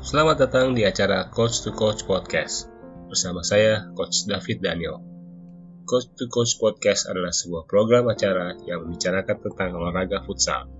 Selamat 0.00 0.40
datang 0.40 0.72
di 0.72 0.80
acara 0.88 1.28
Coach 1.28 1.60
to 1.60 1.76
Coach 1.76 2.08
Podcast 2.08 2.72
bersama 3.12 3.44
saya 3.44 3.84
Coach 3.92 4.24
David 4.24 4.64
Daniel. 4.64 4.96
Coach 5.84 6.16
to 6.16 6.24
Coach 6.32 6.56
Podcast 6.56 7.04
adalah 7.04 7.28
sebuah 7.28 7.68
program 7.68 8.08
acara 8.08 8.56
yang 8.64 8.88
membicarakan 8.88 9.44
tentang 9.44 9.76
olahraga 9.76 10.24
futsal, 10.24 10.72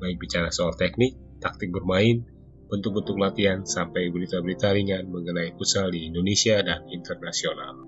baik 0.00 0.16
bicara 0.16 0.48
soal 0.48 0.72
teknik, 0.80 1.12
taktik 1.44 1.76
bermain, 1.76 2.24
bentuk-bentuk 2.72 3.20
latihan, 3.20 3.68
sampai 3.68 4.08
berita-berita 4.08 4.72
ringan 4.72 5.12
mengenai 5.12 5.52
futsal 5.60 5.92
di 5.92 6.08
Indonesia 6.08 6.56
dan 6.64 6.88
internasional. 6.88 7.84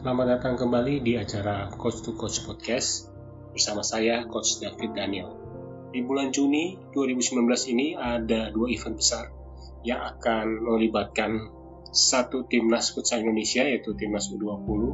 Selamat 0.00 0.40
datang 0.40 0.56
kembali 0.56 1.04
di 1.04 1.20
acara 1.20 1.68
Coach 1.68 2.00
to 2.00 2.16
Coach 2.16 2.48
Podcast 2.48 3.12
bersama 3.52 3.84
saya 3.84 4.24
Coach 4.24 4.56
David 4.56 4.96
Daniel. 4.96 5.47
Di 5.88 6.04
bulan 6.04 6.28
Juni 6.28 6.76
2019 6.92 7.72
ini 7.72 7.96
ada 7.96 8.52
dua 8.52 8.68
event 8.68 9.00
besar 9.00 9.32
yang 9.80 10.04
akan 10.04 10.60
melibatkan 10.60 11.48
satu 11.88 12.44
timnas 12.44 12.92
futsal 12.92 13.24
Indonesia 13.24 13.64
yaitu 13.64 13.96
timnas 13.96 14.28
U20 14.28 14.92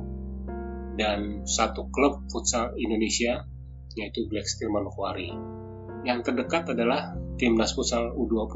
dan 0.94 1.42
satu 1.42 1.90
klub 1.90 2.30
futsal 2.30 2.78
Indonesia 2.78 3.42
yaitu 3.98 4.30
Black 4.30 4.46
Steel 4.46 4.70
Manokwari. 4.70 5.34
Yang 6.06 6.30
terdekat 6.30 6.70
adalah 6.78 7.18
timnas 7.42 7.74
futsal 7.74 8.14
U20 8.14 8.54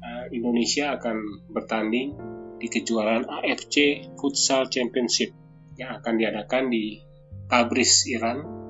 eh, 0.00 0.26
Indonesia 0.32 0.96
akan 0.96 1.16
bertanding 1.52 2.08
di 2.56 2.66
kejuaraan 2.72 3.28
AFC 3.28 4.08
Futsal 4.16 4.72
Championship 4.72 5.36
yang 5.76 6.00
akan 6.00 6.16
diadakan 6.16 6.72
di 6.72 7.04
Tabriz, 7.44 8.08
Iran 8.08 8.65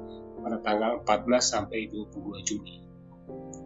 pada 0.47 0.63
tanggal 0.63 1.03
14 1.03 1.27
sampai 1.43 1.91
22 1.91 2.47
Juni. 2.47 2.79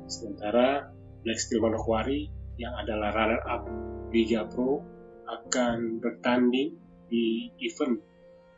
Sementara 0.09 0.89
Black 1.21 1.37
Steel 1.37 1.61
Manokwari 1.61 2.33
yang 2.57 2.73
adalah 2.73 3.13
runner 3.13 3.45
up 3.45 3.69
Liga 4.09 4.49
Pro 4.49 4.81
akan 5.29 6.01
bertanding 6.01 6.81
di 7.13 7.53
event 7.61 8.01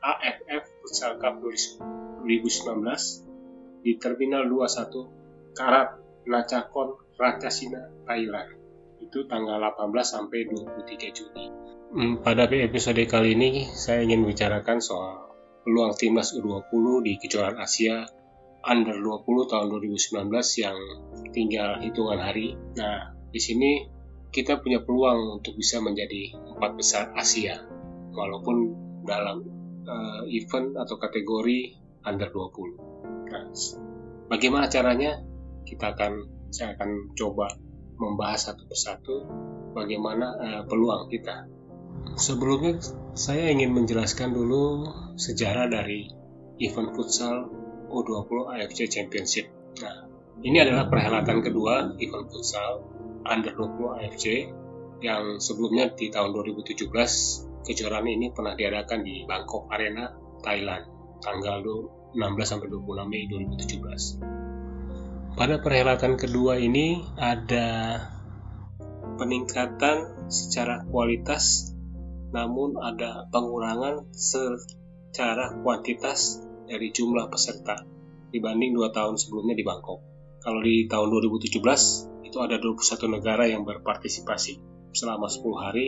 AFF 0.06 0.62
Futsal 0.86 1.18
Cup 1.18 1.42
2019 1.42 2.22
di 3.82 3.98
Terminal 3.98 4.46
21 4.46 5.58
Karat 5.58 5.98
Nachakon 6.30 6.94
Ratchasina, 7.18 8.06
Thailand. 8.06 8.54
Itu 9.02 9.26
tanggal 9.26 9.58
18 9.58 9.90
sampai 10.06 10.46
23 10.46 11.10
Juni. 11.10 11.46
Hmm, 11.90 12.22
pada 12.22 12.46
episode 12.46 13.02
kali 13.10 13.34
ini 13.34 13.66
saya 13.74 14.06
ingin 14.06 14.22
membicarakan 14.22 14.78
soal 14.78 15.31
peluang 15.62 15.94
timnas 15.94 16.34
U20 16.34 17.06
di 17.06 17.12
kejuaraan 17.22 17.58
Asia 17.58 18.06
Under 18.62 18.94
20 18.94 19.50
tahun 19.50 19.66
2019 19.74 20.62
yang 20.62 20.78
tinggal 21.34 21.82
hitungan 21.82 22.22
hari. 22.22 22.54
Nah, 22.78 23.10
di 23.34 23.40
sini 23.42 23.82
kita 24.30 24.62
punya 24.62 24.86
peluang 24.86 25.42
untuk 25.42 25.58
bisa 25.58 25.82
menjadi 25.82 26.38
empat 26.54 26.78
besar 26.78 27.10
Asia, 27.18 27.58
walaupun 28.14 28.56
dalam 29.02 29.42
uh, 29.82 30.22
event 30.30 30.78
atau 30.78 30.94
kategori 30.94 31.74
Under 32.06 32.30
20. 32.30 33.34
Nah, 33.34 33.50
bagaimana 34.30 34.70
caranya? 34.70 35.18
Kita 35.62 35.94
akan 35.94 36.12
saya 36.52 36.78
akan 36.78 37.16
coba 37.18 37.50
membahas 37.98 38.50
satu 38.50 38.66
persatu 38.66 39.26
bagaimana 39.72 40.26
uh, 40.38 40.62
peluang 40.68 41.08
kita 41.08 41.48
Sebelumnya 42.18 42.78
saya 43.12 43.50
ingin 43.50 43.72
menjelaskan 43.72 44.32
dulu 44.32 44.88
sejarah 45.16 45.68
dari 45.68 46.08
event 46.60 46.92
futsal 46.94 47.48
U20 47.92 48.56
AFC 48.56 48.88
Championship. 48.88 49.48
Nah, 49.80 50.08
ini 50.44 50.60
adalah 50.60 50.88
perhelatan 50.88 51.44
kedua 51.44 51.96
event 52.00 52.28
futsal 52.28 52.84
Under 53.22 53.54
20 53.54 54.02
AFC 54.02 54.50
yang 55.02 55.42
sebelumnya 55.42 55.90
di 55.94 56.10
tahun 56.10 56.34
2017 56.34 56.90
kejuaraan 57.62 58.06
ini 58.06 58.34
pernah 58.34 58.54
diadakan 58.58 59.00
di 59.06 59.22
Bangkok 59.26 59.70
Arena, 59.70 60.10
Thailand, 60.42 60.84
tanggal 61.22 61.62
16 61.62 62.44
sampai 62.44 62.68
26 62.68 63.10
Mei 63.10 63.26
2017. 63.30 64.18
Pada 65.32 65.64
perhelatan 65.64 66.20
kedua 66.20 66.60
ini 66.60 67.00
ada 67.16 67.96
peningkatan 69.16 70.28
secara 70.28 70.84
kualitas 70.84 71.71
namun 72.32 72.80
ada 72.80 73.28
pengurangan 73.28 74.08
secara 74.12 75.52
kuantitas 75.60 76.40
dari 76.64 76.88
jumlah 76.88 77.28
peserta 77.28 77.84
dibanding 78.32 78.72
dua 78.72 78.88
tahun 78.90 79.20
sebelumnya 79.20 79.52
di 79.52 79.64
Bangkok. 79.64 80.00
Kalau 80.40 80.58
di 80.64 80.88
tahun 80.88 81.12
2017 81.12 82.26
itu 82.26 82.38
ada 82.40 82.56
21 82.58 83.14
negara 83.20 83.44
yang 83.46 83.62
berpartisipasi 83.62 84.58
selama 84.96 85.28
10 85.28 85.44
hari, 85.60 85.86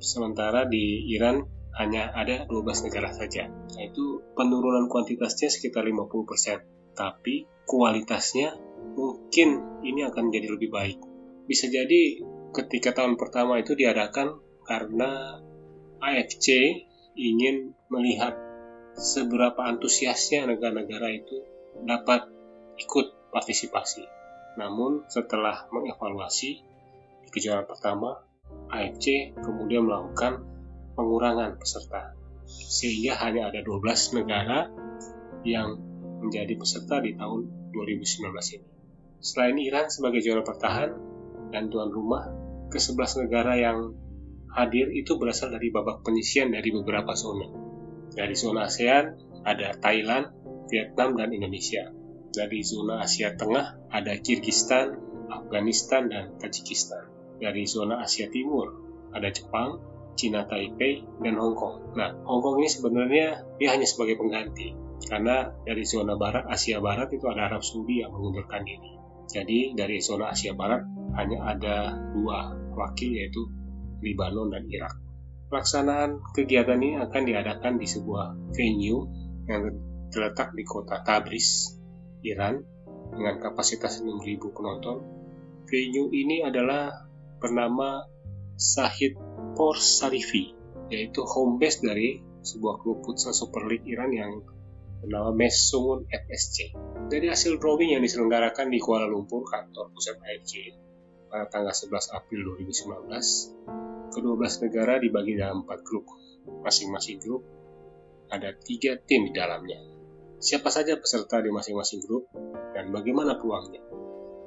sementara 0.00 0.64
di 0.64 1.06
Iran 1.12 1.44
hanya 1.76 2.10
ada 2.10 2.48
12 2.48 2.88
negara 2.90 3.12
saja. 3.14 3.46
Nah, 3.46 3.82
itu 3.84 4.24
penurunan 4.34 4.90
kuantitasnya 4.90 5.52
sekitar 5.52 5.86
50%, 5.86 6.96
tapi 6.96 7.46
kualitasnya 7.68 8.56
mungkin 8.98 9.82
ini 9.86 10.02
akan 10.08 10.34
jadi 10.34 10.48
lebih 10.50 10.74
baik. 10.74 10.98
Bisa 11.46 11.70
jadi 11.70 12.18
ketika 12.50 12.96
tahun 12.98 13.14
pertama 13.14 13.62
itu 13.62 13.78
diadakan 13.78 14.42
karena 14.66 15.38
AFC 15.98 16.46
ingin 17.18 17.74
melihat 17.90 18.38
seberapa 18.98 19.58
antusiasnya 19.58 20.50
negara-negara 20.50 21.08
itu 21.14 21.36
dapat 21.82 22.26
ikut 22.78 23.30
partisipasi. 23.34 24.06
Namun 24.58 25.06
setelah 25.06 25.70
mengevaluasi 25.70 26.50
di 27.26 27.28
kejuaraan 27.30 27.66
pertama, 27.66 28.18
AFC 28.72 29.34
kemudian 29.38 29.86
melakukan 29.86 30.42
pengurangan 30.98 31.58
peserta 31.60 32.16
sehingga 32.48 33.14
hanya 33.22 33.52
ada 33.52 33.60
12 33.60 34.18
negara 34.18 34.72
yang 35.44 35.78
menjadi 36.24 36.58
peserta 36.58 36.98
di 36.98 37.14
tahun 37.14 37.70
2019 37.70 38.58
ini. 38.58 38.68
Selain 39.18 39.56
Iran 39.58 39.86
sebagai 39.90 40.22
juara 40.22 40.42
bertahan 40.42 40.90
dan 41.54 41.70
tuan 41.70 41.90
rumah, 41.90 42.30
ke-11 42.70 43.26
negara 43.26 43.54
yang 43.58 43.94
hadir 44.52 44.92
itu 44.92 45.16
berasal 45.20 45.52
dari 45.52 45.68
babak 45.68 46.04
penyisian 46.04 46.52
dari 46.52 46.72
beberapa 46.72 47.12
zona. 47.14 47.48
Dari 48.12 48.34
zona 48.34 48.66
ASEAN 48.66 49.04
ada 49.44 49.76
Thailand, 49.78 50.32
Vietnam, 50.68 51.16
dan 51.16 51.30
Indonesia. 51.32 51.88
Dari 52.28 52.60
zona 52.60 53.00
Asia 53.00 53.32
Tengah 53.34 53.88
ada 53.88 54.12
Kirgistan, 54.20 54.92
Afghanistan, 55.32 56.12
dan 56.12 56.36
Tajikistan. 56.36 57.08
Dari 57.40 57.64
zona 57.64 58.04
Asia 58.04 58.28
Timur 58.28 58.68
ada 59.14 59.32
Jepang, 59.32 59.80
Cina 60.18 60.44
Taipei, 60.44 61.06
dan 61.24 61.38
Hong 61.40 61.56
Kong. 61.56 61.96
Nah, 61.96 62.12
Hong 62.26 62.44
Kong 62.44 62.60
ini 62.60 62.68
sebenarnya 62.68 63.26
dia 63.56 63.68
hanya 63.72 63.86
sebagai 63.88 64.20
pengganti. 64.20 64.76
Karena 65.08 65.48
dari 65.64 65.86
zona 65.86 66.18
barat, 66.18 66.50
Asia 66.50 66.82
Barat 66.82 67.08
itu 67.14 67.24
ada 67.30 67.48
Arab 67.48 67.62
Saudi 67.62 68.02
yang 68.02 68.12
mengundurkan 68.12 68.66
diri. 68.66 68.98
Jadi 69.28 69.72
dari 69.78 70.02
zona 70.02 70.34
Asia 70.34 70.52
Barat 70.52 70.84
hanya 71.16 71.54
ada 71.54 71.96
dua 72.12 72.52
wakil 72.74 73.14
yaitu 73.14 73.46
Lebanon, 74.00 74.48
dan 74.52 74.64
Irak. 74.68 74.94
Pelaksanaan 75.48 76.20
kegiatan 76.36 76.76
ini 76.76 77.00
akan 77.00 77.22
diadakan 77.24 77.80
di 77.80 77.86
sebuah 77.88 78.52
venue 78.52 79.08
yang 79.48 79.62
terletak 80.12 80.52
di 80.52 80.64
kota 80.64 81.00
Tabriz, 81.00 81.78
Iran, 82.20 82.60
dengan 83.12 83.40
kapasitas 83.40 84.04
6.000 84.04 84.54
penonton. 84.54 84.98
Venue 85.68 86.12
ini 86.12 86.44
adalah 86.44 86.92
bernama 87.40 88.04
Sahid 88.58 89.16
Por 89.56 89.80
Sarifi, 89.80 90.52
yaitu 90.92 91.24
home 91.24 91.56
base 91.56 91.80
dari 91.80 92.20
sebuah 92.44 92.80
klub 92.80 93.04
futsal 93.04 93.36
Super 93.36 93.68
League 93.68 93.86
Iran 93.88 94.10
yang 94.12 94.32
bernama 94.98 95.30
Mesungun 95.30 96.08
FSC. 96.10 96.74
Dari 97.08 97.30
hasil 97.30 97.56
drawing 97.62 97.94
yang 97.94 98.02
diselenggarakan 98.02 98.68
di 98.72 98.82
Kuala 98.82 99.06
Lumpur, 99.06 99.46
kantor 99.46 99.94
pusat 99.94 100.18
AFC, 100.18 100.74
pada 101.28 101.46
tanggal 101.46 101.70
11 101.70 102.16
April 102.16 102.40
2019, 102.56 103.87
Ke-12 104.08 104.68
negara 104.68 104.96
dibagi 104.96 105.36
dalam 105.36 105.64
empat 105.64 105.84
grup. 105.84 106.08
Masing-masing 106.64 107.20
grup 107.20 107.44
ada 108.28 108.52
tiga 108.56 108.96
tim 109.00 109.28
di 109.28 109.32
dalamnya. 109.32 109.80
Siapa 110.38 110.70
saja 110.70 110.94
peserta 110.96 111.42
di 111.42 111.50
masing-masing 111.50 112.00
grup 112.04 112.30
dan 112.76 112.94
bagaimana 112.94 113.36
peluangnya? 113.40 113.82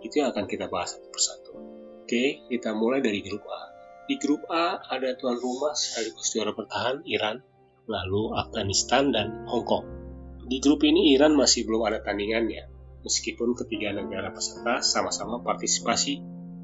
Itu 0.01 0.23
yang 0.23 0.31
akan 0.31 0.47
kita 0.47 0.71
bahas 0.71 0.95
satu 0.97 1.07
persatu. 1.11 1.51
Oke, 2.05 2.47
kita 2.47 2.73
mulai 2.73 3.03
dari 3.03 3.21
grup 3.21 3.43
A. 3.49 3.61
Di 4.07 4.15
grup 4.17 4.47
A 4.49 4.81
ada 4.81 5.13
tuan 5.15 5.37
rumah 5.37 5.75
sekaligus 5.77 6.31
juara 6.33 6.55
bertahan 6.55 7.05
Iran, 7.05 7.43
lalu 7.85 8.33
Afghanistan 8.33 9.13
dan 9.13 9.45
Hong 9.47 9.67
Kong. 9.67 9.85
Di 10.47 10.57
grup 10.59 10.83
ini 10.83 11.13
Iran 11.15 11.37
masih 11.37 11.63
belum 11.63 11.85
ada 11.87 12.03
tandingannya, 12.03 12.67
meskipun 13.05 13.55
ketiga 13.55 13.93
negara 13.95 14.33
peserta 14.33 14.83
sama-sama 14.83 15.39
partisipasi 15.39 16.19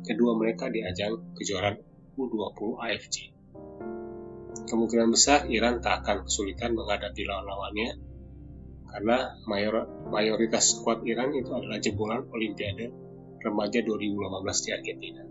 kedua 0.08 0.40
mereka 0.40 0.72
di 0.72 0.84
ajang 0.84 1.36
kejuaraan 1.36 1.87
U20 2.18 2.82
AFC. 2.82 3.30
Kemungkinan 4.68 5.14
besar 5.14 5.46
Iran 5.48 5.80
tak 5.80 6.04
akan 6.04 6.26
kesulitan 6.26 6.74
menghadapi 6.74 7.24
lawan-lawannya 7.24 7.90
karena 8.88 9.38
mayor, 9.46 9.86
mayoritas 10.10 10.74
skuad 10.74 11.06
Iran 11.06 11.30
itu 11.36 11.54
adalah 11.54 11.78
jebolan 11.78 12.26
Olimpiade 12.34 12.90
remaja 13.46 13.80
2015 13.86 14.66
di 14.66 14.70
Argentina. 14.74 15.22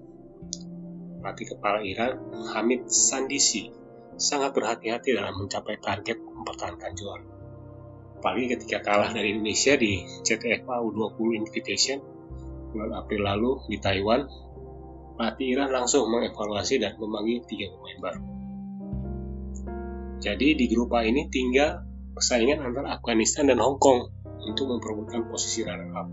Pelatih 1.18 1.46
kepala 1.56 1.82
Iran, 1.82 2.14
Hamid 2.54 2.86
Sandisi, 2.86 3.66
sangat 4.14 4.54
berhati-hati 4.54 5.18
dalam 5.18 5.34
mencapai 5.42 5.82
target 5.82 6.22
mempertahankan 6.22 6.92
juara. 6.94 7.26
Apalagi 8.16 8.56
ketika 8.56 8.86
kalah 8.86 9.10
dari 9.10 9.34
Indonesia 9.34 9.74
di 9.74 10.06
CTFA 10.24 10.80
U20 10.86 11.42
Invitation 11.42 11.98
bulan 12.70 12.92
April 13.02 13.22
lalu 13.24 13.50
di 13.72 13.76
Taiwan, 13.82 14.24
pelatih 15.16 15.56
Iran 15.56 15.72
langsung 15.72 16.06
mengevaluasi 16.12 16.78
dan 16.78 17.00
memanggil 17.00 17.42
tiga 17.48 17.72
pemain 17.72 17.98
baru. 18.00 18.22
Jadi 20.20 20.48
di 20.56 20.64
grup 20.68 20.96
A 20.96 21.04
ini 21.04 21.28
tinggal 21.28 21.84
persaingan 22.16 22.64
antara 22.64 22.96
Afghanistan 22.96 23.48
dan 23.48 23.60
Hong 23.60 23.76
Kong 23.76 24.08
untuk 24.44 24.68
memperebutkan 24.72 25.28
posisi 25.28 25.64
runner-up. 25.64 26.08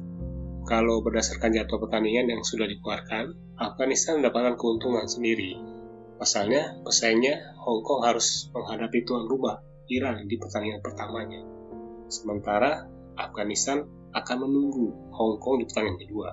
Kalau 0.63 1.03
berdasarkan 1.03 1.51
jadwal 1.51 1.87
pertandingan 1.87 2.31
yang 2.31 2.41
sudah 2.43 2.67
dikeluarkan, 2.67 3.35
Afghanistan 3.59 4.23
mendapatkan 4.23 4.55
keuntungan 4.55 5.07
sendiri. 5.07 5.59
Pasalnya, 6.15 6.79
pesaingnya 6.87 7.55
Hong 7.63 7.83
Kong 7.83 8.07
harus 8.07 8.47
menghadapi 8.55 9.03
tuan 9.03 9.27
rumah 9.27 9.59
Iran 9.91 10.23
di 10.23 10.39
pertandingan 10.39 10.79
pertamanya. 10.79 11.43
Sementara 12.07 12.87
Afghanistan 13.19 13.83
akan 14.15 14.37
menunggu 14.47 15.11
Hong 15.11 15.39
Kong 15.43 15.59
di 15.59 15.67
pertandingan 15.67 15.99
kedua. 15.99 16.29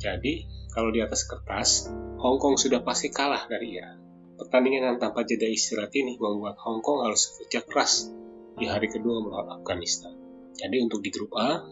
Jadi, 0.00 0.48
kalau 0.72 0.88
di 0.88 1.04
atas 1.04 1.28
kertas, 1.28 1.92
Hong 2.20 2.38
Kong 2.40 2.56
sudah 2.56 2.80
pasti 2.80 3.12
kalah 3.12 3.44
dari 3.50 3.76
Iran. 3.76 3.98
Pertandingan 4.40 4.94
yang 4.94 4.98
tanpa 4.98 5.22
jeda 5.28 5.46
istirahat 5.46 5.92
ini 5.94 6.16
membuat 6.16 6.56
Hong 6.64 6.80
Kong 6.80 7.04
harus 7.04 7.30
kerja 7.38 7.62
keras 7.62 8.10
di 8.56 8.66
hari 8.66 8.88
kedua 8.88 9.20
melawan 9.22 9.60
Afghanistan. 9.60 10.16
Jadi 10.56 10.76
untuk 10.80 11.04
di 11.04 11.10
grup 11.12 11.36
A, 11.36 11.62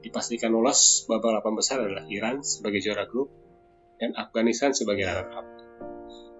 dipastikan 0.00 0.52
lolos 0.52 1.04
babak 1.04 1.44
8 1.44 1.58
besar 1.58 1.84
adalah 1.84 2.04
Iran 2.08 2.40
sebagai 2.40 2.80
juara 2.80 3.04
grup 3.04 3.28
dan 4.00 4.16
Afghanistan 4.16 4.72
sebagai 4.72 5.04
runner-up. 5.04 5.46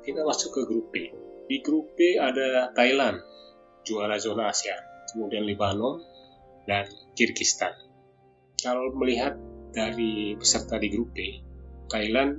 Kita 0.00 0.24
masuk 0.24 0.50
ke 0.56 0.60
grup 0.64 0.86
B. 0.88 1.12
Di 1.44 1.60
grup 1.60 1.92
B 1.92 2.16
ada 2.16 2.72
Thailand, 2.72 3.20
juara 3.84 4.16
zona 4.16 4.48
Asia, 4.48 4.78
kemudian 5.12 5.44
Lebanon, 5.44 6.00
dan 6.64 6.88
Kyrgyzstan. 7.12 7.74
Kalau 8.60 8.92
melihat 8.96 9.36
dari 9.70 10.34
peserta 10.34 10.76
di 10.76 10.88
grup 10.90 11.14
B, 11.14 11.18
Thailand 11.90 12.38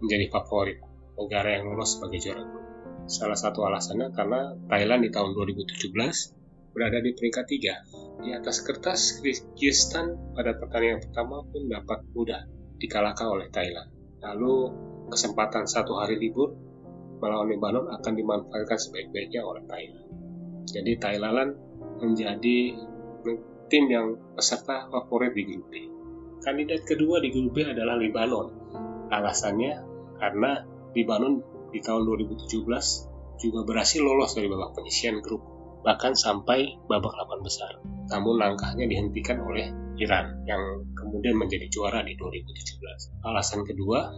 menjadi 0.00 0.26
favorit 0.32 0.80
negara 1.20 1.60
yang 1.60 1.68
lolos 1.68 2.00
sebagai 2.00 2.18
juara 2.20 2.42
grup. 2.44 2.64
Salah 3.10 3.36
satu 3.36 3.66
alasannya 3.66 4.12
karena 4.16 4.56
Thailand 4.68 5.04
di 5.04 5.10
tahun 5.12 5.36
2017 5.36 6.72
berada 6.72 6.98
di 7.02 7.10
peringkat 7.12 7.44
3. 7.44 8.24
Di 8.24 8.30
atas 8.36 8.62
kertas, 8.62 9.18
Kyrgyzstan 9.18 10.36
pada 10.36 10.54
pertandingan 10.56 11.02
pertama 11.02 11.42
pun 11.44 11.66
dapat 11.66 12.06
mudah 12.14 12.46
dikalahkan 12.78 13.26
oleh 13.26 13.48
Thailand. 13.50 13.90
Lalu, 14.22 14.54
kesempatan 15.10 15.66
satu 15.66 15.98
hari 15.98 16.16
libur 16.20 16.54
melawan 17.20 17.52
Lebanon 17.52 17.86
akan 17.92 18.12
dimanfaatkan 18.16 18.78
sebaik-baiknya 18.80 19.44
oleh 19.44 19.64
Thailand. 19.68 20.06
Jadi 20.70 20.92
Thailand 20.96 21.50
menjadi 22.00 22.58
tim 23.68 23.84
yang 23.90 24.16
peserta 24.32 24.88
favorit 24.88 25.36
di 25.36 25.42
grup 25.44 25.66
B. 25.68 25.74
Kandidat 26.40 26.88
kedua 26.88 27.20
di 27.20 27.28
grup 27.28 27.52
B 27.52 27.68
adalah 27.68 28.00
Lebanon. 28.00 28.48
Alasannya 29.12 29.72
karena 30.16 30.64
Lebanon 30.96 31.44
di 31.70 31.80
tahun 31.84 32.02
2017 32.08 33.40
juga 33.40 33.60
berhasil 33.64 34.00
lolos 34.00 34.36
dari 34.36 34.48
babak 34.48 34.76
penyisian 34.76 35.20
grup 35.24 35.40
bahkan 35.80 36.12
sampai 36.12 36.76
babak 36.84 37.12
8 37.12 37.40
besar. 37.40 37.80
Namun 38.12 38.36
langkahnya 38.36 38.84
dihentikan 38.84 39.40
oleh 39.40 39.72
Iran 39.96 40.44
yang 40.44 40.84
kemudian 40.96 41.36
menjadi 41.36 41.68
juara 41.72 42.04
di 42.04 42.16
2017. 42.16 43.24
Alasan 43.24 43.64
kedua 43.64 44.12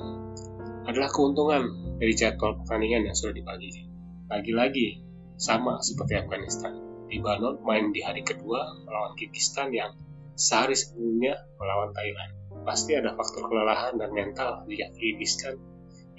adalah 0.86 1.10
keuntungan 1.10 1.62
dari 1.98 2.14
jadwal 2.18 2.58
pertandingan 2.62 3.06
yang 3.06 3.14
sudah 3.14 3.34
dibagi. 3.34 3.86
Lagi-lagi 4.26 5.02
sama 5.38 5.78
seperti 5.78 6.18
Afghanistan. 6.18 6.74
Lebanon 7.06 7.60
main 7.62 7.92
di 7.92 8.00
hari 8.02 8.24
kedua 8.24 8.72
melawan 8.82 9.12
Kyrgyzstan 9.14 9.70
yang 9.70 9.92
sehari 10.38 10.76
sebelumnya 10.76 11.36
melawan 11.56 11.92
Thailand. 11.92 12.32
Pasti 12.62 12.94
ada 12.94 13.12
faktor 13.18 13.50
kelelahan 13.50 13.98
dan 13.98 14.14
mental 14.14 14.64
jika 14.70 14.92
Kyrgyzstan 14.94 15.58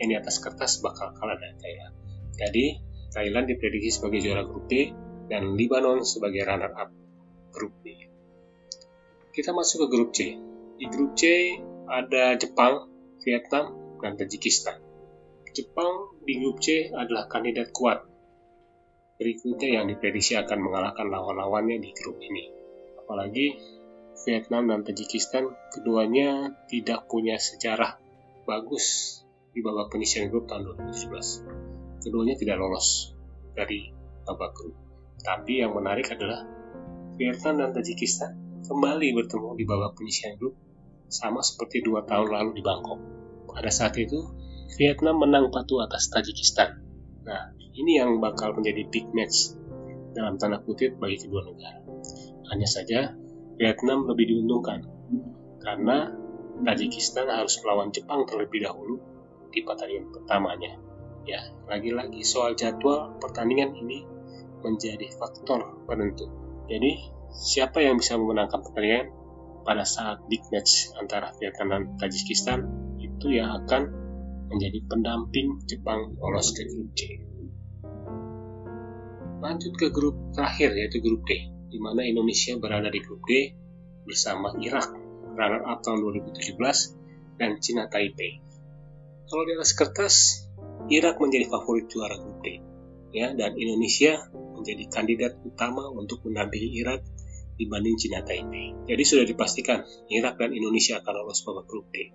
yang 0.01 0.07
di 0.11 0.15
atas 0.17 0.41
kertas 0.41 0.81
bakal 0.83 1.13
kalah 1.15 1.37
dari 1.39 1.55
Thailand. 1.55 1.93
Jadi, 2.33 2.65
Thailand 3.13 3.45
diprediksi 3.45 4.01
sebagai 4.01 4.25
juara 4.25 4.43
grup 4.43 4.65
D 4.65 4.89
dan 5.29 5.53
Lebanon 5.53 6.01
sebagai 6.01 6.41
runner-up 6.43 6.89
grup 7.53 7.73
B. 7.85 7.93
Kita 9.29 9.53
masuk 9.53 9.85
ke 9.85 9.87
grup 9.93 10.09
C. 10.11 10.37
Di 10.81 10.85
grup 10.89 11.13
C 11.13 11.53
ada 11.85 12.33
Jepang, 12.35 12.89
Vietnam, 13.21 13.97
dan 14.01 14.17
Tajikistan. 14.17 14.81
Jepang 15.53 16.17
di 16.25 16.41
grup 16.41 16.57
C 16.59 16.89
adalah 16.89 17.29
kandidat 17.29 17.69
kuat. 17.69 18.01
Berikutnya 19.21 19.79
yang 19.79 19.85
diprediksi 19.85 20.33
akan 20.33 20.59
mengalahkan 20.59 21.05
lawan-lawannya 21.05 21.77
di 21.77 21.93
grup 21.93 22.17
ini. 22.17 22.49
Apalagi 22.97 23.53
Vietnam 24.13 24.69
dan 24.69 24.85
Tajikistan 24.85 25.49
keduanya 25.73 26.53
tidak 26.69 27.09
punya 27.09 27.41
sejarah 27.41 27.97
bagus 28.45 29.19
di 29.53 29.65
babak 29.65 29.89
penyisian 29.89 30.29
grup 30.29 30.45
tahun 30.45 30.77
2017. 30.77 32.05
Keduanya 32.05 32.35
tidak 32.37 32.57
lolos 32.61 33.17
dari 33.57 33.89
babak 34.25 34.53
grup. 34.53 34.75
Tapi 35.23 35.65
yang 35.65 35.73
menarik 35.73 36.09
adalah 36.13 36.45
Vietnam 37.17 37.61
dan 37.61 37.69
Tajikistan 37.73 38.31
kembali 38.63 39.13
bertemu 39.17 39.49
di 39.57 39.63
babak 39.65 39.97
penyisian 39.97 40.37
grup 40.39 40.55
sama 41.09 41.45
seperti 41.45 41.85
dua 41.85 42.05
tahun 42.05 42.29
lalu 42.33 42.51
di 42.57 42.63
Bangkok. 42.65 42.99
Pada 43.53 43.69
saat 43.69 43.93
itu, 44.01 44.17
Vietnam 44.81 45.21
menang 45.21 45.53
patuh 45.53 45.85
atas 45.85 46.09
Tajikistan. 46.09 46.81
Nah, 47.23 47.53
ini 47.77 48.01
yang 48.01 48.17
bakal 48.17 48.57
menjadi 48.57 48.81
big 48.89 49.09
match 49.13 49.53
dalam 50.17 50.41
tanda 50.41 50.61
kutip 50.61 50.97
bagi 50.97 51.21
kedua 51.21 51.45
negara. 51.45 51.81
Hanya 52.49 52.65
saja, 52.65 53.13
Vietnam 53.57 54.09
lebih 54.09 54.25
diuntungkan 54.33 54.81
karena 55.61 56.11
Tajikistan 56.53 57.33
harus 57.33 57.57
melawan 57.65 57.89
Jepang 57.89 58.29
terlebih 58.29 58.61
dahulu 58.61 59.01
di 59.49 59.65
pertandingan 59.65 60.13
pertamanya. 60.13 60.77
Ya, 61.25 61.41
lagi-lagi 61.65 62.21
soal 62.21 62.53
jadwal 62.53 63.17
pertandingan 63.17 63.73
ini 63.73 64.05
menjadi 64.61 65.09
faktor 65.17 65.81
penentu. 65.89 66.29
Jadi, 66.69 67.09
siapa 67.33 67.81
yang 67.81 67.97
bisa 67.97 68.21
memenangkan 68.21 68.61
pertandingan 68.61 69.11
pada 69.65 69.81
saat 69.87 70.21
big 70.29 70.45
match 70.53 70.93
antara 70.99 71.33
Vietnam 71.41 71.67
dan 71.73 71.81
Tajikistan 71.97 72.59
itu 73.01 73.33
yang 73.33 73.63
akan 73.63 73.89
menjadi 74.51 74.79
pendamping 74.85 75.63
Jepang 75.65 76.13
lolos 76.19 76.53
ke 76.53 76.69
grup 76.69 76.89
C. 76.93 77.01
Lanjut 79.43 79.73
ke 79.75 79.87
grup 79.91 80.15
terakhir 80.37 80.71
yaitu 80.77 81.03
grup 81.03 81.23
D, 81.27 81.52
di 81.73 81.81
mana 81.81 82.05
Indonesia 82.05 82.53
berada 82.61 82.93
di 82.93 83.01
grup 83.01 83.25
D 83.25 83.49
bersama 84.05 84.53
Irak, 84.61 84.93
runner 85.33 85.65
up 85.65 85.81
tahun 85.81 86.05
2017, 86.05 87.41
dan 87.41 87.57
Cina 87.57 87.89
Taipei. 87.89 88.37
Kalau 89.25 89.41
di 89.49 89.57
atas 89.57 89.73
kertas, 89.73 90.15
Irak 90.93 91.17
menjadi 91.17 91.49
favorit 91.49 91.89
juara 91.89 92.13
grup 92.21 92.45
D, 92.45 92.61
ya, 93.09 93.33
dan 93.33 93.57
Indonesia 93.57 94.29
menjadi 94.29 94.83
kandidat 94.93 95.33
utama 95.41 95.89
untuk 95.89 96.21
mendampingi 96.29 96.77
Irak 96.77 97.01
dibanding 97.57 97.97
Cina 97.97 98.21
Taipei. 98.21 98.85
Jadi 98.85 99.03
sudah 99.03 99.25
dipastikan 99.25 99.81
Irak 100.13 100.37
dan 100.37 100.53
Indonesia 100.53 101.01
akan 101.01 101.13
lolos 101.25 101.41
babak 101.41 101.65
grup 101.65 101.89
D. 101.89 102.13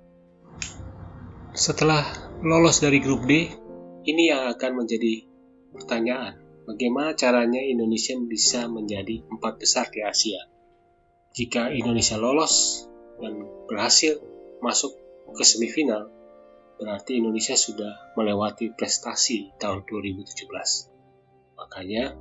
Setelah 1.58 2.06
lolos 2.46 2.78
dari 2.78 3.02
grup 3.02 3.26
D, 3.26 3.50
ini 4.06 4.30
yang 4.30 4.46
akan 4.54 4.86
menjadi 4.86 5.26
pertanyaan. 5.74 6.47
Bagaimana 6.68 7.16
caranya 7.16 7.64
Indonesia 7.64 8.12
bisa 8.20 8.68
menjadi 8.68 9.24
empat 9.24 9.56
besar 9.56 9.88
di 9.88 10.04
Asia? 10.04 10.36
Jika 11.32 11.72
Indonesia 11.72 12.20
lolos 12.20 12.84
dan 13.16 13.40
berhasil 13.64 14.20
masuk 14.60 14.92
ke 15.32 15.48
semifinal, 15.48 16.12
berarti 16.76 17.24
Indonesia 17.24 17.56
sudah 17.56 18.12
melewati 18.20 18.76
prestasi 18.76 19.56
tahun 19.56 19.88
2017. 19.88 21.56
Makanya 21.56 22.12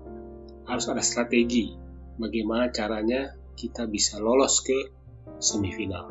harus 0.63 0.85
ada 0.87 1.03
strategi 1.03 1.75
bagaimana 2.15 2.71
caranya 2.71 3.35
kita 3.59 3.83
bisa 3.83 4.15
lolos 4.23 4.63
ke 4.63 4.95
semifinal. 5.43 6.07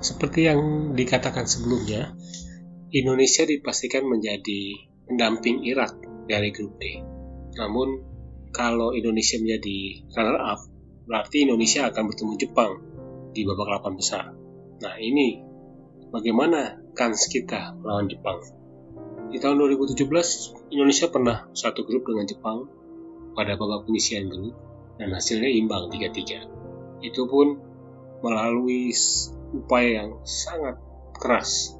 Seperti 0.00 0.48
yang 0.48 0.96
dikatakan 0.96 1.44
sebelumnya, 1.44 2.16
Indonesia 2.96 3.44
dipastikan 3.44 4.08
menjadi 4.08 4.72
pendamping 5.04 5.68
Irak 5.68 6.00
dari 6.24 6.48
grup 6.48 6.80
D. 6.80 7.13
Namun, 7.58 7.88
kalau 8.54 8.94
Indonesia 8.94 9.38
menjadi 9.38 10.06
runner-up, 10.14 10.60
berarti 11.04 11.44
Indonesia 11.44 11.90
akan 11.90 12.02
bertemu 12.10 12.34
Jepang 12.38 12.72
di 13.34 13.42
babak 13.42 13.82
8 13.82 13.98
besar. 13.98 14.30
Nah, 14.78 14.94
ini 14.98 15.42
bagaimana 16.14 16.78
kans 16.94 17.26
kita 17.26 17.74
melawan 17.78 18.06
Jepang? 18.06 18.38
Di 19.34 19.42
tahun 19.42 19.58
2017, 19.58 20.70
Indonesia 20.70 21.06
pernah 21.10 21.50
satu 21.50 21.82
grup 21.82 22.06
dengan 22.06 22.26
Jepang 22.30 22.70
pada 23.34 23.58
babak 23.58 23.90
penyisian 23.90 24.30
grup 24.30 24.54
dan 24.98 25.10
hasilnya 25.10 25.50
imbang 25.50 25.90
3-3. 25.90 27.02
Itu 27.02 27.26
pun 27.26 27.58
melalui 28.22 28.94
upaya 29.50 30.06
yang 30.06 30.22
sangat 30.22 30.78
keras 31.18 31.74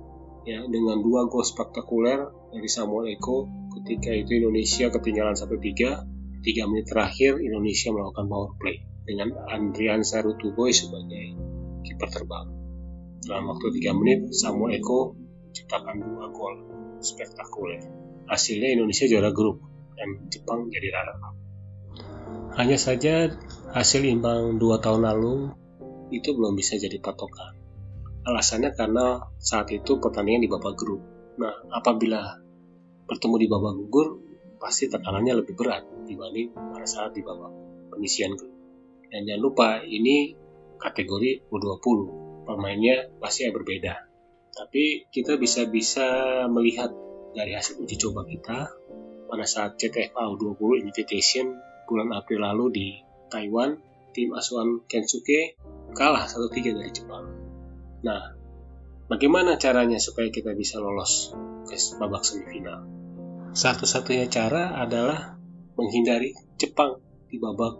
ya 0.44 0.62
dengan 0.68 1.00
dua 1.00 1.24
gol 1.26 1.42
spektakuler 1.42 2.28
dari 2.52 2.68
Samuel 2.68 3.16
Eko 3.16 3.48
ketika 3.84 4.16
itu 4.16 4.40
Indonesia 4.40 4.88
ketinggalan 4.88 5.36
1-3 5.36 6.40
tiga 6.44 6.62
menit 6.64 6.88
terakhir 6.88 7.36
Indonesia 7.40 7.92
melakukan 7.92 8.26
power 8.32 8.50
play 8.56 8.80
dengan 9.04 9.36
Andrian 9.52 10.00
Saru 10.00 10.40
Tuboy 10.40 10.72
sebagai 10.72 11.36
kiper 11.84 12.08
terbang. 12.08 12.48
Dalam 13.28 13.52
waktu 13.52 13.76
3 13.76 14.00
menit 14.00 14.32
Samuel 14.32 14.80
Eko 14.80 15.12
menciptakan 15.16 15.96
dua 16.00 16.26
gol. 16.32 16.54
Spektakuler. 17.04 17.84
Hasilnya 18.24 18.80
Indonesia 18.80 19.04
juara 19.04 19.28
grup 19.28 19.60
dan 19.92 20.24
Jepang 20.32 20.72
jadi 20.72 20.88
runner 20.88 21.20
up 21.20 21.36
hanya 22.54 22.78
saja 22.78 23.34
hasil 23.74 24.06
imbang 24.06 24.62
dua 24.62 24.78
tahun 24.78 25.02
lalu 25.02 25.50
itu 26.14 26.30
belum 26.38 26.54
bisa 26.54 26.78
jadi 26.78 27.02
patokan. 27.02 27.58
Alasannya 28.24 28.70
karena 28.78 29.26
saat 29.42 29.74
itu 29.74 29.98
pertandingan 29.98 30.46
di 30.46 30.50
babak 30.50 30.78
grup. 30.78 31.02
Nah, 31.34 31.50
apabila 31.74 32.38
bertemu 33.04 33.36
di 33.40 33.46
babak 33.48 33.72
gugur, 33.78 34.08
pasti 34.58 34.88
tekanannya 34.88 35.44
lebih 35.44 35.54
berat 35.56 35.84
dibanding 36.08 36.56
pada 36.56 36.86
saat 36.88 37.12
di 37.12 37.20
babak 37.20 37.52
penyisian 37.92 38.32
grup. 38.34 38.52
Dan 39.12 39.28
jangan 39.28 39.42
lupa, 39.42 39.68
ini 39.84 40.34
kategori 40.80 41.48
U20. 41.48 41.98
Pemainnya 42.44 43.08
pasti 43.20 43.48
berbeda. 43.48 43.94
Tapi 44.54 45.08
kita 45.08 45.40
bisa-bisa 45.40 46.06
melihat 46.46 46.92
dari 47.34 47.56
hasil 47.56 47.80
uji 47.82 47.96
coba 47.98 48.22
kita 48.28 48.70
pada 49.26 49.44
saat 49.48 49.80
CTFA 49.80 50.30
U20 50.36 50.84
Invitation 50.84 51.56
bulan 51.88 52.12
April 52.14 52.44
lalu 52.44 52.66
di 52.70 52.88
Taiwan, 53.32 53.74
tim 54.14 54.30
asuhan 54.30 54.86
Kensuke 54.86 55.58
kalah 55.96 56.28
1-3 56.28 56.78
dari 56.78 56.90
Jepang. 56.94 57.24
Nah, 58.06 58.36
bagaimana 59.08 59.60
caranya 59.60 60.00
supaya 60.00 60.28
kita 60.32 60.56
bisa 60.56 60.80
lolos 60.80 61.32
ke 61.68 61.76
babak 62.00 62.24
semifinal? 62.24 62.84
Satu-satunya 63.54 64.26
cara 64.26 64.74
adalah 64.74 65.38
menghindari 65.78 66.34
Jepang 66.58 66.98
di 67.30 67.38
babak 67.38 67.78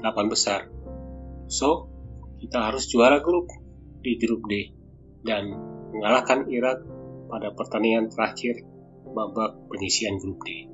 8 0.00 0.32
besar. 0.32 0.68
So, 1.48 1.88
kita 2.40 2.72
harus 2.72 2.88
juara 2.88 3.20
grup 3.20 3.48
di 4.00 4.16
grup 4.16 4.48
D 4.48 4.72
dan 5.20 5.52
mengalahkan 5.92 6.48
Irak 6.48 6.80
pada 7.28 7.52
pertandingan 7.52 8.08
terakhir 8.08 8.64
babak 9.12 9.56
penyisian 9.68 10.16
grup 10.16 10.40
D. 10.44 10.68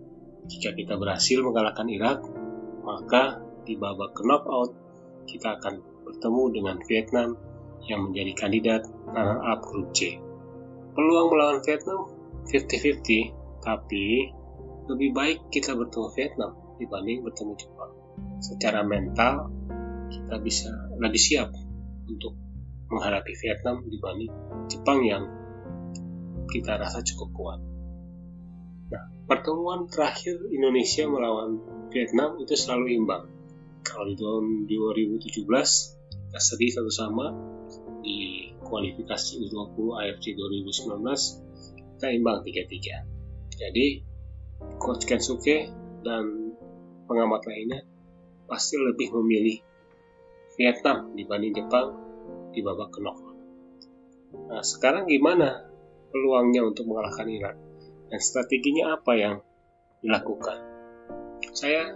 Jika 0.47 0.79
kita 0.79 0.95
berhasil 0.95 1.43
mengalahkan 1.43 1.91
Irak, 1.91 2.23
maka 2.87 3.43
di 3.67 3.75
babak 3.75 4.15
knockout 4.23 4.71
kita 5.27 5.59
akan 5.59 5.83
bertemu 6.07 6.43
dengan 6.55 6.77
Vietnam 6.87 7.35
yang 7.87 8.11
menjadi 8.11 8.33
kandidat 8.35 8.83
runner-up 9.07 9.61
grup 9.63 9.91
C. 9.95 10.19
Peluang 10.97 11.29
melawan 11.31 11.59
Vietnam 11.63 12.09
50-50, 12.47 13.63
tapi 13.63 14.31
lebih 14.87 15.11
baik 15.13 15.39
kita 15.51 15.75
bertemu 15.75 16.09
Vietnam 16.15 16.51
dibanding 16.79 17.19
bertemu 17.27 17.53
Jepang. 17.59 17.93
Secara 18.39 18.81
mental, 18.87 19.51
kita 20.09 20.39
bisa 20.41 20.71
lebih 20.97 21.21
siap 21.21 21.51
untuk 22.07 22.39
menghadapi 22.87 23.35
Vietnam 23.35 23.83
dibanding 23.91 24.33
Jepang 24.71 25.03
yang 25.03 25.25
kita 26.47 26.79
rasa 26.79 27.03
cukup 27.03 27.29
kuat. 27.35 27.61
Nah, 28.95 29.05
pertemuan 29.27 29.91
terakhir 29.91 30.39
Indonesia 30.55 31.05
melawan 31.11 31.59
Vietnam 31.91 32.39
itu 32.39 32.55
selalu 32.55 32.95
imbang. 32.95 33.27
Kalau 33.83 34.07
di 34.07 34.15
tahun 34.19 34.71
2017, 34.71 35.96
kita 36.27 36.39
sedih 36.43 36.71
satu 36.75 36.91
sama, 36.91 37.33
di 38.07 38.51
kualifikasi 38.63 39.43
U20 39.47 39.79
AFC 39.99 40.39
2019 40.39 41.03
kita 41.97 42.07
imbang 42.13 42.43
3-3. 42.43 43.57
Jadi 43.57 43.87
Coach 44.79 45.05
Kensuke 45.11 45.71
dan 46.07 46.55
pengamat 47.11 47.43
lainnya 47.51 47.83
pasti 48.47 48.79
lebih 48.79 49.11
memilih 49.17 49.59
Vietnam 50.55 51.13
dibanding 51.19 51.53
Jepang 51.57 51.89
di 52.55 52.61
babak 52.63 52.95
knockout. 52.95 53.37
Nah, 54.51 54.63
sekarang 54.63 55.11
gimana 55.11 55.67
peluangnya 56.13 56.63
untuk 56.63 56.87
mengalahkan 56.87 57.27
Irak 57.27 57.57
dan 58.13 58.21
strateginya 58.23 58.97
apa 58.97 59.13
yang 59.19 59.37
dilakukan? 60.05 60.59
Saya 61.57 61.91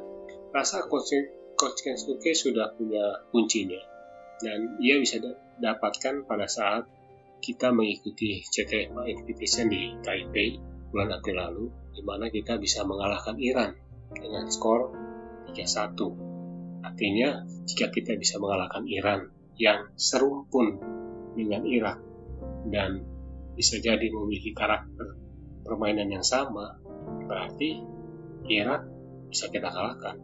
rasa 0.50 0.88
Coach, 0.90 1.12
Coach 1.54 1.80
Kensuke 1.86 2.32
sudah 2.34 2.72
punya 2.74 3.24
kuncinya 3.30 3.89
dan 4.40 4.80
ia 4.80 4.96
bisa 4.96 5.20
dapatkan 5.60 6.24
pada 6.24 6.48
saat 6.48 6.88
kita 7.40 7.72
mengikuti 7.72 8.44
CTFA 8.44 9.08
Invitation 9.08 9.72
di 9.72 9.96
Taipei 10.04 10.60
bulan 10.92 11.16
April 11.16 11.36
lalu, 11.40 11.64
di 11.96 12.02
mana 12.04 12.28
kita 12.28 12.60
bisa 12.60 12.84
mengalahkan 12.84 13.40
Iran 13.40 13.72
dengan 14.12 14.44
skor 14.50 14.92
3-1. 15.52 16.84
Artinya, 16.84 17.44
jika 17.64 17.88
kita 17.88 18.16
bisa 18.16 18.36
mengalahkan 18.42 18.84
Iran 18.88 19.20
yang 19.56 19.92
serumpun 19.96 20.80
dengan 21.36 21.64
Irak 21.64 22.00
dan 22.68 23.04
bisa 23.56 23.76
jadi 23.80 24.08
memiliki 24.08 24.52
karakter 24.56 25.16
permainan 25.64 26.08
yang 26.08 26.24
sama, 26.24 26.80
berarti 27.28 27.80
Irak 28.48 28.88
bisa 29.30 29.48
kita 29.52 29.68
kalahkan. 29.70 30.16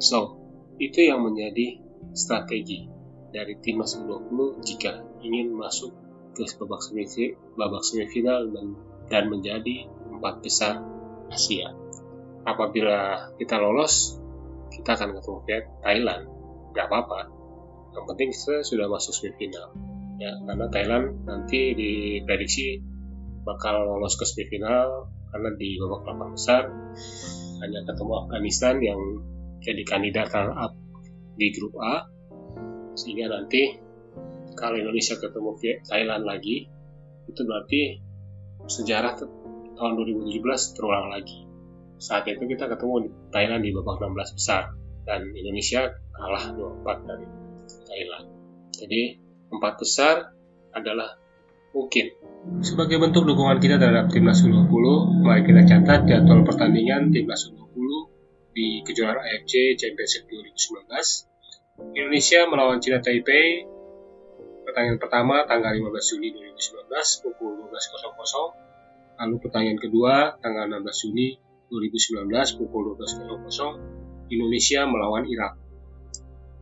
So, 0.00 0.40
itu 0.80 1.06
yang 1.06 1.24
menjadi 1.24 1.80
strategi 2.12 2.97
dari 3.28 3.54
timnas 3.60 3.96
U20 3.98 4.64
jika 4.64 5.04
ingin 5.20 5.52
masuk 5.52 5.92
ke 6.32 6.44
babak 6.56 6.80
semifinal, 6.80 7.36
babak 7.58 7.82
semifinal 7.84 8.46
dan 8.52 8.66
dan 9.08 9.24
menjadi 9.32 9.88
empat 10.12 10.44
besar 10.44 10.80
Asia. 11.28 11.72
Apabila 12.44 13.32
kita 13.36 13.60
lolos, 13.60 14.16
kita 14.72 14.96
akan 14.96 15.18
ketemu 15.18 15.38
Thailand. 15.84 16.22
Gak 16.72 16.86
apa-apa. 16.88 17.28
Yang 17.92 18.04
penting 18.14 18.28
kita 18.32 18.54
sudah 18.64 18.86
masuk 18.88 19.12
semifinal. 19.12 19.72
Ya, 20.18 20.34
karena 20.44 20.66
Thailand 20.72 21.24
nanti 21.24 21.76
diprediksi 21.76 22.80
bakal 23.46 23.86
lolos 23.86 24.18
ke 24.18 24.24
semifinal 24.28 25.08
karena 25.28 25.50
di 25.56 25.76
babak 25.80 26.04
delapan 26.04 26.28
besar 26.32 26.62
hanya 27.60 27.80
ketemu 27.84 28.12
Afghanistan 28.24 28.74
yang 28.80 29.00
jadi 29.62 29.82
kandidat 29.84 30.32
runner 30.32 30.56
up 30.56 30.72
di 31.38 31.54
grup 31.54 31.76
A 31.80 32.17
sehingga 32.98 33.30
nanti 33.30 33.78
kalau 34.58 34.74
Indonesia 34.74 35.14
ketemu 35.14 35.54
Thailand 35.86 36.26
lagi 36.26 36.66
itu 37.30 37.40
berarti 37.46 38.02
sejarah 38.66 39.14
tahun 39.78 39.92
2017 39.94 40.74
terulang 40.74 41.14
lagi. 41.14 41.46
Saat 42.02 42.26
itu 42.26 42.42
kita 42.42 42.66
ketemu 42.66 43.06
Thailand 43.30 43.62
di 43.62 43.70
babak 43.70 44.02
16 44.02 44.34
besar 44.34 44.74
dan 45.06 45.30
Indonesia 45.30 45.94
kalah 46.10 46.44
2-4 46.58 47.06
dari 47.06 47.26
Thailand. 47.86 48.26
Jadi 48.74 49.02
empat 49.54 49.74
besar 49.78 50.34
adalah 50.74 51.14
mungkin. 51.70 52.10
Sebagai 52.62 52.98
bentuk 52.98 53.26
dukungan 53.26 53.62
kita 53.62 53.78
terhadap 53.78 54.10
timnas 54.10 54.42
U20 54.42 55.22
mari 55.22 55.42
kita 55.46 55.62
catat 55.66 56.00
jadwal 56.10 56.42
pertandingan 56.42 57.14
timnas 57.14 57.46
U20 57.50 57.88
di 58.54 58.82
kejuaraan 58.82 59.22
AFC 59.22 59.78
Championship 59.78 60.26
2019 60.26 61.27
Indonesia 61.94 62.46
melawan 62.46 62.78
Cina 62.82 62.98
Taipei 62.98 63.66
pertandingan 64.66 65.00
pertama 65.00 65.46
tanggal 65.48 65.72
15 65.74 66.10
Juni 66.14 66.28
2019 66.34 67.24
pukul 67.24 67.70
12.00 67.70 69.18
lalu 69.18 69.34
pertandingan 69.42 69.78
kedua 69.80 70.14
tanggal 70.38 70.66
16 70.66 71.02
Juni 71.08 71.38
2019 71.70 72.58
pukul 72.58 72.94
12.00 72.98 74.30
Indonesia 74.30 74.80
melawan 74.84 75.24
Irak 75.24 75.68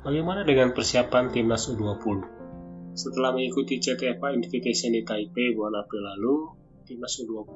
Bagaimana 0.07 0.47
dengan 0.47 0.71
persiapan 0.71 1.35
timnas 1.35 1.67
U20? 1.67 2.23
Setelah 2.95 3.35
mengikuti 3.35 3.83
CTFA 3.83 4.39
Invitation 4.39 4.95
di 4.95 5.03
Taipei 5.03 5.51
bulan 5.51 5.83
April 5.83 5.99
lalu, 5.99 6.37
timnas 6.87 7.19
U20 7.27 7.51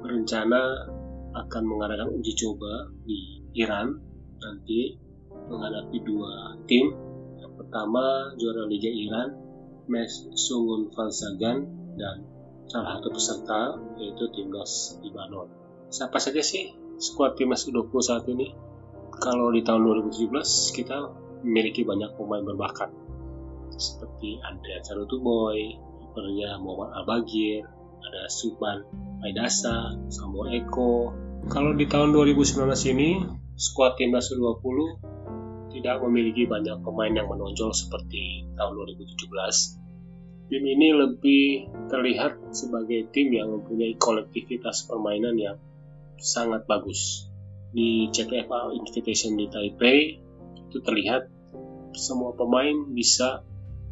berencana 0.00 0.88
akan 1.36 1.62
mengadakan 1.68 2.16
uji 2.16 2.32
coba 2.32 2.88
di 3.04 3.44
Iran 3.60 3.92
nanti 4.40 5.09
menghadapi 5.50 5.98
dua 6.06 6.56
tim. 6.70 6.94
Yang 7.42 7.52
pertama 7.58 8.32
juara 8.38 8.64
Liga 8.70 8.88
Iran, 8.88 9.34
Mes 9.90 10.30
Sungun 10.38 10.94
Falsagan 10.94 11.66
dan 11.98 12.22
salah 12.70 13.02
satu 13.02 13.10
peserta 13.10 13.60
yaitu 13.98 14.30
timnas 14.30 15.02
Libanon. 15.02 15.50
Siapa 15.90 16.22
saja 16.22 16.38
sih 16.38 16.70
skuad 17.02 17.34
timnas 17.34 17.66
U20 17.66 17.92
saat 17.98 18.24
ini? 18.30 18.54
Kalau 19.20 19.50
di 19.50 19.66
tahun 19.66 19.82
2017 20.06 20.78
kita 20.78 20.96
memiliki 21.42 21.82
banyak 21.82 22.14
pemain 22.14 22.46
berbakat 22.46 22.94
seperti 23.74 24.38
Andrea 24.44 24.78
Carutuboy, 24.86 25.74
kipernya 25.76 26.60
Muhammad 26.62 27.02
Al-Bagir, 27.02 27.64
ada 28.00 28.22
Suban 28.28 28.84
Maidasa, 29.20 29.96
Samuel 30.08 30.64
Eko. 30.64 31.12
Kalau 31.48 31.72
di 31.72 31.88
tahun 31.88 32.12
2019 32.12 32.92
ini, 32.92 33.24
skuad 33.60 34.00
timnas 34.00 34.32
U20 34.32 35.04
tidak 35.76 36.00
memiliki 36.00 36.48
banyak 36.48 36.80
pemain 36.80 37.12
yang 37.12 37.28
menonjol 37.28 37.76
seperti 37.76 38.48
tahun 38.56 38.72
2017. 38.72 40.48
Tim 40.50 40.62
ini 40.66 40.88
lebih 40.96 41.44
terlihat 41.92 42.56
sebagai 42.56 43.12
tim 43.12 43.30
yang 43.30 43.52
mempunyai 43.52 43.94
kolektivitas 44.00 44.88
permainan 44.88 45.36
yang 45.36 45.60
sangat 46.16 46.64
bagus. 46.64 47.28
Di 47.70 48.10
CTFA 48.10 48.74
Invitation 48.74 49.38
di 49.38 49.46
Taipei 49.46 50.18
itu 50.66 50.78
terlihat 50.82 51.28
semua 51.94 52.34
pemain 52.34 52.90
bisa 52.90 53.44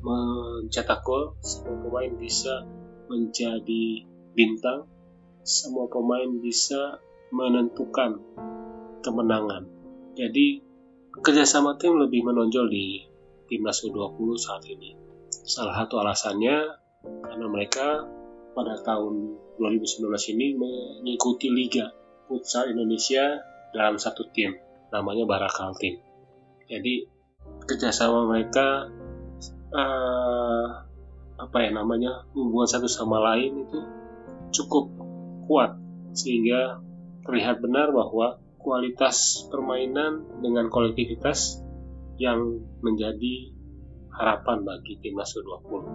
mencetak 0.02 1.04
gol, 1.04 1.36
semua 1.44 1.76
pemain 1.86 2.12
bisa 2.16 2.66
menjadi 3.06 4.08
bintang, 4.34 4.88
semua 5.46 5.86
pemain 5.92 6.40
bisa 6.42 6.98
menentukan 7.30 8.18
kemenangan. 9.08 9.64
Jadi 10.12 10.60
kerjasama 11.24 11.80
tim 11.80 11.96
lebih 11.96 12.28
menonjol 12.28 12.68
di 12.68 13.08
timnas 13.48 13.80
U20 13.80 14.36
saat 14.36 14.62
ini. 14.68 14.92
Salah 15.32 15.72
satu 15.80 16.04
alasannya 16.04 16.56
karena 17.24 17.46
mereka 17.48 18.04
pada 18.52 18.76
tahun 18.84 19.40
2019 19.56 20.12
ini 20.36 20.46
mengikuti 20.54 21.48
Liga 21.48 21.88
Futsal 22.28 22.76
Indonesia 22.76 23.40
dalam 23.72 23.96
satu 23.96 24.28
tim, 24.36 24.52
namanya 24.92 25.24
Barakal 25.24 25.72
Team. 25.80 25.96
Jadi 26.68 27.08
kerjasama 27.64 28.28
mereka 28.28 28.92
uh, 29.72 30.66
apa 31.38 31.56
ya 31.64 31.70
namanya 31.72 32.28
hubungan 32.34 32.68
satu 32.68 32.90
sama 32.90 33.22
lain 33.32 33.64
itu 33.64 33.78
cukup 34.52 34.90
kuat 35.48 35.78
sehingga 36.12 36.82
terlihat 37.24 37.62
benar 37.62 37.94
bahwa 37.94 38.40
kualitas 38.68 39.48
permainan 39.48 40.44
dengan 40.44 40.68
kolektivitas 40.68 41.64
yang 42.20 42.60
menjadi 42.84 43.56
harapan 44.12 44.60
bagi 44.60 45.00
timnas 45.00 45.32
U20. 45.32 45.88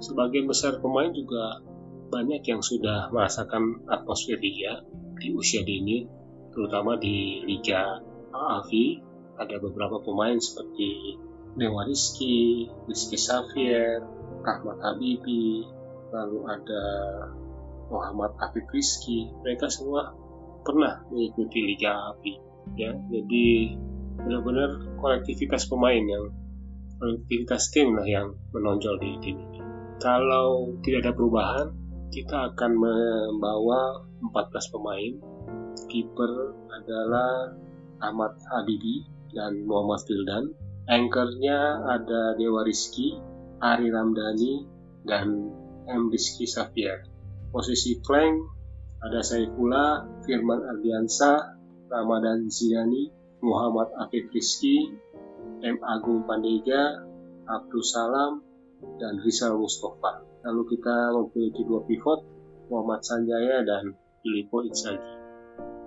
Sebagian 0.00 0.48
besar 0.48 0.80
pemain 0.80 1.12
juga 1.12 1.60
banyak 2.08 2.40
yang 2.48 2.64
sudah 2.64 3.12
merasakan 3.12 3.84
atmosfer 3.92 4.40
liga 4.40 4.80
di 5.20 5.36
usia 5.36 5.60
dini, 5.60 6.08
terutama 6.56 6.96
di 6.96 7.44
Liga 7.44 8.00
AAV. 8.32 9.04
Ada 9.36 9.60
beberapa 9.60 10.00
pemain 10.00 10.40
seperti 10.40 11.20
Dewa 11.60 11.84
Rizky, 11.84 12.72
Rizky 12.88 13.20
Xavier, 13.20 14.00
Ahmad 14.48 14.80
Habibi, 14.80 15.68
lalu 16.08 16.40
ada 16.48 16.84
Muhammad 17.92 18.34
Afif 18.40 18.66
Rizky. 18.72 19.30
Mereka 19.44 19.70
semua 19.70 20.17
pernah 20.68 21.00
mengikuti 21.08 21.64
Liga 21.64 22.12
API 22.12 22.34
ya. 22.76 22.92
Jadi 22.92 23.72
benar-benar 24.20 25.00
kolektivitas 25.00 25.64
pemain 25.72 26.04
yang 26.04 26.28
kolektivitas 27.00 27.72
tim 27.72 27.96
lah 27.96 28.04
yang 28.04 28.36
menonjol 28.52 29.00
di 29.00 29.16
tim 29.24 29.40
ini. 29.40 29.60
Kalau 29.96 30.76
tidak 30.84 31.08
ada 31.08 31.12
perubahan 31.16 31.66
kita 32.12 32.52
akan 32.52 32.72
membawa 32.76 34.04
14 34.20 34.74
pemain. 34.76 35.12
Kiper 35.88 36.32
adalah 36.68 37.56
Ahmad 38.04 38.36
Habibi 38.52 39.08
dan 39.32 39.64
Muhammad 39.64 40.04
Fildan 40.04 40.52
anchornya 40.88 41.84
ada 41.84 42.34
Dewa 42.36 42.64
Rizky 42.64 43.16
Ari 43.60 43.92
Ramdhani 43.92 44.64
dan 45.04 45.52
M. 45.88 46.12
Rizky 46.12 46.44
Safiar 46.44 47.04
posisi 47.52 48.00
flank 48.04 48.57
ada 48.98 49.22
Saifullah, 49.22 50.10
Firman 50.26 50.66
Ardiansa, 50.66 51.54
Ramadan 51.86 52.50
Zidani, 52.50 53.14
Muhammad 53.46 53.94
Afif 53.94 54.26
Rizki, 54.34 54.90
M. 55.62 55.78
Agung 55.86 56.26
Pandega, 56.26 57.06
Abdul 57.46 57.86
Salam, 57.86 58.42
dan 58.98 59.22
Rizal 59.22 59.54
Mustafa. 59.54 60.26
Lalu 60.42 60.74
kita 60.74 61.14
memiliki 61.14 61.62
dua 61.62 61.86
pivot, 61.86 62.20
Muhammad 62.70 63.06
Sanjaya 63.06 63.62
dan 63.62 63.94
Filippo 64.22 64.66
Inzaghi. 64.66 65.14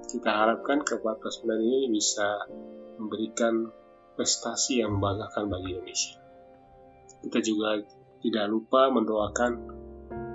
Kita 0.08 0.32
harapkan 0.32 0.84
keempat 0.84 1.20
pemain 1.20 1.60
ini 1.60 1.92
bisa 1.92 2.48
memberikan 2.96 3.72
prestasi 4.16 4.84
yang 4.84 5.00
membanggakan 5.00 5.52
bagi 5.52 5.76
Indonesia. 5.76 6.16
Kita 7.28 7.40
juga 7.44 7.80
tidak 8.24 8.46
lupa 8.52 8.92
mendoakan 8.92 9.52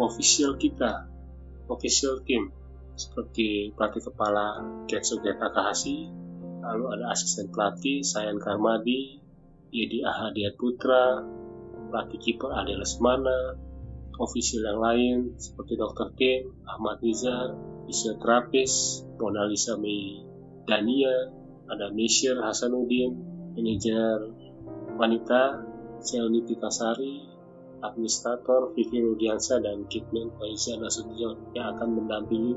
official 0.00 0.56
kita, 0.60 1.08
official 1.68 2.20
team 2.24 2.52
seperti 2.96 3.76
pelatih 3.76 4.02
kepala 4.08 4.64
Getsuge 4.88 5.36
Takahashi, 5.36 6.08
lalu 6.64 6.84
ada 6.96 7.12
asisten 7.12 7.52
pelatih 7.52 8.00
Sayan 8.00 8.40
Karmadi, 8.40 9.20
Yedi 9.70 10.00
Ahadiat 10.00 10.56
Putra, 10.56 11.20
pelatih 11.92 12.18
kiper 12.18 12.50
Ade 12.56 12.74
Lesmana, 12.74 13.60
ofisial 14.16 14.72
yang 14.72 14.80
lain 14.80 15.16
seperti 15.36 15.76
Dr. 15.76 16.08
Tim, 16.16 16.56
Ahmad 16.64 17.04
Nizar, 17.04 17.52
fisioterapis, 17.84 19.04
Mona 19.20 19.44
Lisa 19.44 19.76
Mei 19.76 20.24
Dania, 20.64 21.30
ada 21.68 21.92
Mishir 21.92 22.40
Hasanuddin, 22.40 23.12
manajer 23.54 24.32
wanita, 24.96 25.60
Selni 26.00 26.44
Pikasari, 26.48 27.36
administrator 27.84 28.72
Vivi 28.72 29.04
Rudiansa 29.04 29.60
dan 29.60 29.84
Kitman 29.86 30.32
Faiza 30.40 30.80
Nasution 30.80 31.52
yang 31.52 31.76
akan 31.76 31.88
mendampingi 32.00 32.56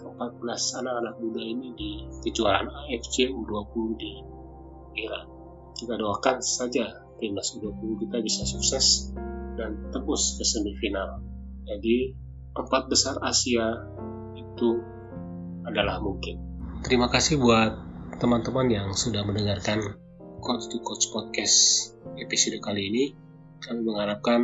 14 0.00 0.80
anak-anak 0.80 1.14
muda 1.20 1.42
ini 1.44 1.68
di 1.76 1.90
kejuaraan 2.24 2.68
AFC 2.68 3.28
U20 3.28 3.74
di 4.00 4.12
Iran. 5.04 5.26
Kita 5.76 5.94
doakan 5.96 6.40
saja 6.40 6.88
timnas 7.20 7.52
U20 7.56 8.08
kita 8.08 8.16
bisa 8.24 8.42
sukses 8.48 9.12
dan 9.60 9.92
tembus 9.92 10.40
ke 10.40 10.44
semifinal. 10.44 11.20
Jadi 11.68 12.16
empat 12.56 12.88
besar 12.88 13.20
Asia 13.20 13.76
itu 14.34 14.68
adalah 15.68 16.00
mungkin. 16.00 16.40
Terima 16.80 17.12
kasih 17.12 17.36
buat 17.36 17.76
teman-teman 18.16 18.72
yang 18.72 18.88
sudah 18.96 19.20
mendengarkan 19.22 20.00
Coach 20.40 20.72
to 20.72 20.80
Coach 20.80 21.12
Podcast 21.12 21.92
episode 22.16 22.56
kali 22.64 22.88
ini. 22.88 23.04
Kami 23.60 23.84
mengharapkan 23.84 24.40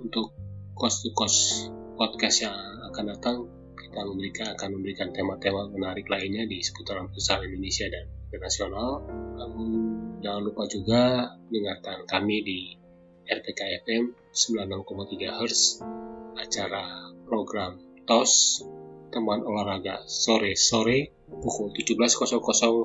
untuk 0.00 0.32
Coach 0.72 1.04
to 1.04 1.12
Coach 1.12 1.68
Podcast 2.00 2.48
yang 2.48 2.56
akan 2.88 3.04
datang 3.12 3.59
kita 3.90 4.06
memberikan 4.06 4.54
akan 4.54 4.70
memberikan 4.78 5.10
tema-tema 5.10 5.66
menarik 5.66 6.06
lainnya 6.06 6.46
di 6.46 6.62
seputaran 6.62 7.10
futsal 7.10 7.42
Indonesia 7.42 7.90
dan 7.90 8.06
internasional. 8.30 9.02
Namun 9.34 9.68
jangan 10.22 10.42
lupa 10.46 10.62
juga 10.70 11.34
dengarkan 11.50 12.06
kami 12.06 12.36
di 12.46 12.58
RPK 13.26 13.82
FM 13.82 14.14
96,3 14.30 15.42
Hz 15.42 15.82
acara 16.38 17.10
program 17.26 17.82
TOS 18.06 18.62
teman 19.10 19.42
olahraga 19.42 20.06
sore-sore 20.06 21.10
pukul 21.26 21.74
17.00 21.74 22.14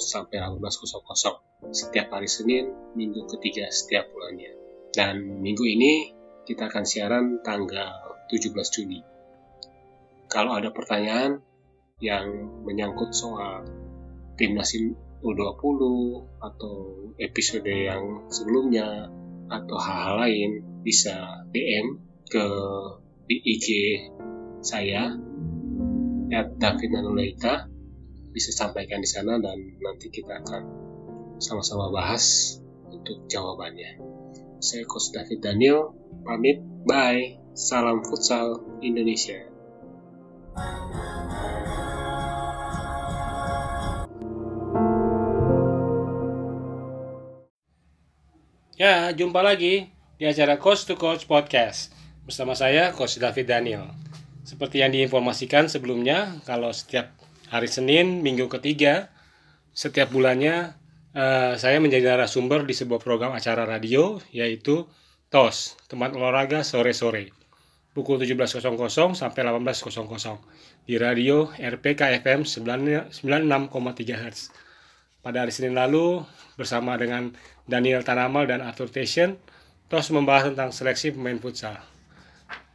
sampai 0.01 0.41
18.00 0.41 1.69
setiap 1.69 2.07
hari 2.17 2.25
Senin 2.25 2.73
minggu 2.97 3.29
ketiga 3.29 3.69
setiap 3.69 4.09
bulannya. 4.09 4.57
Dan 4.89 5.21
minggu 5.21 5.69
ini 5.69 6.17
kita 6.49 6.65
akan 6.65 6.81
siaran 6.81 7.45
tanggal 7.45 8.25
17 8.33 8.57
Juni 8.73 9.14
kalau 10.35 10.59
ada 10.59 10.67
pertanyaan 10.75 11.39
yang 12.03 12.27
menyangkut 12.67 13.15
soal 13.15 13.63
timnas 14.35 14.75
U20 15.23 15.79
atau 16.43 16.75
episode 17.15 17.63
yang 17.63 18.27
sebelumnya 18.27 19.07
atau 19.47 19.77
hal-hal 19.79 20.27
lain 20.27 20.51
bisa 20.83 21.47
DM 21.55 22.03
ke 22.27 22.45
di 23.31 23.37
IG 23.47 23.67
saya 24.59 25.15
ya 26.27 26.41
David 26.51 26.89
Nanuleita 26.91 27.71
bisa 28.35 28.51
sampaikan 28.51 28.99
di 28.99 29.07
sana 29.07 29.39
dan 29.39 29.55
nanti 29.79 30.11
kita 30.11 30.43
akan 30.43 30.63
sama-sama 31.39 31.87
bahas 31.95 32.57
untuk 32.91 33.23
jawabannya. 33.31 34.03
Saya 34.59 34.83
Coach 34.83 35.15
David 35.15 35.39
Daniel, 35.39 35.95
pamit, 36.27 36.59
bye, 36.83 37.39
salam 37.55 38.03
futsal 38.03 38.59
Indonesia. 38.83 39.54
Ya, 48.75 49.15
jumpa 49.15 49.39
lagi 49.39 49.87
di 50.19 50.27
acara 50.27 50.59
Coach 50.59 50.83
to 50.83 50.99
Coach 50.99 51.31
Podcast 51.31 51.95
bersama 52.27 52.59
saya 52.59 52.91
Coach 52.91 53.15
David 53.23 53.47
Daniel. 53.47 53.87
Seperti 54.43 54.83
yang 54.83 54.91
diinformasikan 54.91 55.71
sebelumnya, 55.71 56.43
kalau 56.43 56.75
setiap 56.75 57.15
hari 57.47 57.71
Senin, 57.71 58.19
minggu 58.19 58.51
ketiga, 58.51 59.07
setiap 59.71 60.11
bulannya 60.11 60.75
uh, 61.15 61.55
saya 61.55 61.79
menjadi 61.79 62.19
narasumber 62.19 62.67
di 62.67 62.75
sebuah 62.75 62.99
program 62.99 63.31
acara 63.31 63.63
radio 63.63 64.19
yaitu 64.35 64.83
TOS, 65.31 65.79
teman 65.87 66.11
olahraga 66.11 66.67
sore-sore 66.67 67.44
pukul 67.95 68.19
17.00 68.19 69.15
sampai 69.15 69.41
18.00 69.47 70.83
di 70.83 70.99
radio 70.99 71.47
RPK 71.55 72.19
FM 72.19 72.43
96,3 72.43 73.15
Hz. 74.19 74.51
pada 75.23 75.47
hari 75.47 75.55
Senin 75.55 75.79
lalu 75.79 76.19
bersama 76.59 76.99
dengan 76.99 77.31
Daniel 77.63 78.03
Tanamal 78.03 78.51
dan 78.51 78.59
Arthur 78.59 78.91
Tation 78.91 79.39
terus 79.87 80.11
membahas 80.11 80.51
tentang 80.51 80.75
seleksi 80.75 81.15
pemain 81.15 81.39
futsal. 81.39 81.79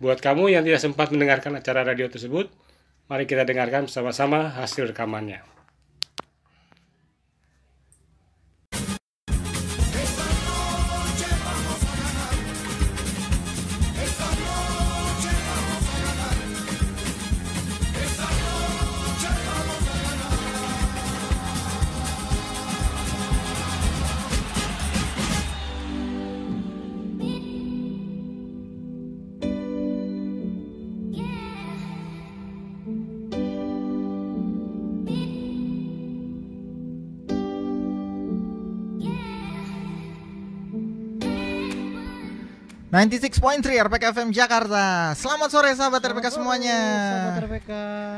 Buat 0.00 0.24
kamu 0.24 0.56
yang 0.56 0.64
tidak 0.64 0.80
sempat 0.80 1.12
mendengarkan 1.12 1.52
acara 1.52 1.84
radio 1.84 2.08
tersebut, 2.08 2.48
mari 3.12 3.28
kita 3.28 3.44
dengarkan 3.44 3.92
bersama-sama 3.92 4.48
hasil 4.56 4.96
rekamannya. 4.96 5.44
96.3 42.90 43.86
RPK 43.86 44.02
FM 44.10 44.34
Jakarta. 44.34 45.14
Selamat 45.14 45.46
sore 45.46 45.70
sahabat 45.78 46.02
RPK 46.02 46.34
semuanya. 46.34 46.74
Sahabat 46.74 47.46
RPK, 47.46 47.70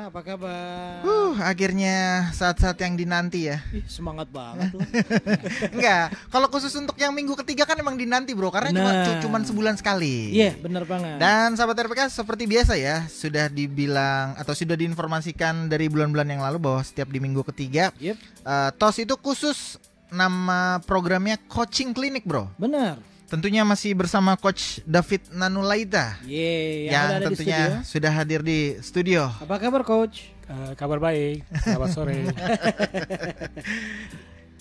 apa 0.08 0.20
kabar? 0.24 1.04
Uh, 1.04 1.37
akhirnya 1.44 2.32
saat-saat 2.32 2.80
yang 2.80 2.96
dinanti 2.96 3.52
ya. 3.52 3.61
Ih, 3.68 3.85
semangat 3.85 4.32
banget 4.32 4.72
loh. 4.72 4.80
Enggak, 5.76 6.16
kalau 6.32 6.48
khusus 6.48 6.72
untuk 6.72 6.96
yang 6.96 7.12
minggu 7.12 7.37
ketiga 7.44 7.68
kan 7.68 7.76
emang 7.76 8.00
dinanti 8.00 8.32
bro, 8.32 8.48
karena 8.48 8.72
cuma 8.72 8.88
Benar. 8.96 9.04
cu- 9.04 9.20
cuman 9.28 9.42
sebulan 9.44 9.74
sekali. 9.76 10.40
Iya, 10.40 10.56
bener 10.56 10.88
banget. 10.88 11.20
Dan 11.20 11.52
sahabat 11.52 11.76
RPK 11.76 12.08
seperti 12.08 12.48
biasa 12.48 12.72
ya, 12.80 13.04
sudah 13.12 13.52
dibilang 13.52 14.40
atau 14.40 14.56
sudah 14.56 14.72
diinformasikan 14.72 15.68
dari 15.68 15.92
bulan-bulan 15.92 16.32
yang 16.32 16.40
lalu 16.48 16.56
bahwa 16.56 16.80
setiap 16.80 17.12
di 17.12 17.20
minggu 17.20 17.44
ketiga 17.52 17.92
Yep, 18.00 18.16
eh, 18.48 18.70
TOS 18.80 19.04
itu 19.04 19.20
khusus 19.20 19.76
nama 20.08 20.80
programnya 20.88 21.37
Coaching 21.44 21.92
Clinic 21.92 22.24
bro. 22.24 22.48
bener. 22.56 23.12
Tentunya 23.33 23.64
masih 23.64 23.97
bersama 23.97 24.37
Coach 24.37 24.85
David 24.85 25.25
Nanulaita 25.33 26.21
Yeay, 26.29 26.92
yang, 26.92 27.16
yang 27.16 27.33
tentunya 27.33 27.81
sudah 27.81 28.12
hadir 28.12 28.45
di 28.45 28.77
studio. 28.85 29.25
Apa 29.40 29.57
kabar 29.57 29.88
coach? 29.88 30.29
Eh, 30.53 30.77
kabar 30.77 31.01
baik, 31.01 31.40
selamat 31.64 31.88
sore. 31.97 32.29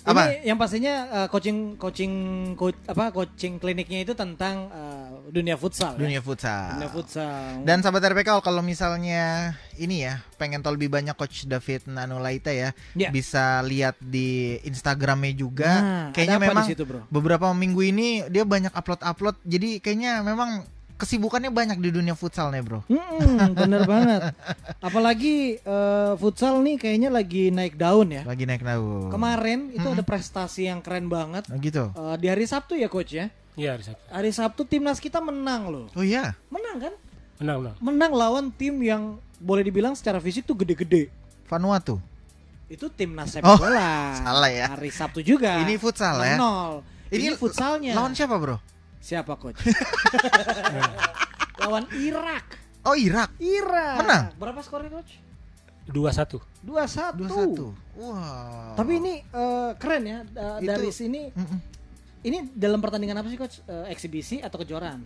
Apa? 0.02 0.34
Ini 0.34 0.50
yang 0.50 0.58
pastinya 0.58 0.94
uh, 1.06 1.28
coaching 1.28 1.78
coaching 1.78 2.12
co- 2.58 2.82
apa 2.84 3.10
coaching 3.10 3.56
kliniknya 3.56 4.02
itu 4.02 4.12
tentang 4.12 4.66
uh, 4.68 5.30
dunia 5.30 5.54
futsal. 5.54 5.94
Dunia 5.94 6.18
ya? 6.18 6.22
futsal. 6.22 6.74
Dunia 6.74 6.90
futsal. 6.90 7.62
Dan 7.62 7.80
sahabat 7.80 8.10
RPK 8.10 8.42
kalau 8.42 8.60
misalnya 8.60 9.54
ini 9.78 10.02
ya 10.02 10.18
pengen 10.36 10.58
tahu 10.58 10.74
lebih 10.74 10.90
banyak 10.90 11.14
Coach 11.14 11.46
David 11.46 11.86
Nanulaita 11.86 12.50
ya, 12.50 12.74
Ya. 12.92 13.08
bisa 13.08 13.62
lihat 13.62 13.94
di 13.98 14.58
Instagramnya 14.62 15.32
juga. 15.32 15.70
Nah, 15.70 16.06
kayaknya 16.10 16.38
memang 16.42 16.66
situ, 16.66 16.82
Bro? 16.82 17.06
beberapa 17.06 17.46
minggu 17.54 17.80
ini 17.80 18.08
dia 18.26 18.42
banyak 18.42 18.74
upload-upload. 18.74 19.38
Jadi 19.46 19.78
kayaknya 19.78 20.20
memang 20.20 20.66
kesibukannya 21.02 21.50
banyak 21.50 21.82
di 21.82 21.90
dunia 21.90 22.14
futsal 22.14 22.54
nih 22.54 22.62
bro. 22.62 22.86
Mm-mm, 22.86 23.58
bener 23.58 23.82
banget. 23.82 24.30
Apalagi 24.78 25.58
uh, 25.66 26.14
futsal 26.14 26.62
nih 26.62 26.78
kayaknya 26.78 27.10
lagi 27.10 27.50
naik 27.50 27.74
daun 27.74 28.14
ya. 28.14 28.22
Lagi 28.22 28.46
naik 28.46 28.62
daun. 28.62 29.10
Kemarin 29.10 29.74
itu 29.74 29.82
ada 29.82 30.06
prestasi 30.06 30.70
yang 30.70 30.78
keren 30.78 31.10
banget. 31.10 31.42
Oh, 31.50 31.58
gitu. 31.58 31.90
Uh, 31.98 32.14
di 32.14 32.30
hari 32.30 32.46
Sabtu 32.46 32.78
ya 32.78 32.86
coach 32.86 33.18
ya. 33.18 33.26
Iya, 33.58 33.74
hari 33.74 33.82
Sabtu. 33.82 34.02
Hari 34.08 34.30
Sabtu 34.30 34.62
timnas 34.64 35.02
kita 35.02 35.18
menang 35.18 35.68
loh. 35.68 35.86
Oh 35.92 36.06
iya. 36.06 36.38
Menang 36.48 36.78
kan? 36.78 36.94
Menang, 37.42 37.56
menang. 37.58 37.76
Menang 37.82 38.12
lawan 38.14 38.46
tim 38.54 38.78
yang 38.78 39.18
boleh 39.42 39.66
dibilang 39.66 39.98
secara 39.98 40.22
fisik 40.22 40.46
tuh 40.46 40.54
gede-gede. 40.54 41.10
Vanuatu. 41.50 41.98
Itu 42.70 42.88
timnas 42.88 43.34
sepak 43.34 43.50
Oh, 43.50 43.58
bola. 43.58 44.14
salah 44.22 44.48
ya. 44.48 44.70
Hari 44.70 44.88
Sabtu 44.94 45.20
juga. 45.20 45.58
Ini 45.66 45.74
futsal 45.76 46.22
ya. 46.22 46.38
Nol. 46.38 46.86
Ini, 47.12 47.36
futsalnya. 47.36 47.92
Lawan 47.92 48.16
siapa 48.16 48.40
bro? 48.40 48.56
Siapa 49.02 49.34
coach? 49.34 49.58
lawan 51.60 51.84
Irak. 51.92 52.44
Oh 52.82 52.94
Irak. 52.94 53.34
Irak. 53.38 53.96
Menang? 53.98 54.24
Berapa 54.34 54.62
skornya 54.62 54.90
coach? 54.92 55.18
Dua 55.82 56.14
satu. 56.14 56.38
2-1. 56.62 57.18
2-1. 57.26 57.98
Wow. 57.98 58.78
Tapi 58.78 58.92
ini 58.96 59.14
eh, 59.20 59.70
keren 59.76 60.02
ya 60.02 60.18
da- 60.24 60.58
Itu- 60.58 60.68
dari 60.68 60.90
sini. 60.90 61.22
Mm-mm. 61.28 61.58
Ini 62.22 62.54
dalam 62.54 62.78
pertandingan 62.78 63.18
apa 63.18 63.26
sih 63.26 63.36
coach? 63.36 63.58
Eh, 63.66 63.90
eksibisi 63.90 64.38
atau 64.38 64.62
kejuaraan? 64.62 65.02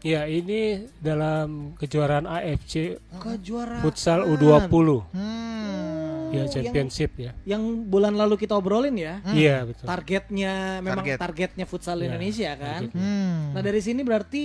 Ya, 0.00 0.24
ini 0.24 0.88
dalam 0.96 1.76
kejuaraan 1.76 2.24
AFC 2.24 2.96
Kejuaraan. 3.12 3.82
Futsal 3.84 4.24
U20. 4.24 4.70
Hmm. 5.12 6.09
Ya, 6.30 6.38
yang- 6.40 6.48
championship 6.48 7.10
ya. 7.16 7.32
Yang 7.44 7.62
bulan 7.84 8.14
lalu 8.14 8.34
kita 8.36 8.54
obrolin 8.54 8.94
ya. 8.94 9.18
Iya, 9.26 9.64
betul. 9.64 9.84
Targetnya 9.84 10.52
memang 10.78 11.02
Target. 11.02 11.18
targetnya 11.18 11.64
futsal 11.64 11.98
Ya, 11.98 12.06
Indonesia 12.06 12.50
kan. 12.54 12.86
targetnya. 12.86 13.02
Hmm. 13.02 13.40
Nah 13.50 13.60
dari 13.60 13.80
sini 13.80 14.00
berarti 14.00 14.44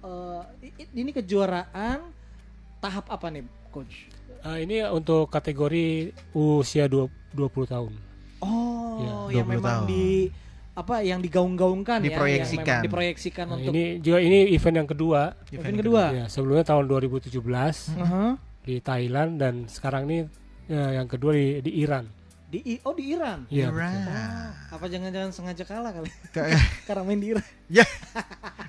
eh, 0.00 0.42
i- 0.76 0.90
ini 0.94 1.10
kejuaraan 1.10 1.98
tahap 2.78 3.08
apa 3.08 3.26
nih 3.28 3.42
coach? 3.68 4.12
Ah, 4.40 4.56
ini 4.56 4.84
untuk 4.84 5.26
kategori 5.26 6.12
usia 6.32 6.84
20, 6.84 7.08
20 7.32 7.64
tahun. 7.66 7.92
Oh 8.38 9.00
Ya, 9.28 9.40
yang 9.40 9.48
20 9.48 9.54
memang 9.56 9.78
tahun. 9.80 9.88
di 9.88 10.06
apa 10.74 11.00
yang 11.00 11.18
digaung-gaungkan 11.18 11.98
ya, 12.00 12.10
Diproyeksikan. 12.10 12.60
yang 12.60 12.66
memang 12.68 12.84
diproyeksikan 12.84 13.44
Nah, 13.46 13.56
untuk 13.56 13.72
ini 13.72 13.84
juga 13.98 14.18
ini 14.18 14.38
event 14.50 14.76
yang 14.76 14.88
kedua. 14.90 15.20
event 15.48 15.76
kedua. 15.78 16.04
Ya, 16.12 16.24
sebelumnya 16.26 16.64
tahun 16.64 16.84
2017 16.84 17.94
Aha. 17.96 18.36
di 18.60 18.74
Thailand 18.78 19.38
dan 19.38 19.54
sekarang 19.66 20.04
ini 20.04 20.18
ya, 20.66 20.84
yang 20.94 21.06
kedua 21.06 21.32
di, 21.32 21.60
di 21.60 21.72
Iran. 21.78 22.04
Di 22.44 22.62
I- 22.62 22.82
oh 22.82 22.94
di 22.94 23.10
Iran. 23.10 23.48
Iya. 23.48 23.66
Irak. 23.66 23.90
betul. 23.90 24.14
Apa 24.70 24.84
jangan-jangan 24.86 25.30
sengaja 25.30 25.64
kalah 25.64 25.90
kali? 25.92 26.10
Kayak- 26.30 26.62
Karena 26.86 27.02
main 27.02 27.18
di 27.18 27.28
Iran. 27.30 27.46
ya. 27.68 27.86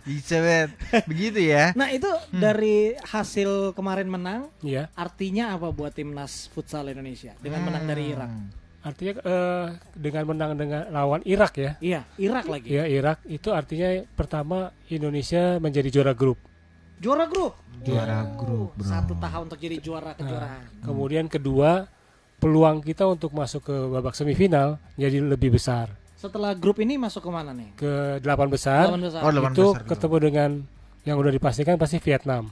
Bisa 0.02 0.38
bet. 0.38 0.70
Begitu 1.06 1.40
ya. 1.44 1.74
Nah 1.74 1.90
itu 1.90 2.08
Hmm. 2.32 2.42
dari 2.42 2.94
hasil 3.00 3.74
kemarin 3.74 4.06
menang, 4.06 4.50
Iya. 4.62 4.90
artinya 4.94 5.54
apa 5.54 5.70
buat 5.70 5.92
timnas 5.92 6.50
futsal 6.50 6.88
Indonesia 6.88 7.34
dengan 7.40 7.62
menang 7.62 7.86
dari 7.86 8.10
Irak? 8.10 8.30
Hmm. 8.30 8.50
Artinya 8.82 9.14
eh, 9.18 9.68
dengan 9.98 10.24
menang 10.30 10.52
dengan 10.56 10.82
lawan 10.90 11.22
Irak 11.26 11.58
ya. 11.58 11.74
Iya, 11.80 12.06
Irak 12.16 12.46
lagi. 12.46 12.70
Ya, 12.70 12.86
Irak 12.86 13.26
itu 13.26 13.50
artinya 13.50 13.90
pertama 14.14 14.70
Indonesia 14.88 15.58
menjadi 15.58 15.90
juara 15.90 16.14
grup. 16.14 16.38
Juara 16.98 17.26
grup. 17.26 17.54
Juara 17.82 18.24
grup, 18.34 18.74
bro. 18.74 18.84
Satu 18.84 19.14
tahun 19.14 19.44
untuk 19.46 19.60
jadi 19.60 19.78
juara 19.78 20.12
kejuaraan. 20.14 20.64
Kemudian 20.82 21.26
kedua, 21.28 21.86
peluang 22.38 22.80
kita 22.80 23.06
untuk 23.06 23.30
masuk 23.30 23.62
ke 23.64 23.76
babak 23.90 24.14
semifinal 24.14 24.80
jadi 24.96 25.20
lebih 25.20 25.54
besar. 25.54 25.92
Setelah 26.16 26.54
grup 26.54 26.80
ini 26.80 26.96
masuk 26.96 27.22
ke 27.22 27.30
mana 27.30 27.52
nih? 27.52 27.70
Ke 27.76 27.94
delapan 28.20 28.48
besar, 28.48 28.90
Delapan 28.90 29.04
besar. 29.04 29.22
Oh, 29.22 29.30
delapan 29.30 29.52
itu 29.52 29.66
besar 29.68 29.78
dulu. 29.78 29.90
ketemu 29.92 30.16
dengan 30.20 30.50
yang 31.04 31.16
udah 31.16 31.32
dipastikan 31.32 31.76
pasti 31.76 31.98
Vietnam. 32.00 32.50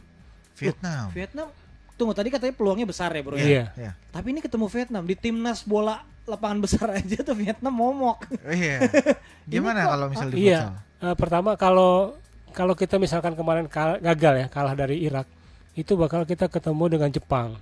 Vietnam. 0.53 1.09
Vietnam. 1.09 1.47
Tunggu 1.93 2.13
tadi 2.13 2.29
katanya 2.29 2.53
peluangnya 2.53 2.85
besar 2.85 3.09
ya 3.09 3.21
bro 3.21 3.33
ya. 3.33 3.41
Iya. 3.41 3.65
Ya. 3.73 3.91
Tapi 4.09 4.27
ini 4.29 4.39
ketemu 4.39 4.65
Vietnam 4.67 5.03
di 5.03 5.15
timnas 5.15 5.63
bola 5.63 6.01
lapangan 6.23 6.59
besar 6.59 6.87
aja 6.99 7.17
tuh 7.19 7.33
Vietnam 7.33 7.73
momok. 7.73 8.29
Iya. 8.45 8.85
Gimana 9.49 9.89
kalau 9.89 10.05
misal 10.07 10.29
di 10.29 10.45
Iya. 10.45 10.59
futsal? 10.69 10.75
Eh, 11.03 11.15
pertama 11.17 11.49
kalau 11.55 12.13
kalau 12.53 12.77
kita 12.77 13.01
misalkan 13.01 13.33
kemarin 13.33 13.65
kal- 13.65 13.99
gagal 13.99 14.45
ya 14.45 14.47
kalah 14.47 14.77
dari 14.77 15.01
Irak, 15.01 15.25
itu 15.73 15.97
bakal 15.97 16.23
kita 16.23 16.45
ketemu 16.47 16.85
dengan 16.97 17.09
Jepang. 17.09 17.57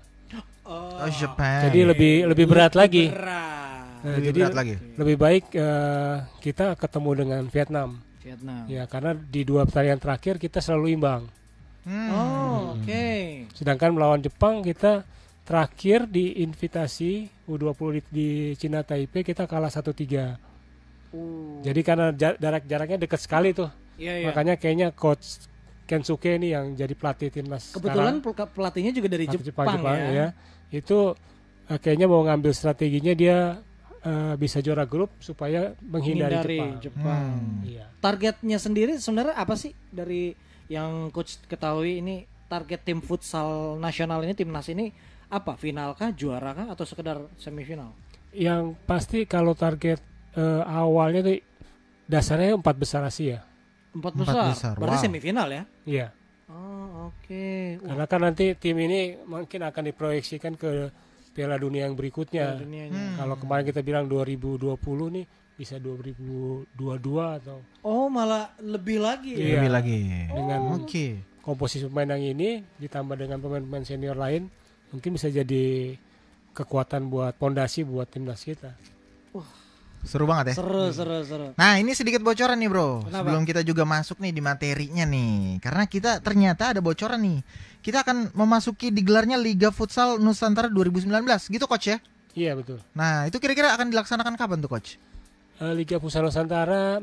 Oh, 0.68 1.08
Jepang. 1.10 1.68
Jadi 1.68 1.80
lebih 1.84 2.14
lebih 2.30 2.46
berat 2.48 2.78
lagi. 2.78 3.10
Berat. 3.10 3.60
Nah, 4.02 4.18
lebih 4.18 4.28
jadi 4.30 4.40
berat 4.46 4.56
lagi. 4.58 4.76
lebih 4.98 5.16
baik 5.18 5.44
eh, 5.54 6.16
kita 6.40 6.66
ketemu 6.78 7.10
dengan 7.18 7.42
Vietnam. 7.50 7.90
Vietnam. 8.22 8.64
Ya, 8.70 8.84
karena 8.86 9.18
di 9.18 9.42
dua 9.42 9.66
pertandingan 9.66 10.02
terakhir 10.02 10.38
kita 10.38 10.62
selalu 10.62 10.94
imbang. 10.94 11.26
Hmm. 11.82 12.10
Oh, 12.14 12.58
oke. 12.78 13.06
Sedangkan 13.58 13.90
melawan 13.98 14.22
Jepang 14.22 14.62
kita 14.62 15.02
terakhir 15.42 16.06
di 16.06 16.46
invitasi 16.46 17.28
U20 17.50 17.98
di, 17.98 18.02
di 18.14 18.30
Cina 18.54 18.86
Taipei 18.86 19.26
kita 19.26 19.50
kalah 19.50 19.74
1-3. 19.74 20.38
Uh. 21.12 21.60
Jadi 21.66 21.82
karena 21.82 22.14
ja- 22.14 22.38
jarak-jaraknya 22.38 23.02
dekat 23.02 23.20
sekali 23.20 23.52
tuh. 23.52 23.68
Iya, 24.02 24.14
iya. 24.18 24.28
Makanya 24.34 24.56
kayaknya 24.58 24.88
coach 24.98 25.46
Kensuke 25.86 26.40
ini 26.40 26.56
yang 26.56 26.72
jadi 26.74 26.96
pelatih 26.96 27.30
timnas 27.30 27.76
Kebetulan 27.76 28.24
sekarang, 28.24 28.48
pel- 28.48 28.52
pelatihnya 28.56 28.92
juga 28.96 29.08
dari 29.12 29.26
pelatih 29.28 29.46
Jepang, 29.52 29.78
ya. 30.10 30.28
Itu 30.72 31.14
eh, 31.68 31.80
kayaknya 31.84 32.08
mau 32.08 32.24
ngambil 32.24 32.52
strateginya 32.56 33.14
dia 33.14 33.60
eh, 34.02 34.34
bisa 34.40 34.64
juara 34.64 34.88
grup 34.88 35.12
supaya 35.20 35.76
menghindari 35.84 36.32
Hindari 36.40 36.58
Jepang. 36.58 36.72
Jepang. 36.82 37.28
Hmm. 37.38 37.68
Iya. 37.68 37.86
Targetnya 38.02 38.58
sendiri 38.58 38.94
sebenarnya 38.98 39.36
apa 39.36 39.54
sih 39.60 39.76
dari 39.92 40.34
yang 40.72 41.12
coach 41.12 41.44
ketahui 41.52 42.00
ini 42.00 42.24
target 42.48 42.88
tim 42.88 43.04
futsal 43.04 43.76
nasional 43.78 44.24
ini 44.24 44.32
timnas 44.32 44.72
ini 44.72 44.96
apa 45.32 45.56
final 45.60 45.96
kah 45.96 46.12
juara 46.16 46.56
kah 46.56 46.68
atau 46.72 46.88
sekedar 46.88 47.20
semifinal? 47.36 47.92
Yang 48.32 48.80
pasti 48.88 49.28
kalau 49.28 49.52
target 49.52 50.00
eh, 50.40 50.64
awalnya 50.64 51.20
tuh 51.20 51.40
dasarnya 52.08 52.56
empat 52.56 52.76
besar 52.80 53.04
Asia. 53.04 53.44
Empat 53.92 54.12
Empat 54.14 54.26
besar. 54.26 54.46
besar, 54.50 54.74
Berarti 54.76 54.98
wow. 54.98 55.04
semifinal 55.04 55.48
ya? 55.48 55.64
Iya. 55.84 56.08
Oh, 56.48 57.12
oke. 57.12 57.46
Wah, 57.80 57.88
Karena 57.92 58.06
kan 58.06 58.20
nanti 58.22 58.46
tim 58.56 58.76
ini 58.76 59.00
mungkin 59.22 59.62
akan 59.62 59.84
diproyeksikan 59.86 60.54
ke 60.56 60.92
Piala 61.32 61.56
Dunia 61.56 61.88
yang 61.88 61.96
berikutnya. 61.96 62.56
dunianya. 62.56 62.92
Hmm. 62.92 63.16
Kalau 63.18 63.36
kemarin 63.38 63.64
kita 63.64 63.80
bilang 63.80 64.06
2020 64.06 64.76
nih 65.12 65.26
bisa 65.54 65.76
2022 65.78 66.68
atau 67.38 67.62
Oh, 67.82 68.08
malah 68.08 68.52
lebih 68.60 69.00
lagi 69.00 69.32
ya? 69.32 69.40
Iya. 69.40 69.56
Lebih 69.58 69.72
lagi. 69.72 69.98
Dengan- 70.28 70.64
Oke. 70.78 71.06
komposisi 71.42 71.86
pemain 71.86 72.12
yang 72.12 72.36
ini 72.36 72.50
ditambah 72.78 73.16
dengan 73.16 73.40
pemain-pemain 73.40 73.82
senior 73.82 74.14
lain 74.14 74.46
mungkin 74.90 75.16
bisa 75.16 75.26
jadi 75.26 75.96
kekuatan 76.52 77.08
buat 77.08 77.34
pondasi 77.34 77.82
buat 77.82 78.06
timnas 78.06 78.44
kita. 78.44 78.76
Seru 80.02 80.26
banget 80.26 80.52
ya. 80.52 80.56
Seru, 80.58 80.90
seru, 80.90 81.18
seru. 81.22 81.48
Nah 81.54 81.78
ini 81.78 81.94
sedikit 81.94 82.20
bocoran 82.20 82.58
nih 82.58 82.68
bro 82.68 83.06
Kenapa? 83.06 83.22
Sebelum 83.22 83.44
kita 83.46 83.62
juga 83.62 83.86
masuk 83.86 84.18
nih 84.18 84.34
di 84.34 84.42
materinya 84.42 85.06
nih 85.06 85.62
Karena 85.62 85.86
kita 85.86 86.18
ternyata 86.20 86.74
ada 86.74 86.82
bocoran 86.82 87.22
nih 87.22 87.40
Kita 87.80 88.02
akan 88.02 88.34
memasuki 88.34 88.90
digelarnya 88.90 89.38
Liga 89.38 89.70
Futsal 89.70 90.18
Nusantara 90.18 90.68
2019 90.68 91.06
Gitu 91.48 91.66
coach 91.66 91.86
ya 91.88 91.98
Iya 92.32 92.56
betul. 92.56 92.82
Nah 92.94 93.28
itu 93.28 93.38
kira-kira 93.38 93.76
akan 93.76 93.92
dilaksanakan 93.92 94.34
kapan 94.36 94.58
tuh 94.58 94.72
coach? 94.72 94.96
Eh, 95.60 95.74
Liga 95.78 96.02
Futsal 96.02 96.26
Nusantara 96.26 96.98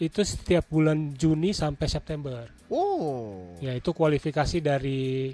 itu 0.00 0.20
setiap 0.24 0.66
bulan 0.66 1.14
Juni 1.14 1.54
sampai 1.54 1.86
September. 1.86 2.50
Oh 2.66 3.54
Ya 3.60 3.70
itu 3.70 3.92
kualifikasi 3.92 4.58
dari 4.58 5.30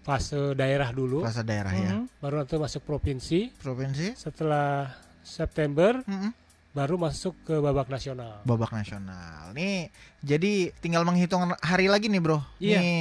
fase 0.00 0.56
daerah 0.56 0.90
dulu, 0.90 1.22
Bahasa 1.22 1.44
daerah 1.44 1.70
ya 1.70 1.92
Mhm. 1.94 2.18
baru 2.18 2.42
nanti 2.42 2.56
masuk 2.56 2.82
provinsi. 2.82 3.52
Provinsi 3.54 4.16
Setelah 4.16 4.88
September 5.22 6.00
Mm-mm. 6.04 6.32
baru 6.70 6.94
masuk 6.94 7.34
ke 7.42 7.58
babak 7.58 7.86
nasional. 7.86 8.40
Babak 8.42 8.70
nasional 8.70 9.50
Nih 9.52 9.90
jadi 10.22 10.70
tinggal 10.78 11.02
menghitung 11.02 11.50
hari 11.60 11.90
lagi 11.90 12.06
nih 12.06 12.22
bro 12.22 12.38
Iya. 12.58 12.78
Nih 12.78 12.96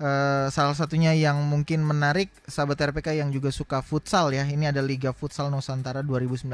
eh, 0.00 0.46
salah 0.48 0.72
satunya 0.72 1.12
yang 1.12 1.36
mungkin 1.44 1.84
menarik 1.84 2.32
sahabat 2.44 2.80
RPK 2.90 3.20
yang 3.20 3.28
juga 3.28 3.52
suka 3.52 3.80
futsal 3.80 4.32
ya 4.32 4.44
Ini 4.44 4.72
ada 4.72 4.80
Liga 4.80 5.12
Futsal 5.12 5.52
Nusantara 5.52 6.00
2019 6.00 6.48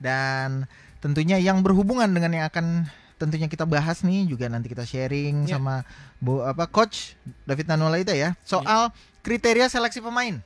Dan 0.00 0.64
tentunya 0.98 1.36
yang 1.36 1.60
berhubungan 1.60 2.08
dengan 2.08 2.32
yang 2.32 2.46
akan 2.48 2.88
tentunya 3.14 3.46
kita 3.46 3.62
bahas 3.62 4.02
nih 4.02 4.26
juga 4.26 4.48
nanti 4.48 4.66
kita 4.66 4.82
sharing 4.82 5.46
Ya. 5.46 5.56
sama 5.56 5.84
Bu 6.18 6.40
apa 6.42 6.64
coach 6.66 7.14
David 7.44 7.68
Nanulaita 7.68 8.10
ya 8.10 8.34
soal 8.42 8.88
kriteria 9.20 9.68
seleksi 9.68 10.00
pemain. 10.00 10.40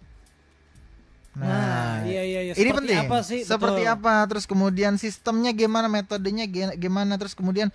Nah, 1.39 2.03
iya, 2.03 2.23
iya, 2.27 2.41
iya. 2.51 2.53
Ini 2.59 2.71
penting. 2.75 2.99
apa 2.99 3.23
sih? 3.23 3.47
Seperti 3.47 3.87
Betul. 3.87 3.95
apa? 3.95 4.15
Terus 4.27 4.45
kemudian 4.45 4.99
sistemnya 4.99 5.55
gimana? 5.55 5.87
Metodenya 5.87 6.45
gimana? 6.75 7.15
Terus 7.15 7.39
kemudian 7.39 7.71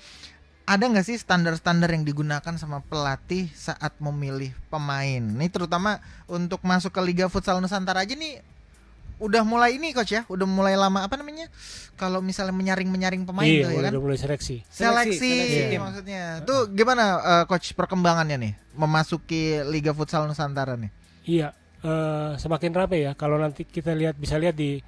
ada 0.63 0.83
nggak 0.83 1.03
sih 1.07 1.15
standar-standar 1.19 1.91
yang 1.91 2.03
digunakan 2.03 2.53
sama 2.59 2.83
pelatih 2.83 3.47
saat 3.55 3.95
memilih 4.03 4.51
pemain? 4.67 5.23
Ini 5.23 5.47
terutama 5.47 6.03
untuk 6.27 6.59
masuk 6.63 6.91
ke 6.91 7.01
Liga 7.03 7.31
Futsal 7.31 7.63
Nusantara 7.63 8.03
aja 8.03 8.15
nih 8.15 8.43
udah 9.23 9.45
mulai 9.47 9.79
ini 9.79 9.95
coach 9.95 10.11
ya, 10.11 10.27
udah 10.27 10.43
mulai 10.43 10.75
lama 10.75 11.05
apa 11.07 11.15
namanya? 11.15 11.47
Kalau 11.95 12.19
misalnya 12.19 12.51
menyaring-menyaring 12.51 13.23
pemain 13.23 13.47
iya, 13.47 13.63
tuh 13.63 13.71
ya 13.71 13.79
udah, 13.79 13.83
kan? 13.87 13.91
udah 13.95 14.03
mulai 14.03 14.17
seleksi. 14.19 14.55
Seleksi, 14.67 15.15
Seleksi, 15.15 15.31
seleksi 15.31 15.61
tim. 15.71 15.79
maksudnya. 15.79 16.23
Tuh 16.43 16.67
gimana 16.67 17.03
eh, 17.23 17.43
coach 17.47 17.71
perkembangannya 17.71 18.35
nih 18.35 18.53
memasuki 18.75 19.63
Liga 19.71 19.95
Futsal 19.95 20.27
Nusantara 20.27 20.75
nih? 20.75 20.91
Iya, 21.23 21.55
eh, 21.83 22.31
semakin 22.35 22.71
rapi 22.71 22.97
ya. 23.01 23.11
Kalau 23.13 23.35
nanti 23.35 23.63
kita 23.63 23.91
lihat 23.91 24.15
bisa 24.15 24.35
lihat 24.35 24.55
di 24.55 24.79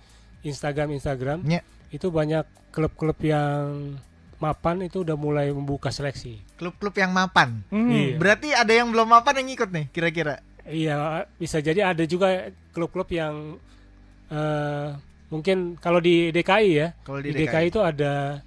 Instagram 0.41 0.91
Instagram 0.91 1.43
Ya. 1.43 1.61
itu 1.89 2.07
banyak 2.09 2.43
klub-klub 2.69 3.17
yang 3.19 3.95
mapan 4.35 4.83
itu 4.83 5.01
udah 5.01 5.15
mulai 5.15 5.47
membuka 5.49 5.89
seleksi. 5.89 6.39
Klub-klub 6.55 6.91
yang 6.93 7.11
mapan. 7.11 7.63
Hmm. 7.67 7.87
Iya. 7.89 8.15
Berarti 8.15 8.49
ada 8.51 8.69
yang 8.69 8.91
belum 8.91 9.07
mapan 9.07 9.41
yang 9.41 9.49
ikut 9.49 9.69
nih 9.71 9.85
kira-kira. 9.89 10.39
Iya, 10.65 11.23
bisa 11.35 11.61
jadi 11.61 11.93
ada 11.93 12.03
juga 12.03 12.49
klub-klub 12.71 13.07
yang 13.09 13.57
eh, 14.27 14.87
mungkin 15.29 15.77
kalau 15.77 15.99
di 15.99 16.29
DKI 16.29 16.69
ya, 16.73 16.87
Kalau 17.01 17.21
di, 17.21 17.29
DKI. 17.31 17.69
itu 17.69 17.79
ada 17.79 18.41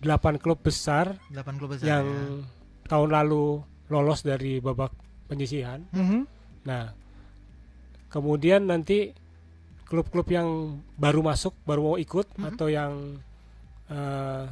8 0.00 0.36
klub 0.36 0.60
besar 0.60 1.16
8 1.32 1.58
klub 1.58 1.74
besar. 1.74 1.86
yang 1.88 2.06
ya. 2.06 2.22
tahun 2.86 3.10
lalu 3.10 3.58
lolos 3.88 4.22
dari 4.22 4.58
babak 4.58 4.92
penyisihan. 5.26 5.82
Mhm. 5.90 6.20
Nah, 6.64 6.92
kemudian 8.14 8.70
nanti 8.70 9.10
klub-klub 9.84 10.30
yang 10.30 10.48
baru 10.94 11.20
masuk, 11.20 11.50
baru 11.66 11.80
mau 11.84 11.96
ikut 11.98 12.30
Mhm. 12.38 12.44
atau 12.54 12.66
yang 12.70 13.18
eh, 13.84 14.44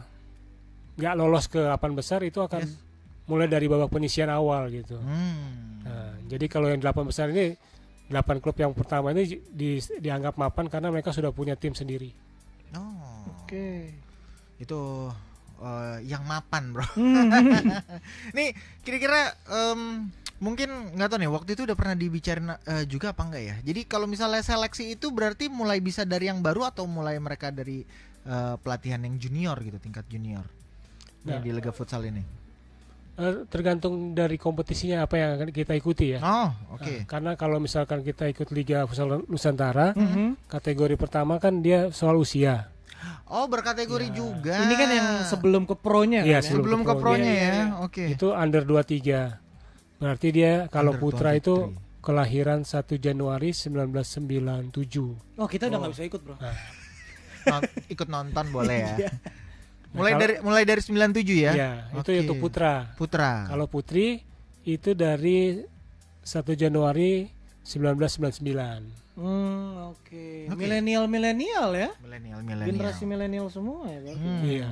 nggak 0.93 1.15
lolos 1.17 1.49
ke 1.49 1.57
delapan 1.57 1.97
besar 1.97 2.21
itu 2.21 2.37
akan 2.37 2.69
Yes. 2.69 2.77
mulai 3.25 3.49
dari 3.49 3.65
babak 3.65 3.89
penyisian 3.89 4.29
awal 4.29 4.69
gitu. 4.69 5.01
Hmm. 5.01 5.81
Nah, 5.81 6.21
jadi 6.29 6.47
kalau 6.47 6.69
yang 6.69 6.77
delapan 6.77 7.09
besar 7.09 7.33
ini 7.33 7.57
delapan 8.13 8.45
klub 8.45 8.53
yang 8.55 8.77
pertama 8.77 9.09
ini 9.09 9.41
di- 9.49 9.81
dianggap 9.81 10.37
mapan 10.37 10.69
karena 10.69 10.93
mereka 10.93 11.17
sudah 11.17 11.33
punya 11.33 11.57
tim 11.57 11.73
sendiri. 11.73 12.13
Oh. 12.77 13.25
Oke. 13.41 13.89
Itu 14.61 15.09
eh, 15.63 15.97
yang 16.05 16.27
mapan, 16.27 16.75
Bro. 16.75 16.87
Hmm. 16.93 17.31
nih, 18.37 18.51
kira-kira 18.83 19.31
em, 19.47 20.11
mungkin 20.43 20.99
nggak 20.99 21.09
tahu 21.09 21.19
nih 21.23 21.31
waktu 21.31 21.51
itu 21.55 21.63
udah 21.65 21.77
pernah 21.79 21.95
dibicarain 21.95 22.51
eh, 22.67 22.85
juga 22.85 23.15
apa 23.15 23.23
enggak 23.23 23.43
ya. 23.47 23.57
Jadi 23.63 23.81
kalau 23.87 24.11
misalnya 24.11 24.43
seleksi 24.43 24.99
itu 24.99 25.15
berarti 25.15 25.47
mulai 25.47 25.79
bisa 25.79 26.03
dari 26.03 26.27
yang 26.27 26.43
baru 26.43 26.67
atau 26.67 26.85
mulai 26.85 27.15
mereka 27.17 27.49
dari 27.49 27.87
eh, 28.27 28.55
pelatihan 28.59 29.01
yang 29.01 29.17
junior 29.17 29.55
gitu, 29.63 29.79
tingkat 29.79 30.03
junior. 30.11 30.43
Nah. 31.23 31.39
di 31.39 31.55
Liga 31.55 31.71
Futsal 31.71 32.03
ini. 32.11 32.43
Eh, 33.13 33.45
tergantung 33.47 34.17
dari 34.17 34.41
kompetisinya 34.41 35.05
apa 35.05 35.21
yang 35.21 35.31
akan 35.39 35.55
kita 35.55 35.77
ikuti 35.77 36.17
ya. 36.17 36.19
Oh, 36.19 36.51
oke. 36.75 36.83
Nah, 36.83 37.05
karena 37.07 37.33
kalau 37.37 37.61
misalkan 37.61 38.01
kita 38.03 38.25
ikut 38.27 38.49
Liga 38.51 38.89
Futsal 38.89 39.23
Nusantara, 39.29 39.93
Mhm. 39.95 40.49
kategori 40.49 40.97
pertama 40.99 41.37
kan 41.39 41.61
dia 41.61 41.93
soal 41.93 42.17
usia. 42.19 42.72
Oh, 43.27 43.47
berkategori 43.47 44.09
Ya. 44.09 44.15
juga. 44.15 44.57
Ini 44.59 44.75
kan 44.75 44.89
yang 44.89 45.09
sebelum 45.25 45.63
ke 45.65 45.75
pro-nya 45.75 46.21
Iya, 46.23 46.39
kan 46.39 46.45
ya? 46.45 46.49
sebelum 46.49 46.63
sebelum 46.63 46.81
ke 46.85 46.95
pro-nya 46.97 47.25
Iya, 47.25 47.33
iya, 47.33 47.43
ya. 47.43 47.55
iya. 47.55 47.67
Oke. 47.81 48.05
Itu 48.11 48.27
under 48.33 48.63
23. 48.63 49.41
Berarti 49.97 50.29
dia 50.31 50.53
kalau 50.69 50.93
Under 50.93 51.03
putra 51.03 51.31
23. 51.31 51.41
itu 51.41 51.55
kelahiran 51.99 52.61
1 52.63 52.99
Januari 52.99 53.51
1997. 53.51 55.17
Oh, 55.37 55.47
kita 55.47 55.67
udah 55.67 55.77
Oh. 55.77 55.81
nggak 55.83 55.93
bisa 55.95 56.05
ikut, 56.05 56.21
Bro. 56.21 56.35
Non- 57.43 57.71
ikut 57.89 58.09
nonton 58.09 58.47
boleh 58.51 58.79
ya. 58.79 58.95
Iya. 59.01 59.11
Nah, 59.93 60.01
Mulai 60.01 60.11
kalau- 60.11 60.23
dari 60.25 60.35
mulai 60.41 60.63
dari 60.65 60.81
97 60.81 61.37
ya. 61.39 61.53
Ya, 61.53 61.71
itu 61.93 62.01
Oke. 62.01 62.21
untuk 62.25 62.37
putra. 62.41 62.73
Putra. 62.97 63.45
Kalau 63.45 63.69
putri 63.69 64.25
itu 64.65 64.97
dari 64.97 65.61
1 66.23 66.57
Januari 66.57 67.29
1999. 67.63 68.91
Hmm, 69.13 69.93
oke. 69.93 70.49
Oke. 70.49 70.57
Milenial-milenial 70.57 71.69
ya? 71.73 71.91
milenial 72.01 72.41
milenial. 72.41 72.69
Generasi 72.69 73.05
milenial 73.05 73.47
semua 73.49 73.87
ya, 73.87 73.99
berarti. 74.01 74.19
Hmm. 74.19 74.43
Iya. 74.43 74.69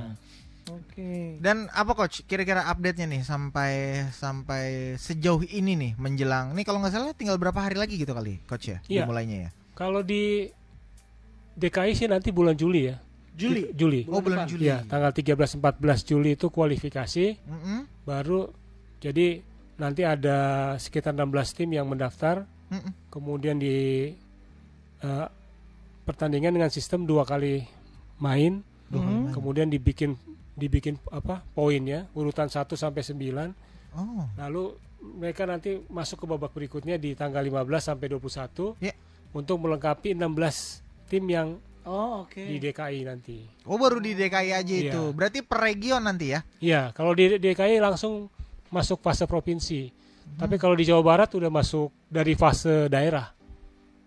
Oke. 0.69 1.11
Dan 1.41 1.67
apa 1.69 1.91
coach 1.93 2.21
kira-kira 2.23 2.65
update-nya 2.65 3.09
nih 3.09 3.21
sampai 3.21 3.71
sampai 4.09 4.95
sejauh 4.95 5.41
ini 5.43 5.73
nih 5.73 5.91
menjelang 5.97 6.53
nih 6.53 6.63
kalau 6.63 6.77
nggak 6.79 6.93
salah 6.93 7.17
tinggal 7.17 7.35
berapa 7.35 7.57
hari 7.57 7.75
lagi 7.75 7.97
gitu 7.97 8.13
kali 8.13 8.37
coach 8.45 8.69
ya 8.69 8.77
Iya. 8.85 9.03
dimulainya 9.03 9.37
ya. 9.45 9.49
Kalau 9.73 10.05
di 10.05 10.47
DKI 11.57 11.93
sih 11.93 12.07
nanti 12.07 12.29
bulan 12.29 12.53
Juli 12.53 12.87
ya. 12.87 13.01
Juli. 13.33 13.73
Juli. 13.73 14.05
Oh 14.05 14.21
bulan 14.21 14.45
depan. 14.45 14.51
Juli. 14.53 14.63
Ya, 14.69 14.85
tanggal 14.85 15.09
13 15.11 15.57
14 15.57 15.81
Juli 16.05 16.37
itu 16.37 16.47
kualifikasi 16.53 17.25
Mm-mm, 17.41 17.79
baru 18.05 18.53
jadi 19.01 19.41
nanti 19.81 20.05
ada 20.05 20.37
sekitar 20.77 21.17
16 21.17 21.57
tim 21.57 21.69
yang 21.73 21.89
mendaftar 21.89 22.45
mm-mm. 22.71 22.91
kemudian 23.09 23.55
di 23.55 24.09
eh, 24.99 25.27
pertandingan 26.01 26.53
dengan 26.53 26.69
sistem 26.69 27.03
dua 27.03 27.23
kali 27.23 27.65
main 28.17 28.63
Mhm. 28.87 28.97
main. 28.97 29.31
kemudian 29.31 29.67
dibikin 29.67 30.15
dibikin 30.51 30.99
apa 31.07 31.41
poinnya 31.51 32.11
urutan 32.11 32.47
1 32.47 32.75
sampai 32.75 33.01
9 33.01 33.55
Oh. 33.91 34.23
lalu 34.35 34.75
mereka 35.01 35.43
nanti 35.43 35.81
masuk 35.87 36.21
ke 36.21 36.25
babak 36.25 36.51
berikutnya 36.51 36.95
di 36.95 37.11
tanggal 37.11 37.41
15 37.41 37.83
sampai 37.83 38.07
21 38.07 38.75
Ya. 38.77 38.93
untuk 39.31 39.57
melengkapi 39.59 40.13
16 40.13 40.79
tim 41.07 41.25
yang 41.25 41.57
Oh, 41.81 42.21
oke. 42.21 42.37
di 42.37 42.61
DKI 42.61 43.01
nanti. 43.01 43.41
Oh 43.65 43.73
baru 43.73 43.97
di 43.97 44.13
DKI 44.13 44.53
aja 44.53 44.61
Iya. 44.69 44.93
itu. 44.93 45.03
Berarti 45.11 45.41
per 45.41 45.65
region 45.65 45.97
nanti 45.99 46.29
ya. 46.29 46.45
Iya, 46.61 46.93
kalau 46.93 47.11
di 47.11 47.35
DKI 47.35 47.81
langsung 47.81 48.29
masuk 48.69 49.01
fase 49.01 49.25
provinsi. 49.25 49.89
Tapi 50.37 50.55
kalau 50.57 50.73
di 50.73 50.83
Jawa 50.83 51.01
Barat 51.01 51.31
udah 51.31 51.47
masuk 51.47 51.91
dari 52.07 52.33
fase 52.33 52.87
daerah. 52.87 53.29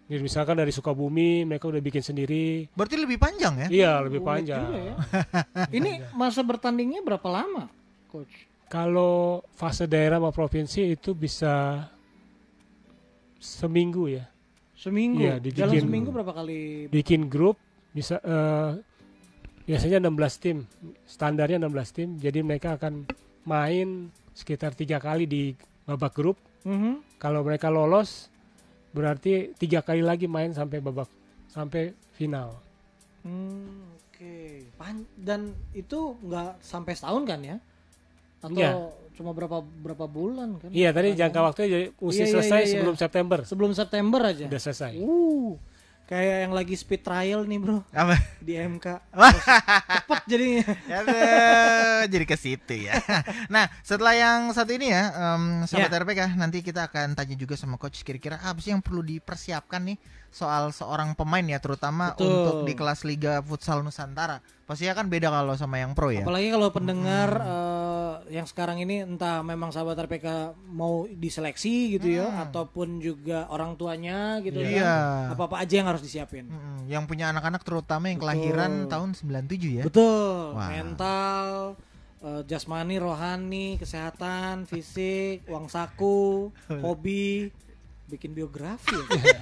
Jadi 0.04 0.20
misalkan 0.20 0.60
dari 0.60 0.68
Sukabumi 0.68 1.48
mereka 1.48 1.64
udah 1.64 1.80
bikin 1.80 2.04
sendiri. 2.04 2.68
Berarti 2.76 3.00
lebih 3.00 3.16
panjang 3.16 3.54
ya? 3.56 3.68
Iya, 3.72 3.92
lebih 4.04 4.20
Unik 4.20 4.28
panjang. 4.28 4.62
ya. 4.68 4.94
Ini 5.72 5.90
masa 6.12 6.44
bertandingnya 6.44 7.00
berapa 7.00 7.24
lama, 7.24 7.72
coach? 8.12 8.44
Kalau 8.68 9.40
fase 9.56 9.88
daerah 9.88 10.20
sama 10.20 10.28
provinsi 10.28 10.92
itu 10.92 11.16
bisa 11.16 11.86
seminggu 13.40 14.12
ya. 14.12 14.24
Seminggu. 14.74 15.24
Iya, 15.24 15.40
dibikin- 15.40 15.60
Jalan 15.64 15.82
seminggu 15.88 16.10
berapa 16.12 16.32
kali? 16.34 16.90
Bikin 16.90 17.30
grup 17.30 17.56
bisa 17.94 18.18
eh, 18.20 18.70
biasanya 19.64 20.04
16 20.04 20.36
tim, 20.42 20.56
standarnya 21.06 21.56
16 21.56 21.96
tim, 21.96 22.08
jadi 22.20 22.44
mereka 22.44 22.76
akan 22.76 23.08
main 23.46 24.10
sekitar 24.34 24.74
tiga 24.74 24.98
kali 24.98 25.24
di 25.24 25.42
babak 25.84 26.12
grup. 26.12 26.36
Mhm. 26.62 27.00
Kalau 27.16 27.40
mereka 27.40 27.68
lolos, 27.68 28.28
berarti 28.90 29.52
tiga 29.54 29.80
kali 29.80 30.00
lagi 30.00 30.24
main 30.24 30.50
sampai 30.50 30.78
babak 30.78 31.08
sampai 31.46 31.92
final. 32.12 32.56
Hmm, 33.22 33.94
Oke. 34.06 34.68
Pan- 34.74 35.08
Dan 35.14 35.40
itu 35.72 36.14
nggak 36.20 36.60
sampai 36.60 36.92
setahun 36.92 37.24
kan 37.24 37.40
ya? 37.40 37.56
Atau 38.38 38.54
Iya. 38.54 38.72
cuma 39.12 39.32
berapa 39.32 39.60
berapa 39.60 40.04
bulan 40.04 40.56
kan? 40.56 40.68
Iya, 40.68 40.92
tadi 40.92 41.12
jangka 41.12 41.40
waktunya 41.42 41.68
jadi 41.68 41.86
Iya, 41.90 42.10
iya, 42.14 42.26
selesai 42.28 42.60
iya, 42.60 42.64
iya. 42.64 42.72
sebelum 42.74 42.94
September. 42.94 43.38
sebelum 43.42 43.72
September 43.72 44.20
aja. 44.22 44.44
Udah 44.46 44.60
selesai. 44.62 44.92
Uh, 44.96 45.56
kayak 46.04 46.36
yang 46.44 46.52
lagi 46.52 46.76
speed 46.76 47.00
trial 47.00 47.48
nih 47.48 47.56
bro 47.56 47.80
Apa? 47.90 48.20
di 48.38 48.54
MK. 48.54 48.86
Cepet 50.04 50.22
jadinya. 50.28 50.64
Aduh, 51.00 52.02
jadi 52.12 52.24
ke 52.28 52.36
situ 52.36 52.74
ya. 52.84 52.92
Nah, 53.48 53.72
setelah 53.80 54.12
yang 54.12 54.52
satu 54.52 54.76
ini 54.76 54.92
ya, 54.92 55.08
em, 55.10 55.64
sahabat 55.64 55.88
Ya. 55.88 56.00
RPK, 56.04 56.20
nanti 56.36 56.60
kita 56.60 56.92
akan 56.92 57.16
tanya 57.16 57.36
juga 57.36 57.56
sama 57.56 57.80
coach 57.80 58.04
kira-kira 58.04 58.36
apa 58.36 58.60
sih 58.60 58.72
yang 58.72 58.84
perlu 58.84 59.00
dipersiapkan 59.00 59.80
nih 59.80 59.96
soal 60.34 60.68
seorang 60.68 61.14
pemain 61.14 61.40
ya, 61.40 61.62
terutama 61.62 62.10
Betul. 62.10 62.26
untuk 62.26 62.56
di 62.66 62.74
kelas 62.74 63.06
Liga 63.06 63.38
Futsal 63.38 63.80
Nusantara. 63.80 64.42
Pastinya 64.64 64.92
kan 64.92 65.06
beda 65.06 65.28
kalau 65.28 65.54
sama 65.54 65.78
yang 65.78 65.94
pro 65.94 66.10
ya. 66.10 66.24
Apalagi 66.26 66.50
kalau 66.50 66.68
pendengar 66.68 67.28
eh, 67.38 68.14
yang 68.32 68.42
sekarang 68.42 68.80
ini 68.80 69.04
entah 69.04 69.40
memang 69.40 69.70
sahabat 69.70 69.94
RPK 70.00 70.26
mau 70.66 71.04
diseleksi 71.06 71.94
gitu 71.94 72.08
ya, 72.10 72.26
ataupun 72.42 72.98
juga 72.98 73.46
orang 73.46 73.76
tuanya 73.76 74.40
gitu 74.40 74.58
Hmm. 74.58 74.72
Iya. 74.72 74.82
kan. 75.30 75.36
Apa-apa 75.36 75.62
aja 75.62 75.74
yang 75.76 75.86
harus 75.86 76.00
disiapin. 76.00 76.48
Mm-mm, 76.48 76.88
yang 76.88 77.04
punya 77.04 77.28
anak-anak 77.28 77.62
terutama 77.62 78.08
yang 78.08 78.18
kelahiran 78.18 78.88
tahun 78.88 79.14
97 79.14 79.78
ya. 79.78 79.84
Betul. 79.84 80.56
Wah. 80.56 80.66
Mental, 80.66 81.46
eh, 82.20 82.42
jasmani, 82.44 82.96
rohani, 82.96 83.76
kesehatan, 83.76 84.64
fisik, 84.64 85.44
uang 85.46 85.68
saku, 85.68 86.48
hobi, 86.84 87.52
bikin 88.14 88.30
biografi. 88.30 88.94
ya. 88.94 89.34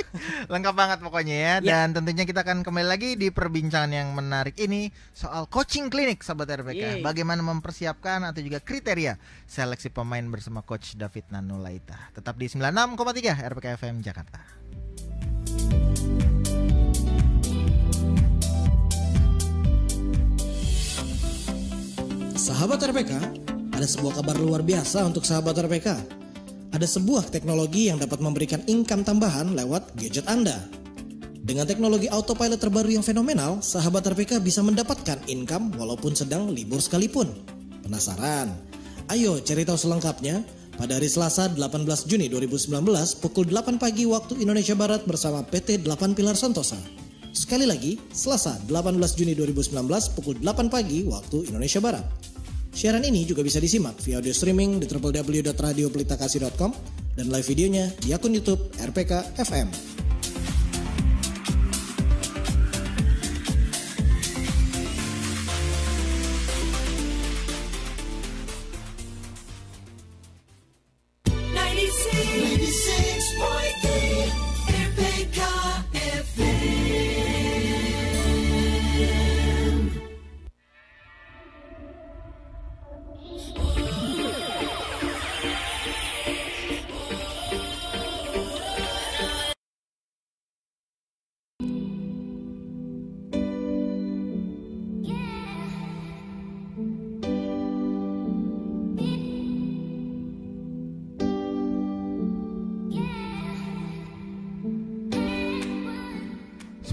Lengkap 0.52 0.74
banget 0.74 0.98
pokoknya 1.02 1.36
ya. 1.36 1.54
Dan 1.58 1.90
tentunya 1.90 2.22
kita 2.22 2.46
akan 2.46 2.62
kembali 2.62 2.86
lagi 2.86 3.18
di 3.18 3.34
perbincangan 3.34 3.90
yang 3.90 4.14
menarik 4.14 4.54
ini 4.62 4.90
soal 5.10 5.50
coaching 5.50 5.90
klinik 5.90 6.22
sahabat 6.22 6.62
RPK. 6.62 6.78
Yeay. 6.78 7.02
Bagaimana 7.02 7.42
mempersiapkan 7.42 8.22
atau 8.22 8.38
juga 8.38 8.62
kriteria 8.62 9.18
seleksi 9.50 9.90
pemain 9.90 10.22
bersama 10.30 10.62
coach 10.62 10.94
David 10.94 11.30
Nanulaita. 11.34 12.14
Tetap 12.14 12.38
di 12.38 12.46
96,3 12.46 13.50
RPK 13.50 13.66
FM 13.74 13.96
Jakarta. 14.02 14.40
Sahabat 22.40 22.80
RPK, 22.80 23.12
ada 23.76 23.84
sebuah 23.84 24.24
kabar 24.24 24.36
luar 24.40 24.64
biasa 24.64 25.04
untuk 25.04 25.28
sahabat 25.28 25.60
RPK. 25.60 26.20
Ada 26.70 26.86
sebuah 26.86 27.34
teknologi 27.34 27.90
yang 27.90 27.98
dapat 27.98 28.22
memberikan 28.22 28.62
income 28.70 29.02
tambahan 29.02 29.58
lewat 29.58 29.90
gadget 29.98 30.22
Anda. 30.30 30.54
Dengan 31.42 31.66
teknologi 31.66 32.06
autopilot 32.06 32.62
terbaru 32.62 32.94
yang 32.94 33.02
fenomenal, 33.02 33.58
sahabat 33.58 34.06
RPK 34.06 34.38
bisa 34.38 34.62
mendapatkan 34.62 35.18
income 35.26 35.74
walaupun 35.74 36.14
sedang 36.14 36.46
libur 36.46 36.78
sekalipun. 36.78 37.26
Penasaran? 37.82 38.54
Ayo 39.10 39.42
cari 39.42 39.66
tahu 39.66 39.74
selengkapnya 39.74 40.46
pada 40.78 40.94
hari 40.94 41.10
Selasa 41.10 41.50
18 41.50 42.06
Juni 42.06 42.30
2019 42.30 42.70
pukul 43.18 43.50
8 43.50 43.74
pagi 43.82 44.06
waktu 44.06 44.38
Indonesia 44.38 44.78
Barat 44.78 45.02
bersama 45.10 45.42
PT 45.42 45.82
8 45.82 46.14
Pilar 46.14 46.38
Santosa. 46.38 46.78
Sekali 47.34 47.66
lagi, 47.66 47.98
Selasa 48.14 48.62
18 48.70 49.18
Juni 49.18 49.34
2019 49.34 49.74
pukul 50.14 50.38
8 50.38 50.70
pagi 50.70 51.02
waktu 51.02 51.50
Indonesia 51.50 51.82
Barat. 51.82 52.06
Siaran 52.70 53.02
ini 53.02 53.26
juga 53.26 53.42
bisa 53.42 53.58
disimak 53.58 53.98
via 54.00 54.22
audio 54.22 54.32
streaming 54.32 54.78
di 54.78 54.86
www.radiopelitakasih.com 54.86 56.70
dan 57.18 57.26
live 57.26 57.46
videonya 57.46 57.90
di 57.98 58.14
akun 58.14 58.32
YouTube 58.32 58.70
RPK 58.78 59.36
FM. 59.36 59.99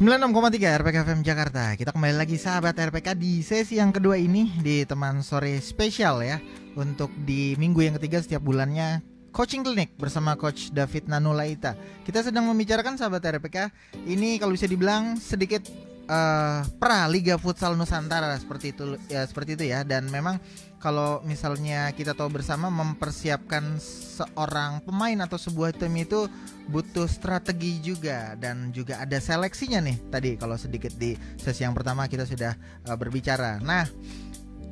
96,3 0.07 0.79
RPK 0.79 1.03
FM 1.03 1.19
Jakarta. 1.19 1.75
Kita 1.75 1.91
kembali 1.91 2.15
lagi 2.15 2.39
sahabat 2.39 2.79
RPK 2.79 3.11
di 3.19 3.43
sesi 3.43 3.75
yang 3.75 3.91
kedua 3.91 4.15
ini 4.15 4.55
di 4.63 4.87
teman 4.87 5.19
sore 5.19 5.59
spesial 5.59 6.23
ya 6.23 6.39
untuk 6.79 7.11
di 7.27 7.59
minggu 7.59 7.83
yang 7.83 7.99
ketiga 7.99 8.23
setiap 8.23 8.39
bulannya 8.39 9.03
coaching 9.35 9.67
klinik 9.67 9.99
bersama 9.99 10.39
coach 10.39 10.71
David 10.71 11.11
Nanulaita. 11.11 11.75
Kita 12.07 12.23
sedang 12.23 12.47
membicarakan 12.47 12.95
sahabat 12.95 13.19
RPK 13.19 13.67
ini 14.07 14.39
kalau 14.39 14.55
bisa 14.55 14.63
dibilang 14.63 15.19
sedikit 15.19 15.67
eh, 16.07 16.59
pra 16.79 17.11
Liga 17.11 17.35
Futsal 17.35 17.75
Nusantara 17.75 18.31
seperti 18.39 18.71
itu 18.71 18.95
ya 19.11 19.27
seperti 19.27 19.59
itu 19.59 19.75
ya 19.75 19.83
dan 19.83 20.07
memang 20.07 20.39
kalau 20.77 21.25
misalnya 21.25 21.89
kita 21.93 22.13
tahu 22.13 22.37
bersama 22.37 22.69
mempersiapkan 22.69 23.81
seorang 23.81 24.85
pemain 24.85 25.17
atau 25.25 25.37
sebuah 25.37 25.73
tim 25.73 25.93
itu 25.97 26.29
butuh 26.69 27.09
strategi 27.09 27.81
juga 27.81 28.37
dan 28.37 28.69
juga 28.69 29.01
ada 29.01 29.17
seleksinya 29.17 29.81
nih 29.81 29.97
tadi 30.13 30.29
kalau 30.37 30.53
sedikit 30.53 30.93
di 30.93 31.17
sesi 31.37 31.65
yang 31.65 31.73
pertama 31.73 32.05
kita 32.05 32.29
sudah 32.29 32.53
uh, 32.85 32.97
berbicara. 32.97 33.57
Nah, 33.57 33.89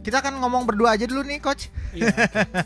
kita 0.06 0.22
akan 0.22 0.38
ngomong 0.38 0.70
berdua 0.70 0.94
aja 0.94 1.10
dulu 1.10 1.26
nih 1.26 1.42
coach. 1.42 1.74
Iya. 1.98 2.14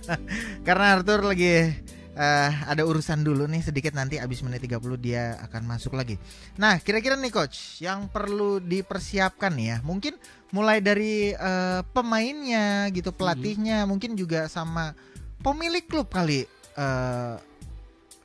Karena 0.68 1.00
Arthur 1.00 1.24
lagi 1.24 1.72
uh, 2.20 2.52
ada 2.68 2.84
urusan 2.84 3.24
dulu 3.24 3.48
nih 3.48 3.64
sedikit 3.64 3.96
nanti 3.96 4.20
abis 4.20 4.44
menit 4.44 4.68
30 4.68 4.84
dia 5.00 5.40
akan 5.48 5.64
masuk 5.64 5.96
lagi. 5.96 6.20
Nah, 6.60 6.76
kira-kira 6.84 7.16
nih 7.16 7.32
coach 7.32 7.80
yang 7.80 8.12
perlu 8.12 8.60
dipersiapkan 8.60 9.56
nih 9.56 9.68
ya. 9.72 9.78
Mungkin 9.82 10.20
mulai 10.52 10.84
dari 10.84 11.32
uh, 11.32 11.82
pemainnya 11.96 12.92
gitu, 12.92 13.16
pelatihnya, 13.16 13.88
mungkin 13.88 14.20
juga 14.20 14.52
sama 14.52 14.92
pemilik 15.40 15.88
klub 15.88 16.12
kali 16.12 16.44
uh, 16.76 17.40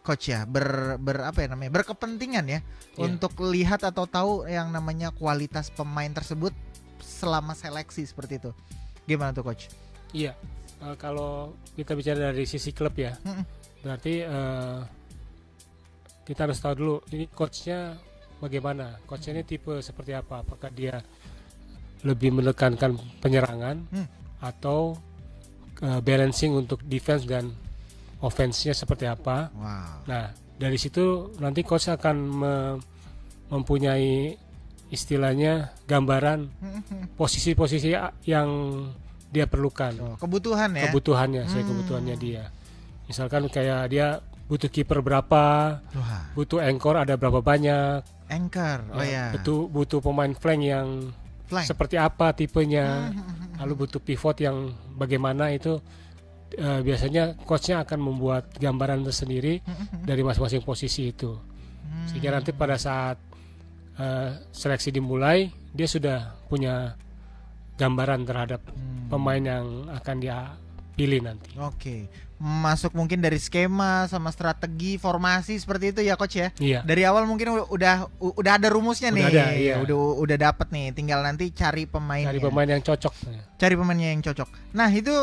coach 0.04 0.34
ya 0.34 0.44
ber, 0.44 1.00
ber 1.00 1.32
apa 1.32 1.46
ya 1.46 1.56
namanya 1.56 1.72
berkepentingan 1.80 2.44
ya 2.44 2.60
Iya. 2.94 3.10
untuk 3.10 3.34
lihat 3.42 3.82
atau 3.82 4.06
tahu 4.06 4.46
yang 4.46 4.70
namanya 4.70 5.10
kualitas 5.10 5.66
pemain 5.74 6.10
tersebut 6.14 6.54
selama 7.02 7.50
seleksi 7.58 8.06
seperti 8.06 8.38
itu. 8.38 8.50
Gimana 9.04 9.34
tuh 9.34 9.42
coach? 9.42 9.66
Iya, 10.14 10.38
eh, 10.78 10.94
kalau 10.94 11.58
kita 11.74 11.98
bicara 11.98 12.30
dari 12.30 12.46
sisi 12.46 12.70
klub 12.70 12.94
ya. 12.94 13.18
Berarti 13.84 14.14
eh, 14.18 14.78
kita 16.24 16.40
harus 16.42 16.56
tahu 16.56 16.74
dulu 16.74 16.94
ini 17.12 17.28
coachnya 17.28 18.00
bagaimana, 18.40 18.96
coachnya 19.04 19.36
ini 19.36 19.44
tipe 19.44 19.76
seperti 19.78 20.12
apa, 20.12 20.40
apakah 20.40 20.72
dia 20.72 20.96
lebih 22.00 22.32
menekankan 22.32 22.92
penyerangan 23.20 23.76
Hmm. 23.86 24.08
atau 24.40 24.96
eh, 25.76 26.00
balancing 26.00 26.54
untuk 26.54 26.80
defense 26.82 27.24
dan 27.24 27.50
offense-nya 28.18 28.72
seperti 28.72 29.04
apa. 29.04 29.50
Wow. 29.50 30.06
Nah, 30.06 30.24
dari 30.54 30.78
situ 30.78 31.04
nanti 31.36 31.60
coach 31.60 31.90
akan 31.90 32.16
me- 32.16 32.78
mempunyai 33.44 34.32
istilahnya 34.86 35.74
gambaran 35.84 36.48
posisi-posisi 37.12 37.92
a- 37.92 38.14
yang 38.24 38.48
dia 39.28 39.44
perlukan 39.44 39.92
Oh, 39.98 40.16
kebutuhan 40.16 40.70
ya. 40.72 40.88
kebutuhannya 40.88 41.42
saya 41.44 41.60
Hmm. 41.60 41.70
kebutuhannya 41.74 42.16
dia 42.16 42.44
misalkan 43.04 43.46
kayak 43.46 43.82
dia 43.86 44.06
butuh 44.44 44.68
kiper 44.68 45.00
berapa 45.00 45.44
Wah, 45.80 46.22
butuh 46.32 46.60
anchor 46.60 46.96
ada 46.96 47.14
berapa 47.14 47.40
banyak 47.40 48.04
anchor. 48.26 48.78
Oh 48.90 49.00
ya. 49.00 49.32
butuh 49.32 49.68
butuh 49.68 49.98
pemain 50.00 50.32
flank 50.32 50.62
yang 50.62 50.88
Flank. 51.44 51.66
seperti 51.66 51.96
apa 51.96 52.32
tipenya 52.32 53.08
Hmm, 53.10 53.56
lalu 53.58 53.72
butuh 53.80 53.98
pivot 53.98 54.36
yang 54.38 54.68
bagaimana 54.92 55.48
itu 55.50 55.80
eh, 56.52 56.80
biasanya 56.80 57.36
coachnya 57.38 57.82
akan 57.82 58.00
membuat 58.02 58.52
gambaran 58.54 59.00
tersendiri 59.02 59.60
Hmm, 59.60 60.02
dari 60.02 60.20
masing-masing 60.20 60.60
posisi 60.60 61.08
itu 61.08 61.32
sehingga 62.04 62.32
nanti 62.32 62.50
pada 62.50 62.76
saat 62.76 63.16
eh, 63.94 64.30
seleksi 64.50 64.90
dimulai 64.90 65.46
dia 65.70 65.86
sudah 65.86 66.18
punya 66.46 66.92
gambaran 67.74 68.22
terhadap 68.22 68.60
Hmm. 68.66 69.08
pemain 69.08 69.40
yang 69.40 69.66
akan 69.90 70.16
dia 70.18 70.52
pilih 70.94 71.20
nanti. 71.20 71.50
Oke. 71.58 72.06
Masuk 72.38 72.92
mungkin 72.92 73.22
dari 73.22 73.38
skema 73.38 74.04
sama 74.06 74.28
strategi 74.28 74.98
formasi 74.98 75.54
seperti 75.56 75.94
itu 75.94 76.00
ya 76.02 76.18
coach 76.18 76.36
ya. 76.36 76.48
Iya. 76.58 76.80
Dari 76.82 77.02
awal 77.06 77.24
mungkin 77.24 77.62
udah 77.66 78.10
udah 78.18 78.52
ada 78.54 78.68
rumusnya 78.68 79.14
Udah 79.14 79.18
nih. 79.18 79.24
ada, 79.30 79.44
iya. 79.54 79.74
Udah 79.78 79.96
udah 80.18 80.36
dapet 80.36 80.68
nih, 80.70 80.90
tinggal 80.92 81.22
nanti 81.22 81.54
cari 81.54 81.86
pemain. 81.86 82.26
Cari 82.26 82.40
pemain 82.42 82.68
yang 82.68 82.82
cocok. 82.82 83.14
Cari 83.56 83.74
pemainnya 83.78 84.08
yang 84.12 84.22
cocok. 84.22 84.48
Nah, 84.74 84.90
itu 84.90 85.14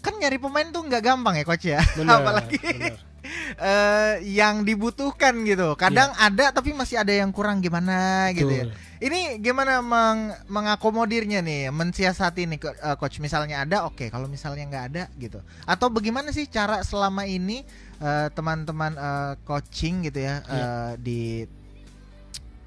kan 0.00 0.16
nyari 0.16 0.40
pemain 0.40 0.64
tuh 0.72 0.80
nggak 0.86 1.02
gampang 1.04 1.34
ya 1.36 1.44
coach 1.44 1.66
ya. 1.68 1.80
Benar, 1.98 2.18
Apalagi 2.24 2.56
benar. 2.56 3.09
Eh, 3.56 4.14
yang 4.24 4.64
dibutuhkan 4.64 5.44
gitu. 5.44 5.74
Kadang 5.76 6.10
ada 6.16 6.50
tapi 6.50 6.72
masih 6.72 7.00
ada 7.00 7.12
yang 7.12 7.30
kurang 7.30 7.60
gimana 7.60 8.28
gitu 8.32 8.50
ya. 8.50 8.64
Betul. 8.68 8.88
Ini 9.00 9.40
gimana 9.40 9.80
meng 9.80 10.36
mengakomodirnya 10.52 11.40
nih, 11.40 11.72
mensiasati 11.72 12.44
nih 12.44 12.58
eh, 12.60 12.96
coach 13.00 13.16
misalnya 13.18 13.64
ada 13.64 13.88
oke, 13.88 14.12
kalau 14.12 14.28
misalnya 14.28 14.68
nggak 14.68 14.84
ada 14.92 15.04
gitu. 15.16 15.40
Atau 15.64 15.88
bagaimana 15.88 16.32
sih 16.36 16.44
cara 16.48 16.84
selama 16.84 17.24
ini 17.24 17.64
eh, 18.00 18.28
teman-teman 18.32 18.92
eh, 18.96 19.32
coaching 19.44 20.04
gitu 20.04 20.20
ya 20.20 20.44
Iya. 20.44 20.60
eh, 20.60 20.92
di 21.00 21.20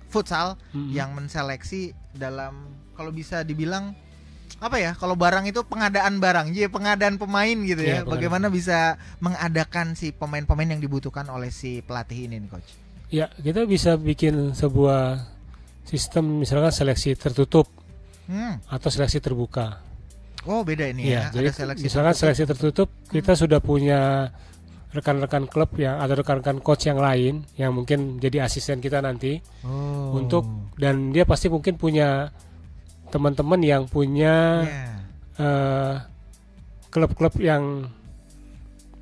futsal 0.09 0.57
Mm-mm. 0.73 0.93
yang 0.93 1.09
menseleksi 1.17 1.93
dalam 2.13 2.69
kalau 2.93 3.09
bisa 3.09 3.41
dibilang 3.41 3.97
apa 4.61 4.77
ya 4.79 4.91
kalau 4.95 5.17
barang 5.17 5.49
itu 5.49 5.65
pengadaan 5.65 6.21
barang 6.21 6.53
jadi 6.53 6.69
pengadaan 6.69 7.15
pemain 7.17 7.57
gitu 7.65 7.81
ya 7.83 8.01
pengadaan. 8.01 8.11
bagaimana 8.13 8.47
bisa 8.47 8.95
mengadakan 9.19 9.97
si 9.97 10.13
pemain-pemain 10.13 10.77
yang 10.77 10.81
dibutuhkan 10.81 11.27
oleh 11.29 11.49
si 11.49 11.81
pelatih 11.83 12.29
ini 12.29 12.37
nih 12.43 12.51
coach 12.51 12.83
Ya, 13.13 13.29
kita 13.29 13.69
bisa 13.69 13.93
bikin 13.93 14.57
sebuah 14.57 15.21
sistem 15.85 16.41
misalkan 16.41 16.73
seleksi 16.73 17.13
tertutup 17.13 17.69
hmm. 18.25 18.65
atau 18.65 18.89
seleksi 18.89 19.21
terbuka. 19.21 19.77
oh 20.49 20.65
beda 20.65 20.89
ini 20.89 21.13
ya, 21.13 21.29
Iya, 21.29 21.37
jadi 21.37 21.47
ada 21.53 21.57
seleksi 21.61 21.83
misalkan 21.85 22.09
tertutup. 22.17 22.21
seleksi 22.25 22.43
tertutup 22.49 22.89
kita 23.13 23.33
sudah 23.37 23.59
punya 23.61 23.99
rekan-rekan 24.97 25.45
klub 25.45 25.77
yang 25.77 26.01
atau 26.01 26.25
rekan-rekan 26.25 26.57
coach 26.65 26.89
yang 26.89 26.97
lain 26.97 27.45
yang 27.53 27.69
mungkin 27.77 28.17
jadi 28.17 28.49
asisten 28.49 28.81
kita 28.81 28.97
nanti 29.05 29.37
oh. 29.61 30.17
untuk 30.17 30.73
dan 30.81 31.13
dia 31.13 31.25
pasti 31.29 31.53
mungkin 31.53 31.77
punya 31.77 32.33
teman-teman 33.13 33.61
yang 33.61 33.85
punya 33.85 34.65
Iya. 34.65 34.89
eh, 35.35 35.95
klub-klub 36.89 37.37
yang 37.37 37.89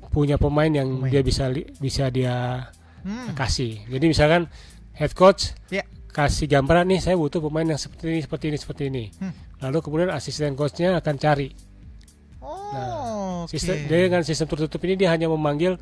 punya 0.08 0.36
pemain 0.36 0.68
yang 0.68 1.00
Pemain. 1.00 1.08
dia 1.08 1.20
bisa 1.20 1.48
bisa 1.78 2.04
dia 2.08 2.68
Hmm. 3.00 3.32
kasih. 3.34 3.82
Jadi 3.88 4.04
misalkan 4.06 4.46
head 4.94 5.10
coach 5.12 5.56
Ya. 5.68 5.82
kasih 6.08 6.46
gambaran 6.46 6.86
nih 6.86 7.00
saya 7.00 7.16
butuh 7.16 7.40
pemain 7.40 7.64
yang 7.66 7.76
seperti 7.76 8.04
ini 8.06 8.20
seperti 8.20 8.44
ini 8.46 8.56
seperti 8.56 8.82
ini. 8.86 9.04
Hmm. 9.16 9.32
Lalu 9.58 9.78
kemudian 9.80 10.10
asisten 10.10 10.52
coachnya 10.52 10.94
akan 10.94 11.16
cari. 11.16 11.48
oh 12.38 12.70
Nah. 12.70 13.44
Sistem, 13.44 13.74
Jadi 13.82 14.02
dengan 14.06 14.22
sistem 14.22 14.46
tertutup 14.46 14.78
ini 14.82 14.94
dia 14.94 15.10
hanya 15.10 15.26
memanggil 15.26 15.74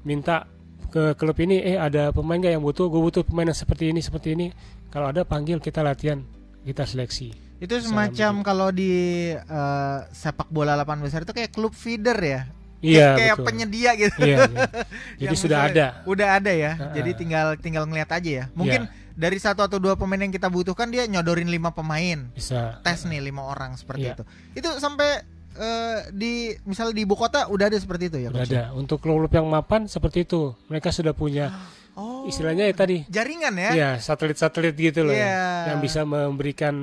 minta 0.00 0.46
ke 0.88 1.14
klub 1.14 1.34
ini 1.38 1.58
eh 1.60 1.74
ada 1.74 2.10
pemain 2.10 2.34
nggak 2.36 2.50
yang 2.52 2.62
butuh 2.62 2.86
gue 2.86 3.00
butuh 3.00 3.22
pemain 3.22 3.46
yang 3.46 3.54
seperti 3.54 3.90
ini 3.90 3.98
seperti 3.98 4.34
ini 4.34 4.46
kalau 4.88 5.06
ada 5.06 5.22
panggil 5.22 5.58
kita 5.58 5.80
latihan 5.80 6.22
kita 6.62 6.82
seleksi 6.82 7.30
itu 7.60 7.74
semacam 7.78 8.32
kalau 8.40 8.68
di 8.70 8.92
eh, 9.30 9.98
sepak 10.10 10.48
bola 10.48 10.72
lapangan 10.74 11.04
besar 11.04 11.22
itu 11.22 11.30
kayak 11.30 11.50
klub 11.50 11.70
feeder 11.70 12.16
ya 12.16 12.40
iya 12.80 13.12
kayak 13.12 13.36
betul 13.36 13.46
penyedia 13.46 13.90
gitu 13.94 14.20
iya, 14.24 14.36
iya. 14.42 14.64
jadi 15.20 15.34
sudah 15.36 15.58
misalnya- 15.60 15.92
ada 15.92 16.08
Udah 16.08 16.28
ada 16.34 16.48
ya. 16.50 16.72
Ha-ha. 16.74 16.92
Jadi 16.92 17.10
tinggal 17.14 17.46
tinggal 17.54 17.84
ngeliat 17.84 18.08
aja 18.08 18.30
ya. 18.32 18.44
Mungkin 18.50 18.88
Iya. 18.88 19.12
dari 19.12 19.36
satu 19.36 19.60
atau 19.60 19.76
dua 19.76 19.94
pemain 19.94 20.16
yang 20.18 20.32
kita 20.32 20.48
butuhkan 20.48 20.88
dia 20.88 21.04
nyodorin 21.04 21.44
lima 21.46 21.68
pemain. 21.70 22.32
bisa 22.32 22.80
Tes 22.80 23.04
nih 23.04 23.20
lima 23.20 23.44
orang 23.44 23.76
seperti 23.76 24.08
Iya. 24.08 24.16
itu. 24.16 24.24
Itu 24.56 24.68
sampai 24.76 25.20
eh, 25.52 25.98
di 26.10 26.32
misalnya 26.64 26.94
di 26.94 27.04
ibu 27.04 27.12
kota 27.14 27.44
udah 27.46 27.68
ada 27.68 27.76
seperti 27.76 28.08
itu 28.08 28.16
ya, 28.18 28.32
sudah 28.32 28.40
Coach? 28.40 28.54
ada 28.54 28.62
untuk 28.72 28.96
klub-klub 28.98 29.28
yang 29.30 29.44
mapan 29.46 29.84
seperti 29.84 30.24
itu 30.24 30.56
mereka 30.64 30.88
sudah 30.88 31.12
punya 31.12 31.52
Oh. 31.92 32.24
istilahnya 32.24 32.64
ya 32.64 32.72
tadi 32.72 33.04
jaringan 33.04 33.52
ya. 33.52 33.70
ya 33.74 33.90
satelit-satelit 33.98 34.72
gitu 34.72 35.02
loh 35.02 35.12
ya, 35.12 35.20
Iya. 35.20 35.44
yang 35.68 35.78
bisa 35.82 36.00
memberikan 36.02 36.74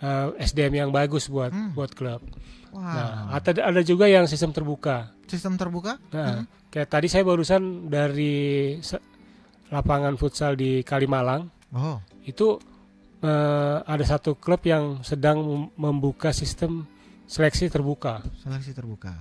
eh, 0.00 0.26
SDM 0.40 0.72
yang 0.78 0.90
bagus 0.90 1.26
buat 1.26 1.48
Hmm. 1.48 1.72
buat 1.72 1.92
klub 1.92 2.20
Wah. 2.70 2.82
nah 2.82 3.08
ada 3.32 3.50
ada 3.62 3.80
juga 3.80 4.04
yang 4.04 4.24
sistem 4.24 4.50
terbuka 4.50 5.12
Sistem 5.24 5.54
terbuka? 5.54 5.94
Nah, 6.10 6.42
Hmm. 6.42 6.44
kayak 6.68 6.90
tadi 6.90 7.06
saya 7.06 7.22
barusan 7.22 7.86
dari 7.86 8.74
lapangan 9.68 10.16
futsal 10.16 10.54
di 10.54 10.82
Kalimalang 10.82 11.46
Oh. 11.70 12.02
itu 12.24 12.58
eh, 13.20 13.76
ada 13.78 14.00
satu 14.02 14.34
klub 14.34 14.64
yang 14.64 15.04
sedang 15.04 15.38
mem- 15.38 15.70
membuka 15.76 16.32
sistem 16.32 16.88
seleksi 17.28 17.68
terbuka. 17.68 18.24
Seleksi 18.40 18.72
terbuka. 18.72 19.12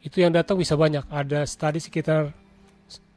Itu 0.00 0.18
yang 0.18 0.32
datang 0.32 0.56
bisa 0.56 0.74
banyak. 0.74 1.04
Ada 1.06 1.44
tadi 1.46 1.76
sekitar 1.76 2.32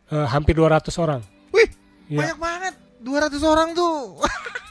eh, 0.08 0.28
hampir 0.28 0.52
200 0.54 1.00
orang. 1.00 1.24
Wih, 1.50 1.72
Iya. 2.08 2.20
banyak 2.22 2.38
banget. 2.38 2.74
200 3.00 3.40
orang 3.42 3.72
tuh. 3.72 4.20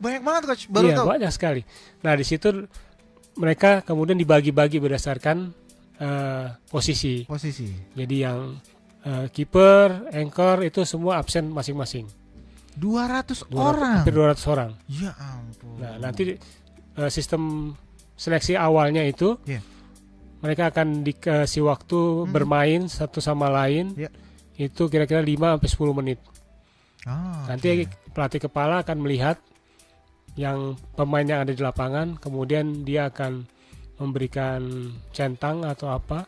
banyak 0.00 0.22
banget 0.22 0.42
coach. 0.48 0.64
Baru 0.66 0.88
iya, 0.88 0.96
tahu. 0.96 1.06
banyak 1.08 1.30
sekali. 1.30 1.62
Nah, 2.00 2.12
di 2.12 2.24
situ 2.24 2.48
mereka 3.36 3.80
kemudian 3.80 4.16
dibagi-bagi 4.16 4.76
berdasarkan 4.76 5.52
eh, 5.96 6.46
posisi. 6.66 7.22
Posisi. 7.24 7.68
Jadi 7.92 8.16
yang 8.16 8.56
eh, 9.00 9.28
kiper, 9.28 10.08
anchor 10.10 10.60
itu 10.62 10.82
semua 10.82 11.20
absen 11.20 11.46
masing-masing. 11.46 12.08
200, 12.74 13.44
200 13.46 13.52
orang. 13.52 13.96
Hampir 14.00 14.14
200 14.14 14.46
orang. 14.48 14.70
Ya 14.88 15.12
ampun. 15.14 15.76
Nah, 15.76 15.94
nanti 15.98 16.22
eh, 16.30 17.10
sistem 17.10 17.74
seleksi 18.14 18.52
awalnya 18.52 19.00
itu 19.02 19.36
Iya. 19.44 19.60
mereka 20.40 20.68
akan 20.68 21.00
dikasih 21.00 21.60
waktu 21.62 21.98
Hmm. 22.24 22.30
bermain 22.30 22.80
satu 22.86 23.20
sama 23.20 23.48
lain. 23.48 23.92
Iya. 23.94 24.08
Itu 24.56 24.88
kira-kira 24.88 25.20
5 25.20 25.56
sampai 25.56 25.68
10 25.68 25.92
menit. 25.94 26.18
Ah, 27.04 27.48
Nanti 27.48 27.84
oke. 27.84 28.12
pelatih 28.12 28.40
kepala 28.42 28.80
akan 28.80 28.96
melihat 29.00 29.40
yang 30.34 30.58
pemain 30.94 31.22
yang 31.22 31.40
ada 31.42 31.50
di 31.50 31.58
lapangan, 31.58 32.16
kemudian 32.16 32.82
dia 32.82 33.08
akan 33.08 33.44
memberikan 33.96 34.60
centang 35.10 35.62
atau 35.62 35.90
apa 35.90 36.24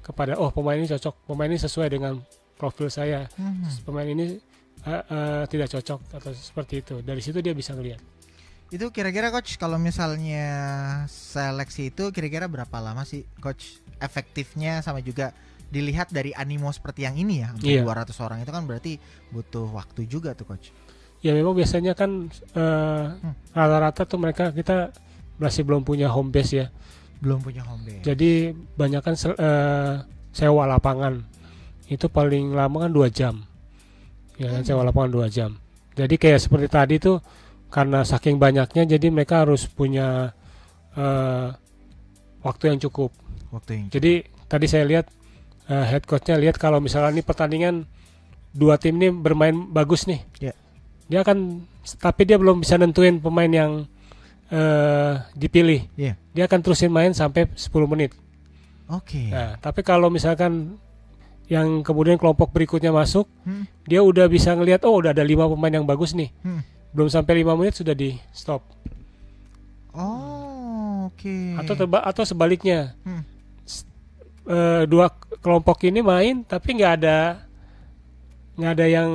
kepada 0.00 0.36
oh 0.36 0.48
pemain 0.48 0.76
ini 0.76 0.86
cocok, 0.86 1.26
pemain 1.26 1.46
ini 1.46 1.58
sesuai 1.58 1.88
dengan 1.90 2.20
profil 2.54 2.88
saya, 2.88 3.26
Mhm. 3.34 3.84
pemain 3.84 4.06
ini 4.06 4.38
eh, 4.80 5.02
eh, 5.04 5.42
tidak 5.46 5.68
cocok 5.68 6.00
atau 6.14 6.30
seperti 6.30 6.74
itu. 6.78 6.94
Dari 7.02 7.18
situ 7.18 7.42
dia 7.42 7.50
bisa 7.50 7.74
ngelihat. 7.74 7.98
Itu 8.68 8.88
kira-kira 8.88 9.28
coach 9.28 9.56
kalau 9.56 9.74
misalnya 9.74 10.46
seleksi 11.04 11.90
itu 11.90 12.08
kira-kira 12.08 12.46
berapa 12.46 12.78
lama 12.78 13.02
sih 13.02 13.26
coach 13.38 13.80
efektifnya 13.98 14.78
sama 14.78 15.00
juga 15.00 15.34
dilihat 15.68 16.08
dari 16.08 16.32
animo 16.32 16.70
seperti 16.70 17.04
yang 17.04 17.16
ini 17.16 17.42
ya 17.42 17.52
sampai 17.52 17.74
Iya. 17.74 17.84
200 17.84 18.16
orang 18.22 18.38
itu 18.40 18.48
kan 18.48 18.64
berarti 18.64 18.92
butuh 19.28 19.66
waktu 19.68 20.06
juga 20.06 20.32
tuh 20.32 20.46
coach. 20.46 20.70
Ya 21.18 21.34
memang 21.34 21.54
biasanya 21.54 21.98
kan 21.98 22.30
eh, 22.54 23.04
Hmm. 23.10 23.34
rata-rata 23.50 24.06
tuh 24.06 24.18
mereka 24.22 24.54
kita 24.54 24.94
masih 25.38 25.66
belum 25.66 25.82
punya 25.82 26.06
home 26.10 26.30
base 26.30 26.52
ya. 26.54 26.66
Belum 27.18 27.42
punya 27.42 27.66
home 27.66 27.82
base. 27.82 28.02
Jadi 28.06 28.54
banyak 28.54 29.02
kan 29.02 29.14
sewa 30.30 30.64
lapangan 30.66 31.26
itu 31.88 32.06
paling 32.06 32.54
lama 32.54 32.86
kan 32.86 32.92
dua 32.94 33.08
jam. 33.10 33.42
Ya 34.38 34.54
kan 34.54 34.62
Hmm. 34.62 34.68
sewa 34.68 34.82
lapangan 34.86 35.10
dua 35.10 35.26
jam. 35.26 35.58
Jadi 35.98 36.14
kayak 36.14 36.38
seperti 36.38 36.66
tadi 36.70 36.96
tuh 37.02 37.18
karena 37.68 38.06
saking 38.06 38.38
banyaknya 38.38 38.86
jadi 38.86 39.10
mereka 39.10 39.42
harus 39.42 39.66
punya 39.66 40.30
eh, 40.94 41.48
waktu 42.42 42.74
yang 42.74 42.78
cukup. 42.78 43.10
Waktu 43.50 43.70
yang 43.74 43.86
Jadi 43.90 44.12
tadi 44.46 44.66
saya 44.66 44.82
lihat 44.86 45.06
eh, 45.66 45.84
head 45.84 46.06
coachnya 46.06 46.38
lihat 46.38 46.58
kalau 46.58 46.78
misalnya 46.78 47.10
ini 47.10 47.22
pertandingan 47.22 47.86
dua 48.50 48.78
tim 48.78 48.96
ini 48.98 49.10
bermain 49.10 49.54
bagus 49.68 50.06
nih, 50.06 50.22
Ya. 50.38 50.54
Dia 51.08 51.20
akan 51.20 51.64
tapi 51.96 52.22
dia 52.22 52.36
belum 52.36 52.60
bisa 52.60 52.76
nentuin 52.76 53.16
pemain 53.16 53.48
yang 53.48 53.72
eh, 54.48 55.12
dipilih. 55.34 55.84
Iya. 55.92 56.16
Dia 56.32 56.44
akan 56.44 56.60
terusin 56.60 56.88
main 56.88 57.12
sampai 57.12 57.48
10 57.52 57.68
menit. 57.84 58.12
Oke. 58.88 59.28
Nah, 59.28 59.56
tapi 59.58 59.80
kalau 59.80 60.08
misalkan 60.08 60.80
yang 61.48 61.80
kemudian 61.80 62.16
kelompok 62.16 62.52
berikutnya 62.52 62.88
masuk, 62.88 63.24
Hmm. 63.42 63.64
dia 63.84 64.00
udah 64.00 64.24
bisa 64.24 64.52
ngelihat 64.52 64.84
oh 64.84 64.96
udah 64.96 65.12
ada 65.12 65.20
lima 65.20 65.44
pemain 65.44 65.72
yang 65.74 65.84
bagus 65.84 66.12
nih. 66.12 66.32
Hmm. 66.40 66.60
Belum 66.92 67.08
sampai 67.08 67.40
lima 67.40 67.52
menit 67.52 67.76
sudah 67.76 67.92
di 67.92 68.16
stop. 68.32 68.64
Oh, 69.92 71.08
oke. 71.08 71.36
Atau 71.56 71.74
terba- 71.74 72.04
atau 72.04 72.22
sebaliknya. 72.22 72.94
Hmm. 73.02 73.24
Eh, 74.48 74.82
dua 74.88 75.12
kelompok 75.40 75.84
ini 75.84 76.00
main 76.00 76.40
tapi 76.40 76.72
nggak 76.72 76.92
ada 76.96 77.44
nggak 78.56 78.72
ada 78.72 78.86
yang 78.88 79.10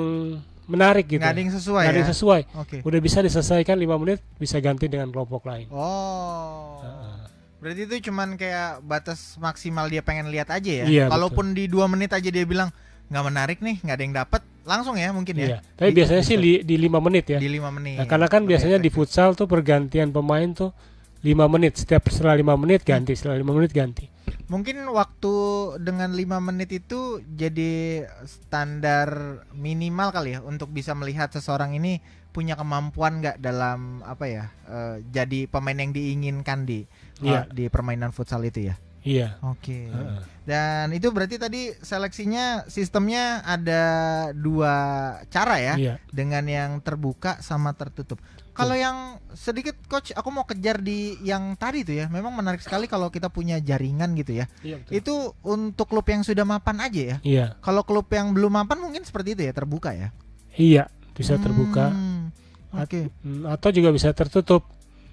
menarik 0.66 1.06
gitu. 1.08 1.20
nggak 1.20 1.32
ada 1.32 1.42
yang 1.42 1.54
sesuai 1.54 1.84
Nggak 1.84 1.90
ada 1.90 1.98
ya. 1.98 2.04
yang 2.04 2.12
sesuai. 2.12 2.42
Oke. 2.58 2.78
Udah 2.82 3.00
bisa 3.00 3.20
diselesaikan 3.20 3.76
lima 3.76 3.96
menit 3.96 4.20
bisa 4.36 4.58
ganti 4.58 4.88
dengan 4.88 5.10
kelompok 5.10 5.44
lain. 5.44 5.68
Oh. 5.70 6.80
Heeh. 6.80 7.16
Berarti 7.58 7.82
itu 7.86 8.12
cuman 8.12 8.36
kayak 8.36 8.84
batas 8.84 9.36
maksimal 9.38 9.88
dia 9.88 10.00
pengen 10.00 10.28
lihat 10.28 10.52
aja 10.52 10.84
ya. 10.84 10.86
Iya, 10.86 11.06
Kalaupun 11.08 11.52
di 11.52 11.66
dua 11.66 11.88
menit 11.88 12.12
aja 12.12 12.28
dia 12.28 12.44
bilang 12.44 12.72
nggak 13.08 13.24
menarik 13.24 13.58
nih, 13.60 13.80
nggak 13.80 13.96
ada 13.96 14.04
yang 14.04 14.16
dapat, 14.18 14.42
langsung 14.64 14.96
ya 14.96 15.12
mungkin 15.12 15.36
ya. 15.36 15.48
Iya. 15.48 15.58
Tapi 15.74 15.90
Di- 15.90 15.96
biasanya 15.96 16.24
sih 16.24 16.36
di- 16.36 16.62
di 16.62 16.76
lima 16.76 17.00
menit 17.00 17.26
ya. 17.28 17.40
di 17.40 17.48
lima 17.48 17.70
menit. 17.70 18.00
Nah, 18.00 18.08
karena 18.08 18.28
kan 18.28 18.44
biasanya 18.44 18.80
di 18.80 18.90
futsal 18.90 19.32
tuh 19.34 19.46
pergantian 19.46 20.10
pemain 20.10 20.50
tuh 20.50 20.72
lima 21.24 21.48
menit 21.48 21.80
setiap 21.80 22.06
setelah 22.12 22.36
lima 22.36 22.54
menit 22.60 22.84
ganti 22.84 23.16
setelah 23.16 23.40
lima 23.40 23.56
menit 23.56 23.72
ganti 23.72 24.12
Mungkin 24.44 24.86
waktu 24.92 25.36
dengan 25.82 26.14
5 26.14 26.20
menit 26.44 26.70
itu 26.70 27.24
jadi 27.26 28.06
standar 28.28 29.42
minimal 29.56 30.14
kali 30.14 30.36
ya 30.38 30.40
untuk 30.44 30.70
bisa 30.70 30.92
melihat 30.94 31.32
seseorang 31.32 31.74
ini 31.74 32.04
punya 32.36 32.54
kemampuan 32.54 33.24
nggak 33.24 33.40
dalam 33.40 34.04
apa 34.04 34.26
ya 34.28 34.46
eh, 34.68 34.96
jadi 35.10 35.48
pemain 35.48 35.80
yang 35.80 35.96
diinginkan 35.96 36.68
di 36.68 36.86
Iya. 37.24 37.48
eh, 37.48 37.56
di 37.56 37.64
permainan 37.72 38.12
futsal 38.12 38.44
itu 38.44 38.68
ya. 38.68 38.76
iya 39.04 39.40
Oke. 39.44 39.88
Heeh. 39.88 40.20
Dan 40.44 40.92
itu 40.92 41.08
berarti 41.12 41.40
tadi 41.40 41.72
seleksinya 41.80 42.68
sistemnya 42.68 43.44
ada 43.48 43.84
dua 44.36 44.76
cara 45.32 45.56
ya 45.60 45.74
iya 45.80 45.96
dengan 46.12 46.44
yang 46.46 46.84
terbuka 46.84 47.40
sama 47.40 47.74
tertutup. 47.80 48.20
Kalau 48.54 48.74
yang 48.74 48.98
sedikit 49.34 49.74
coach 49.84 50.10
aku 50.12 50.30
mau 50.30 50.44
kejar 50.44 50.78
di 50.78 51.18
yang 51.20 51.54
tadi 51.54 51.82
tuh 51.82 51.96
ya. 51.96 52.06
Memang 52.06 52.32
menarik 52.32 52.60
sekali 52.60 52.86
kalau 52.86 53.10
kita 53.10 53.28
punya 53.28 53.58
jaringan 53.58 54.14
gitu 54.14 54.38
ya. 54.38 54.46
iya 54.62 54.78
betul. 54.78 54.94
Itu 54.94 55.14
untuk 55.42 55.86
klub 55.88 56.06
yang 56.06 56.22
sudah 56.22 56.44
mapan 56.44 56.78
aja 56.80 57.02
ya. 57.04 57.18
iya 57.22 57.46
Kalau 57.60 57.82
klub 57.82 58.06
yang 58.08 58.30
belum 58.30 58.54
mapan 58.56 58.78
mungkin 58.80 59.02
seperti 59.02 59.34
itu 59.34 59.44
ya, 59.44 59.52
terbuka 59.52 59.92
ya. 59.92 60.14
iya 60.54 60.86
bisa 61.12 61.36
terbuka 61.36 61.90
Hmm, 61.90 62.30
Oke. 62.74 63.10
Hmm, 63.20 63.46
atau 63.48 63.70
juga 63.70 63.90
bisa 63.90 64.10
tertutup 64.12 64.66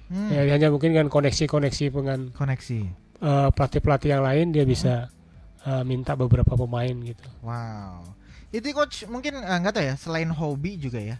Hmm, 0.07 0.27
ya 0.27 0.43
hanya 0.45 0.69
mungkin 0.69 0.91
dengan 0.91 1.07
koneksi-koneksi 1.07 1.85
dengan 1.89 2.35
Koneksi. 2.35 2.79
eh, 3.21 3.49
pelatih-pelatih 3.49 4.11
yang 4.11 4.21
lain 4.21 4.51
dia 4.51 4.65
bisa 4.65 5.07
eh, 5.63 5.83
minta 5.83 6.13
beberapa 6.13 6.53
pemain 6.53 6.93
gitu 7.01 7.25
Wow. 7.41 8.11
Itu 8.51 8.67
coach 8.73 9.07
mungkin 9.07 9.39
eh, 9.39 9.57
nggak 9.57 9.71
tahu 9.71 9.85
ya, 9.87 9.95
selain 9.95 10.29
hobi 10.29 10.77
juga 10.77 10.99
ya. 10.99 11.17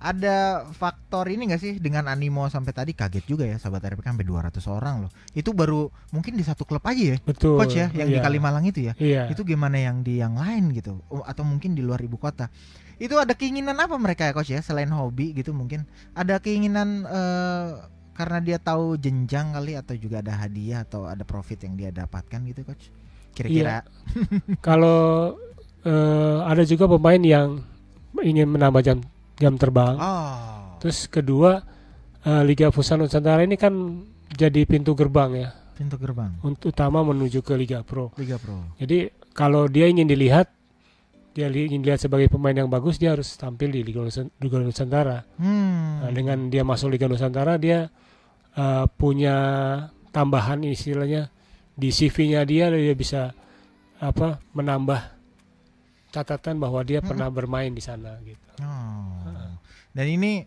Ada 0.00 0.64
faktor 0.72 1.28
ini 1.28 1.52
nggak 1.52 1.60
sih 1.60 1.76
dengan 1.76 2.08
animo 2.08 2.48
sampai 2.48 2.72
tadi 2.72 2.96
kaget 2.96 3.24
juga 3.28 3.44
ya 3.44 3.60
sahabat 3.60 3.84
RPK 3.84 4.16
sampai 4.16 4.24
200 4.24 4.64
orang 4.72 4.94
loh. 5.04 5.12
Itu 5.36 5.52
baru 5.52 5.92
mungkin 6.16 6.40
di 6.40 6.44
satu 6.44 6.64
klub 6.64 6.80
aja 6.88 7.14
ya. 7.14 7.16
betul 7.20 7.60
Coach 7.60 7.76
ya 7.76 7.92
yang 7.92 8.08
di 8.08 8.16
iya. 8.16 8.24
Kalimalang 8.24 8.64
itu 8.64 8.80
ya. 8.88 8.96
iya 8.96 9.28
Itu 9.28 9.44
gimana 9.44 9.76
yang 9.76 10.00
di 10.00 10.24
yang 10.24 10.40
lain 10.40 10.72
gitu 10.72 11.04
Oh, 11.12 11.20
atau 11.20 11.44
mungkin 11.44 11.76
di 11.76 11.84
luar 11.84 12.00
ibu 12.00 12.16
kota. 12.16 12.48
Itu 12.96 13.20
ada 13.20 13.36
keinginan 13.36 13.76
apa 13.76 13.92
mereka 14.00 14.24
ya 14.24 14.32
coach 14.32 14.48
ya 14.56 14.64
selain 14.64 14.88
hobi 14.88 15.36
gitu 15.36 15.52
mungkin 15.52 15.84
ada 16.16 16.40
keinginan 16.40 17.04
eh, 17.04 17.68
karena 18.16 18.40
dia 18.40 18.56
tahu 18.56 18.96
jenjang 18.96 19.52
kali 19.52 19.76
atau 19.76 19.96
juga 20.00 20.24
ada 20.24 20.32
hadiah 20.36 20.84
atau 20.84 21.08
ada 21.08 21.24
profit 21.28 21.60
yang 21.68 21.76
dia 21.76 21.92
dapatkan 21.92 22.40
gitu 22.48 22.64
coach. 22.64 22.88
Kira-kira 23.36 23.84
kalau 24.64 25.36
eh, 25.84 26.38
ada 26.48 26.64
juga 26.64 26.88
pemain 26.88 27.20
yang 27.20 27.60
ingin 28.20 28.48
menambah 28.48 28.80
jam 28.84 29.00
jam 29.40 29.56
terbang 29.56 29.96
Oh. 29.96 30.76
terus 30.78 31.04
kedua 31.06 31.64
eh, 32.20 32.42
Liga 32.44 32.68
Futsal 32.68 33.00
Nusantara 33.00 33.40
ini 33.40 33.56
kan 33.56 33.72
jadi 34.30 34.62
pintu 34.62 34.92
gerbang 34.92 35.32
ya 35.34 35.50
Pintu 35.72 35.96
gerbang 35.96 36.36
untuk 36.40 36.70
utama 36.70 37.00
menuju 37.00 37.40
ke 37.40 37.54
Liga 37.54 37.80
Pro 37.80 38.12
Liga 38.14 38.36
Pro. 38.36 38.76
jadi 38.76 39.08
kalau 39.32 39.64
dia 39.64 39.88
ingin 39.88 40.04
dilihat 40.04 40.52
dia 41.30 41.46
li- 41.46 41.66
ingin 41.66 41.80
dilihat 41.80 41.98
sebagai 41.98 42.26
pemain 42.26 42.52
yang 42.52 42.66
bagus 42.66 42.94
dia 42.94 43.10
harus 43.10 43.32
tampil 43.32 43.70
di 43.70 43.80
Liga, 43.80 44.02
Nusa- 44.02 44.28
Liga 44.36 44.58
Nusantara 44.58 45.24
Hmm. 45.34 46.02
Nah, 46.02 46.10
dengan 46.10 46.38
dia 46.46 46.60
masuk 46.60 46.90
Liga 46.90 47.06
Nusantara 47.06 47.56
dia 47.56 47.88
eh, 48.52 48.84
punya 48.92 49.36
tambahan 50.10 50.60
istilahnya 50.62 51.30
di 51.72 51.88
CV-nya 51.88 52.42
dia 52.42 52.68
dia 52.68 52.92
bisa 52.92 53.32
apa 53.96 54.36
menambah 54.52 55.00
catatan 56.10 56.58
bahwa 56.58 56.82
dia 56.82 56.98
pernah 57.00 57.30
bermain 57.30 57.70
di 57.70 57.78
sana 57.78 58.18
gitu. 58.20 58.42
Oh. 58.58 59.29
Dan 59.90 60.06
ini 60.06 60.46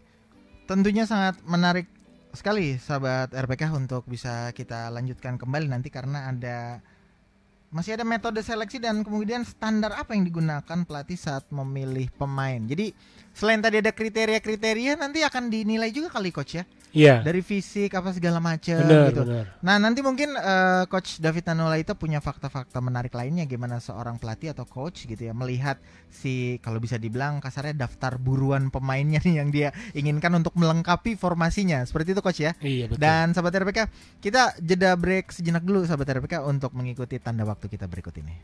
tentunya 0.66 1.04
sangat 1.04 1.40
menarik 1.44 1.88
sekali 2.34 2.82
sahabat 2.82 3.36
RPK 3.36 3.70
untuk 3.78 4.10
bisa 4.10 4.50
kita 4.58 4.90
lanjutkan 4.90 5.38
kembali 5.38 5.70
nanti 5.70 5.94
karena 5.94 6.34
ada 6.34 6.82
masih 7.74 7.98
ada 7.98 8.06
metode 8.06 8.42
seleksi 8.42 8.78
dan 8.78 9.02
kemudian 9.02 9.42
standar 9.46 9.98
apa 9.98 10.14
yang 10.14 10.30
digunakan 10.30 10.86
pelatih 10.86 11.18
saat 11.18 11.50
memilih 11.50 12.10
pemain. 12.14 12.62
Jadi 12.62 12.94
selain 13.34 13.60
tadi 13.60 13.82
ada 13.82 13.92
kriteria-kriteria 13.92 14.96
nanti 14.96 15.26
akan 15.26 15.50
dinilai 15.50 15.90
juga 15.90 16.14
kali 16.14 16.30
coach 16.30 16.62
ya 16.62 16.66
Iya. 16.94 17.26
dari 17.26 17.42
fisik 17.42 17.90
apa 17.98 18.14
segala 18.14 18.38
macam 18.38 18.78
gitu. 18.86 19.26
benar. 19.26 19.58
Nah 19.66 19.82
nanti 19.82 20.06
mungkin 20.06 20.38
eh, 20.38 20.86
coach 20.86 21.18
David 21.18 21.50
Nanulaita 21.50 21.98
punya 21.98 22.22
fakta-fakta 22.22 22.78
menarik 22.86 23.10
lainnya 23.18 23.50
gimana 23.50 23.82
seorang 23.82 24.22
pelatih 24.22 24.54
atau 24.54 24.70
coach 24.70 25.10
gitu 25.10 25.18
ya 25.18 25.34
melihat 25.34 25.82
si 26.14 26.62
kalau 26.62 26.78
bisa 26.78 27.02
dibilang 27.02 27.42
kasarnya 27.42 27.90
daftar 27.90 28.22
buruan 28.22 28.70
pemainnya 28.70 29.18
nih 29.26 29.42
yang 29.42 29.50
dia 29.50 29.74
inginkan 29.98 30.38
untuk 30.38 30.54
melengkapi 30.54 31.18
formasinya 31.18 31.82
seperti 31.82 32.14
itu 32.14 32.22
coach 32.22 32.46
ya. 32.46 32.54
Iya, 32.62 32.86
betul. 32.86 33.02
Dan 33.02 33.34
sahabat 33.34 33.58
RPK 33.58 33.80
kita 34.22 34.54
jeda 34.62 34.94
break 34.94 35.34
sejenak 35.34 35.66
dulu 35.66 35.82
sahabat 35.90 36.22
RPK 36.22 36.46
untuk 36.46 36.78
mengikuti 36.78 37.18
tanda 37.18 37.42
waktu 37.42 37.74
kita 37.74 37.90
berikut 37.90 38.14
ini. 38.22 38.38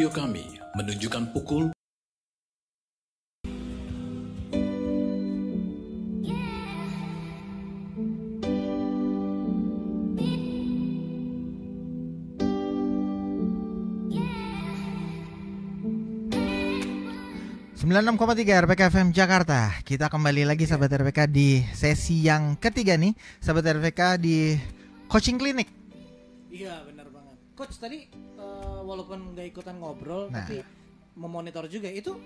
Studio 0.00 0.16
kami 0.16 0.56
menunjukkan 0.80 1.28
pukul 1.36 1.68
Sembilan 17.76 18.16
96,3 18.16 18.64
RPK 18.64 18.80
FM 18.88 19.12
Jakarta. 19.12 19.68
Kita 19.84 20.08
kembali 20.08 20.48
lagi 20.48 20.64
sahabat 20.64 20.96
RPK 20.96 21.28
di 21.28 21.60
sesi 21.76 22.24
yang 22.24 22.56
ketiga 22.56 22.96
nih, 22.96 23.12
sahabat 23.44 23.68
RPK 23.76 24.16
di 24.16 24.56
coaching 25.12 25.36
klinik. 25.36 25.68
Iya. 26.48 26.89
Coach 27.60 27.76
tadi 27.76 28.08
eh, 28.10 28.80
walaupun 28.80 29.30
nggak 29.30 29.46
ikutan 29.48 29.76
ngobrol 29.76 30.26
Nah. 30.26 30.40
tapi 30.40 30.64
memonitor 31.12 31.66
juga 31.66 31.86
itu 31.86 32.16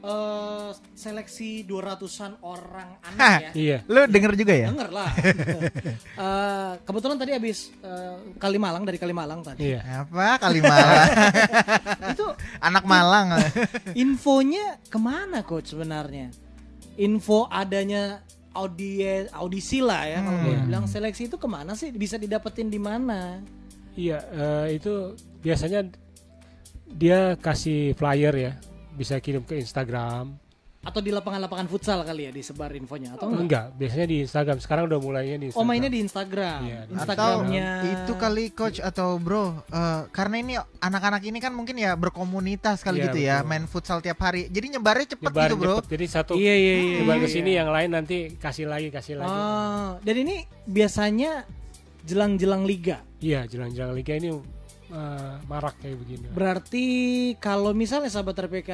eh, 0.00 0.70
seleksi 0.92 1.62
200-an 1.62 2.40
orang 2.40 2.98
anak 3.04 3.30
ya. 3.40 3.50
Iya. 3.54 3.78
Lu 3.86 4.00
denger 4.06 4.32
juga 4.34 4.52
ya? 4.52 4.66
Denger 4.68 4.90
lah. 4.90 5.10
Eh, 6.20 6.72
kebetulan 6.82 7.16
tadi 7.16 7.32
habis 7.32 7.70
eh, 7.80 8.16
Kalimalang 8.36 8.82
dari 8.82 8.96
Kalimalang 8.96 9.40
tadi. 9.40 9.70
Iya. 9.70 10.04
Apa 10.04 10.36
Kalimalang? 10.38 11.08
Itu 12.12 12.26
Anak 12.58 12.84
Malang. 12.84 13.40
infonya 13.94 14.82
ke 14.84 14.98
mana 14.98 15.40
coach 15.40 15.70
sebenarnya? 15.70 16.28
Info 16.96 17.46
adanya 17.46 18.20
audi 18.50 19.00
audisi 19.30 19.78
lah 19.78 20.04
ya 20.04 20.18
kalau 20.18 20.34
Hmm. 20.34 20.44
boleh 20.44 20.60
bilang 20.66 20.84
seleksi 20.84 21.22
itu 21.24 21.38
ke 21.38 21.46
mana 21.46 21.72
sih 21.72 21.88
bisa 21.88 22.18
didapetin 22.18 22.66
di 22.66 22.76
mana? 22.76 23.38
Iya, 23.92 24.18
eh, 24.22 24.66
itu 24.74 24.92
biasanya 25.38 25.90
dia 26.86 27.34
kasih 27.36 27.94
flyer 27.94 28.34
ya, 28.34 28.52
bisa 28.92 29.18
kirim 29.18 29.42
ke 29.42 29.56
Instagram. 29.56 30.34
Atau 30.80 31.04
di 31.04 31.12
lapangan-lapangan 31.12 31.68
futsal 31.68 32.00
kali 32.02 32.24
ya 32.24 32.32
disebar 32.32 32.72
infonya 32.72 33.12
atau 33.12 33.28
Oh, 33.28 33.36
enggak? 33.36 33.44
enggak, 33.44 33.66
biasanya 33.76 34.06
di 34.08 34.16
Instagram. 34.24 34.56
Sekarang 34.58 34.88
udah 34.88 34.96
mulainya 34.96 35.36
di 35.36 35.46
Instagram. 35.52 35.60
Oh 35.60 35.68
mainnya 35.68 35.92
di 35.92 36.00
Instagram. 36.00 36.58
Iya, 36.64 36.80
di 36.80 36.80
Atau 36.88 36.96
Instagramnya 36.96 37.68
itu 37.84 38.12
kali 38.16 38.44
coach 38.48 38.80
atau 38.80 39.20
bro, 39.20 39.60
eh, 39.68 40.00
karena 40.08 40.36
ini 40.40 40.54
anak-anak 40.80 41.20
ini 41.20 41.36
kan 41.36 41.52
mungkin 41.52 41.76
ya 41.76 41.92
berkomunitas 41.94 42.80
kali 42.80 42.96
Iya, 42.96 43.04
gitu 43.12 43.18
ya, 43.20 43.36
betul. 43.44 43.48
main 43.52 43.64
futsal 43.68 44.00
tiap 44.00 44.24
hari. 44.24 44.48
Jadi 44.48 44.66
nyebarnya 44.72 45.06
cepet 45.12 45.28
Nyebar 45.28 45.48
gitu 45.52 45.56
bro. 45.60 45.74
cepet. 45.84 45.90
Jadi 45.92 46.04
satu 46.08 46.32
Iya 46.40 46.54
iya 46.56 46.74
iya. 46.80 46.96
nyebar 47.04 47.16
iya, 47.20 47.22
ke 47.22 47.28
sini 47.28 47.50
iya. 47.52 47.58
yang 47.60 47.68
lain 47.68 47.90
nanti 47.92 48.16
kasih 48.40 48.64
lagi, 48.64 48.88
kasih 48.88 49.14
lagi. 49.20 49.36
Oh, 49.36 50.00
dan 50.00 50.14
ini 50.16 50.36
biasanya 50.64 51.44
jelang-jelang 52.02 52.64
liga. 52.64 53.02
Iya, 53.18 53.44
jalan-jalan 53.44 53.94
liga 53.94 54.14
ini 54.14 54.32
eh, 54.90 55.34
marak 55.46 55.78
kayak 55.78 55.96
begini. 55.96 56.26
Berarti 56.34 56.84
kalau 57.38 57.70
misalnya 57.70 58.10
sahabat 58.10 58.42
RPK 58.42 58.70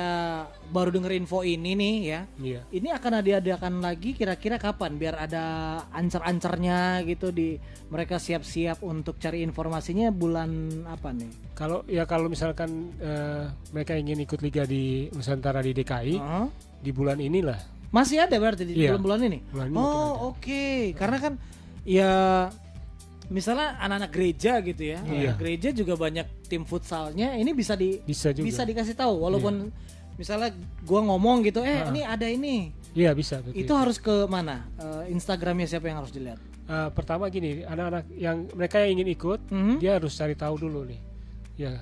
baru 0.66 0.89
denger 0.89 1.12
info 1.12 1.45
ini 1.45 1.77
nih 1.77 1.97
ya, 2.01 2.20
Iya. 2.41 2.61
ini 2.72 2.89
akan 2.89 3.20
diadakan 3.20 3.85
lagi 3.85 4.16
kira-kira 4.16 4.57
kapan 4.57 4.97
biar 4.97 5.20
ada 5.20 5.45
ancer-ancernya 5.93 7.05
gitu 7.05 7.29
di 7.31 7.61
mereka 7.93 8.16
siap-siap 8.16 8.81
untuk 8.81 9.20
cari 9.20 9.45
informasinya 9.45 10.09
bulan 10.09 10.49
apa 10.89 11.12
nih? 11.12 11.53
Kalau 11.53 11.85
ya 11.85 12.09
kalau 12.09 12.33
misalkan 12.33 12.97
eh, 12.97 13.45
mereka 13.70 13.93
ingin 13.93 14.16
ikut 14.18 14.41
liga 14.41 14.64
di 14.64 15.12
Nusantara 15.12 15.61
di 15.61 15.74
DKI 15.74 16.14
Oh, 16.16 16.49
di 16.81 16.91
bulan 16.91 17.20
inilah. 17.20 17.61
Masih 17.93 18.24
ada 18.24 18.35
berarti 18.37 18.64
di 18.64 18.72
Iya. 18.72 18.97
bulan-bulan 18.97 19.20
ini? 19.22 19.39
Bulan 19.53 19.66
ini. 19.68 19.77
Oh, 19.77 20.33
oke. 20.33 20.97
Karena 20.97 21.18
kan 21.20 21.33
ya 21.85 22.12
misalnya 23.27 23.74
anak-anak 23.79 24.11
gereja 24.12 24.53
gitu 24.62 24.83
ya. 24.95 24.99
Iya. 25.03 25.35
Anak 25.35 25.39
Gereja 25.43 25.68
juga 25.74 25.95
banyak 25.99 26.27
tim 26.47 26.62
futsalnya 26.62 27.35
ini 27.35 27.51
bisa 27.51 27.74
di 27.74 27.99
Bisa 28.01 28.31
juga. 28.31 28.47
bisa 28.47 28.62
dikasih 28.62 28.95
tahu 28.95 29.14
walaupun 29.18 29.70
misalnya 30.16 30.55
gua 30.87 31.01
ngomong 31.05 31.45
gitu, 31.45 31.61
eh 31.61 31.83
ini 31.91 32.07
ada 32.07 32.24
ini. 32.24 32.70
Iya 32.97 33.12
bisa. 33.12 33.45
betul. 33.45 33.59
Itu 33.59 33.72
harus 33.77 34.01
ke 34.01 34.24
mana? 34.24 34.64
Eh, 34.81 35.12
Instagramnya 35.12 35.68
siapa 35.68 35.91
yang 35.91 36.01
harus 36.01 36.11
dilihat? 36.11 36.41
Eh, 36.66 36.89
pertama 36.91 37.29
gini, 37.29 37.61
anak-anak 37.62 38.09
yang 38.16 38.49
mereka 38.57 38.81
yang 38.81 38.97
ingin 38.99 39.09
ikut, 39.12 39.41
Mhm. 39.53 39.77
dia 39.79 40.01
harus 40.01 40.16
cari 40.16 40.33
tahu 40.33 40.57
dulu 40.57 40.89
nih. 40.89 41.01
Ya, 41.61 41.74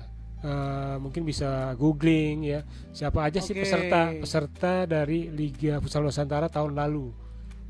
eh, 0.43 0.95
mungkin 0.99 1.23
bisa 1.23 1.71
googling 1.79 2.43
ya. 2.43 2.67
Siapa 2.91 3.23
aja 3.23 3.39
sih 3.39 3.55
Oke. 3.55 3.63
peserta 3.63 4.11
peserta 4.13 4.73
dari 4.83 5.31
Liga 5.31 5.79
Futsal 5.79 6.03
Nusantara 6.03 6.51
tahun 6.51 6.75
lalu 6.75 7.09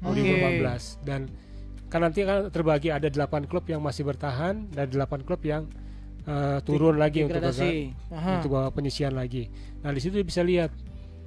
2015 0.01 0.97
dan 1.05 1.29
kan 1.95 2.03
nanti 2.03 2.21
kan 2.21 2.51
terbagi 2.51 2.91
ada 2.91 3.07
8 3.07 3.47
klub 3.47 3.63
yang 3.65 3.79
masih 3.79 4.03
bertahan 4.03 4.67
dan 4.67 4.91
8 4.91 5.23
klub 5.23 5.39
yang 5.41 5.63
eh, 6.25 6.59
turun 6.61 6.97
lagi 6.97 7.23
untuk 7.23 7.39
bawa- 7.39 7.53
untuk 8.35 8.51
bawa 8.51 8.67
penyisian 8.69 9.13
lagi. 9.13 9.47
Nah 9.79 9.93
di 9.93 10.01
situ 10.01 10.19
bisa 10.19 10.41
lihat. 10.41 10.75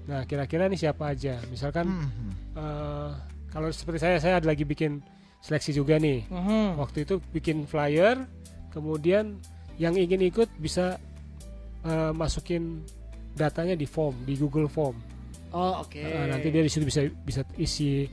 Nah 0.04 0.26
kira-kira 0.26 0.66
nih 0.66 0.76
siapa 0.76 1.08
aja. 1.08 1.40
Misalkan 1.46 1.88
Hmm. 1.88 2.32
eh, 2.52 3.10
kalau 3.48 3.70
seperti 3.70 3.96
saya 3.98 4.18
saya 4.18 4.36
ada 4.36 4.44
lagi 4.44 4.62
bikin 4.62 5.00
seleksi 5.40 5.72
juga 5.72 5.96
nih. 5.96 6.28
Mhm. 6.28 6.76
Waktu 6.76 7.06
itu 7.06 7.22
bikin 7.30 7.64
flyer, 7.64 8.28
kemudian 8.68 9.40
yang 9.76 9.94
ingin 9.94 10.20
ikut 10.20 10.52
bisa 10.58 11.00
eh, 11.80 12.12
masukin 12.12 12.82
datanya 13.32 13.72
di 13.72 13.86
form 13.86 14.18
di 14.22 14.34
Google 14.34 14.66
Form. 14.66 14.98
Oh, 15.48 15.80
oke. 15.80 15.96
Eh, 15.96 16.26
nanti 16.26 16.50
dia 16.50 16.60
di 16.60 16.68
situ 16.68 16.84
bisa 16.84 17.00
bisa 17.22 17.40
isi 17.54 18.04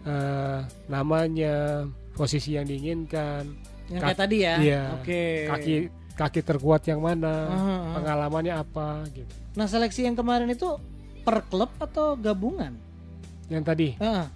eh, 0.00 0.58
namanya, 0.88 1.84
posisi 2.20 2.60
yang 2.60 2.68
diinginkan, 2.68 3.42
yang 3.88 4.00
kayak 4.04 4.18
tadi 4.20 4.36
ya. 4.44 4.54
iya. 4.60 4.82
Oke. 5.00 5.48
kaki 5.48 5.74
kaki 6.20 6.40
terkuat 6.44 6.84
yang 6.84 7.00
mana, 7.00 7.48
aha. 7.48 7.76
pengalamannya 7.96 8.54
apa 8.60 9.08
gitu. 9.16 9.32
Nah, 9.56 9.64
seleksi 9.64 10.04
yang 10.04 10.12
kemarin 10.12 10.52
itu 10.52 10.76
per 11.24 11.48
klub 11.48 11.72
atau 11.80 12.12
gabungan? 12.20 12.76
Yang 13.48 13.64
tadi, 13.64 13.88
Heeh. 13.96 14.26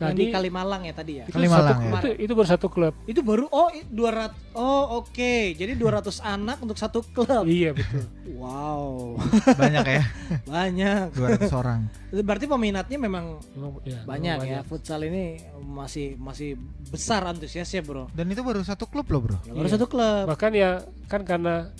Yang 0.00 0.08
tadi 0.08 0.20
di 0.20 0.30
Kalimalang 0.30 0.82
ya 0.82 0.92
tadi 0.92 1.12
ya. 1.12 1.24
itu 1.24 1.34
Kalimalang 1.34 1.74
satu, 1.74 1.82
ya. 1.82 1.90
itu, 1.90 2.08
itu 2.22 2.32
baru 2.32 2.48
satu 2.48 2.66
klub. 2.68 2.94
Itu 3.04 3.20
baru 3.20 3.44
oh 3.48 3.68
i- 3.70 3.82
200 3.84 4.30
Oh, 4.54 4.84
oke. 4.98 5.34
Jadi 5.52 5.72
200 5.72 6.02
anak 6.20 6.58
untuk 6.58 6.74
satu 6.74 7.02
klub. 7.04 7.42
Iya 7.44 7.70
betul. 7.72 8.06
Wow. 8.32 9.18
Banyak 9.52 9.84
ya, 9.84 10.02
Banyak. 10.48 11.04
200 11.12 11.50
orang. 11.52 11.80
Berarti 12.10 12.46
peminatnya 12.46 12.96
memang 12.96 13.38
Memang- 13.52 13.82
ya, 13.82 13.98
banyak 14.02 14.36
ya. 14.44 14.60
Futsal 14.62 15.02
ini 15.04 15.38
masih 15.60 16.14
masih 16.16 16.54
besar 16.86 17.22
antusiasnya, 17.24 17.80
Bro. 17.80 18.10
Dan 18.12 18.26
itu 18.26 18.40
baru 18.40 18.62
satu 18.62 18.86
klub 18.86 19.06
loh, 19.08 19.20
Bro. 19.20 19.36
Ya, 19.42 19.52
baru 19.52 19.64
Iya. 19.64 19.74
satu 19.74 19.86
klub. 19.86 20.24
bahkan 20.26 20.50
ya 20.52 20.70
kan 21.06 21.22
karena 21.22 21.70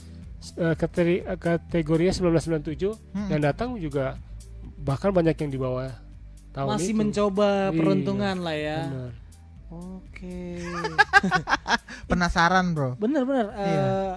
eh, 0.55 0.75
kateri- 0.75 1.23
eh, 1.23 1.35
kategorinya 1.35 2.12
1997 2.12 2.95
Hmm. 3.11 3.27
yang 3.29 3.41
datang 3.41 3.75
juga 3.75 4.14
bahkan 4.79 5.11
banyak 5.11 5.35
yang 5.37 5.51
di 5.51 5.59
bawah 5.59 5.91
tahun 6.59 6.68
Masih 6.68 6.90
itu. 6.90 6.98
mencoba 6.98 7.48
Iya, 7.48 7.70
peruntungan 7.72 8.36
lah 8.38 8.56
ya. 8.56 8.80
Benar. 8.84 9.12
Oke. 9.68 10.38
Penasaran, 12.11 12.72
Bro. 12.72 12.96
Bener-bener. 12.96 13.46
Iya. 13.52 13.78
eh, 13.78 14.14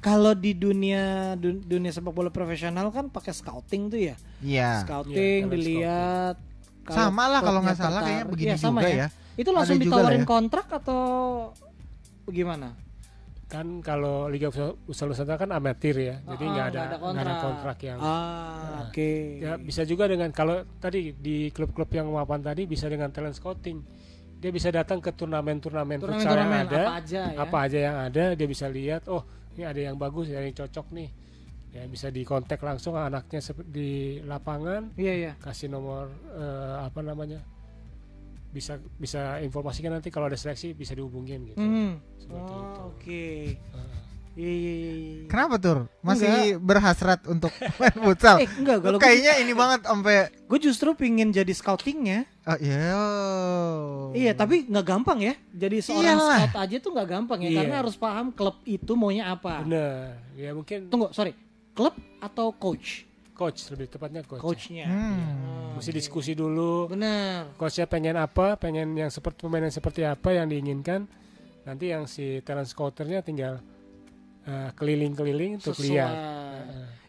kalau 0.00 0.32
di 0.32 0.52
dunia 0.52 1.34
dun- 1.36 1.60
dunia 1.60 1.90
sepak 1.90 2.08
bola 2.10 2.28
profesional 2.28 2.88
kan 2.88 3.06
pakai 3.06 3.30
scouting 3.30 3.82
tuh 3.88 4.00
ya. 4.00 4.16
Iya. 4.40 4.82
Scouting 4.82 5.40
Iya, 5.42 5.52
dilihat. 5.52 6.36
Sama 6.86 7.28
lah 7.28 7.40
kalau 7.40 7.60
nggak 7.60 7.76
salah 7.76 8.00
kayaknya 8.00 8.26
begini 8.26 8.48
Iya, 8.48 8.56
sama 8.56 8.80
juga 8.80 8.88
ya. 8.90 9.06
Itu 9.36 9.50
langsung 9.50 9.76
Ada 9.76 9.84
juga 9.84 9.94
ditawarin 9.96 10.24
ya. 10.24 10.28
kontrak 10.28 10.66
atau 10.72 11.02
gimana? 12.26 12.72
Kan 13.50 13.82
kalau 13.82 14.30
Liga 14.30 14.46
Futsal 14.48 15.10
Nusantara 15.10 15.34
kan 15.34 15.50
amatir 15.50 15.98
ya, 15.98 16.22
jadi 16.22 16.44
Ah, 16.46 16.50
nggak 16.54 16.66
ada 16.70 16.80
nggak 17.02 17.24
ada 17.26 17.36
kontrak 17.42 17.78
yang 17.82 17.98
Ah, 17.98 18.86
oke. 18.86 19.10
ya 19.42 19.58
bisa 19.58 19.82
juga 19.82 20.06
dengan 20.06 20.30
kalau 20.30 20.62
tadi 20.78 21.10
di 21.12 21.50
klub-klub 21.50 21.90
yang 21.90 22.06
mapan 22.08 22.38
tadi 22.40 22.62
bisa 22.64 22.86
dengan 22.86 23.10
talent 23.10 23.34
scouting. 23.34 23.82
Dia 24.38 24.48
bisa 24.48 24.70
datang 24.70 25.02
ke 25.02 25.10
turnamen-turnamen 25.10 25.98
futsal 25.98 26.32
yang 26.32 26.64
ada, 26.64 26.80
apa 26.80 26.94
aja 26.96 27.20
ya. 27.28 27.36
apa 27.36 27.56
aja 27.60 27.78
yang 27.82 27.96
ada, 28.00 28.24
dia 28.32 28.46
bisa 28.46 28.70
lihat, 28.70 29.04
oh 29.10 29.26
ini 29.52 29.66
ada 29.66 29.80
yang 29.82 29.98
bagus, 29.98 30.30
ada 30.30 30.46
yang 30.46 30.54
cocok 30.54 30.86
nih. 30.94 31.10
Ya 31.70 31.82
bisa 31.84 32.06
dikontak 32.08 32.62
langsung 32.62 32.94
anaknya 32.94 33.42
di 33.66 34.22
lapangan, 34.24 34.94
Iya, 34.94 35.12
iya. 35.12 35.32
kasih 35.36 35.68
nomor 35.68 36.06
eh, 36.32 36.74
apa 36.80 37.02
namanya 37.02 37.42
bisa 38.50 38.72
bisa 38.94 39.38
informasikan 39.38 39.90
nanti 39.92 40.08
kalau 40.08 40.26
ada 40.26 40.34
seleksi 40.34 40.72
bisa 40.72 40.92
dihubungin 40.92 41.46
gitu 41.46 41.56
Hmm. 41.56 42.02
Seperti 42.16 42.36
itu. 42.44 42.54
Oh, 42.54 42.90
oke. 42.90 43.24
Heeh. 43.56 43.98
Iya, 44.30 44.46
iya, 44.48 44.72
iya, 44.72 44.92
iya. 44.94 45.22
Kenapa 45.26 45.58
tur? 45.58 45.78
Masih 46.00 46.30
berhasrat 46.56 47.26
untuk 47.26 47.50
main 47.82 47.96
futsal? 47.96 48.38
Eh, 48.38 48.46
enggak, 48.46 48.78
kalau 48.78 48.96
gue, 48.96 49.02
kayaknya 49.02 49.32
ini 49.38 49.52
banget 49.52 49.80
sampai 49.82 50.16
gue 50.30 50.58
justru 50.60 50.94
pingin 50.94 51.30
jadi 51.30 51.50
scoutingnya. 51.50 52.30
oh, 52.46 52.56
iya. 52.56 52.78
Iya, 54.12 54.32
tapi 54.32 54.64
nggak 54.64 54.86
gampang 54.86 55.18
ya. 55.20 55.34
Jadi 55.50 55.82
seorang 55.82 56.14
Iyalah. 56.14 56.38
scout 56.46 56.56
aja 56.62 56.76
tuh 56.78 56.90
nggak 56.94 57.08
gampang 57.10 57.38
ya, 57.42 57.50
Iya. 57.50 57.58
karena 57.58 57.74
harus 57.82 57.94
paham 57.94 58.30
klub 58.30 58.56
itu 58.64 58.92
maunya 58.94 59.28
apa. 59.28 59.62
bener 59.62 60.14
ya 60.34 60.50
mungkin 60.54 60.86
Tunggu, 60.88 61.10
sorry. 61.10 61.34
Klub 61.70 61.92
atau 62.18 62.50
coach? 62.52 63.09
Coach 63.40 63.72
lebih 63.72 63.88
tepatnya 63.88 64.20
coach 64.20 64.44
Coachnya. 64.44 64.84
Hmm. 64.84 65.72
mesti 65.74 65.90
diskusi 65.90 66.36
dulu 66.36 66.92
Benar. 66.92 67.56
coachnya 67.56 67.88
pengen 67.88 68.14
apa 68.14 68.54
pengen 68.54 68.92
yang 68.92 69.08
seperti 69.08 69.40
pemain 69.40 69.64
yang 69.64 69.72
seperti 69.72 70.04
apa 70.04 70.28
yang 70.30 70.44
diinginkan 70.44 71.08
nanti 71.64 71.88
yang 71.88 72.04
si 72.04 72.40
talent 72.40 72.68
scouternya 72.68 73.24
tinggal 73.24 73.64
eh, 74.42 74.68
keliling-keliling 74.72 75.56
untuk 75.56 75.80
lihat 75.80 76.12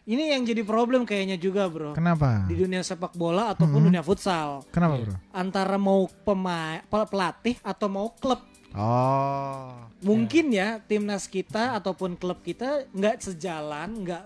Ini 0.02 0.34
yang 0.34 0.42
jadi 0.42 0.66
problem 0.66 1.06
kayaknya 1.06 1.38
juga, 1.38 1.70
bro. 1.70 1.94
Kenapa? 1.94 2.42
Di 2.50 2.58
dunia 2.58 2.82
sepak 2.82 3.14
bola 3.14 3.54
ataupun 3.54 3.78
Hmm. 3.78 3.86
dunia 3.86 4.02
futsal. 4.02 4.66
Kenapa. 4.74 4.98
Bro? 4.98 5.14
Antara 5.30 5.78
mau 5.78 6.10
pemain 6.26 6.82
pelatih 6.90 7.54
atau 7.62 7.86
mau 7.86 8.10
klub. 8.10 8.42
Oh. 8.74 9.70
Mungkin 10.02 10.50
ya 10.50 10.82
timnas 10.82 11.30
kita 11.30 11.78
ataupun 11.78 12.18
klub 12.18 12.42
kita 12.42 12.90
nggak 12.90 13.22
sejalan, 13.22 14.02
nggak 14.02 14.22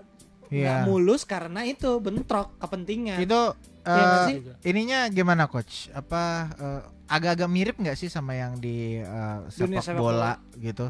nggak 0.47 0.77
Iya. 0.77 0.83
mulus 0.83 1.23
karena 1.23 1.61
itu 1.61 1.99
bentrok 1.99 2.55
kepentingan. 2.57 3.19
Itu 3.19 3.55
eh, 3.83 4.25
sih? 4.25 4.37
ininya 4.65 5.07
gimana 5.07 5.45
coach? 5.45 5.91
Apa 5.91 6.23
eh, 6.53 6.81
agak-agak 7.07 7.47
mirip 7.47 7.75
nggak 7.75 7.95
sih 7.95 8.07
sama 8.07 8.33
yang 8.33 8.57
di 8.57 8.97
eh, 8.97 9.37
Dunia 9.53 9.79
sepak 9.79 9.83
sepak 9.85 9.99
bola 9.99 10.33
gitu? 10.55 10.87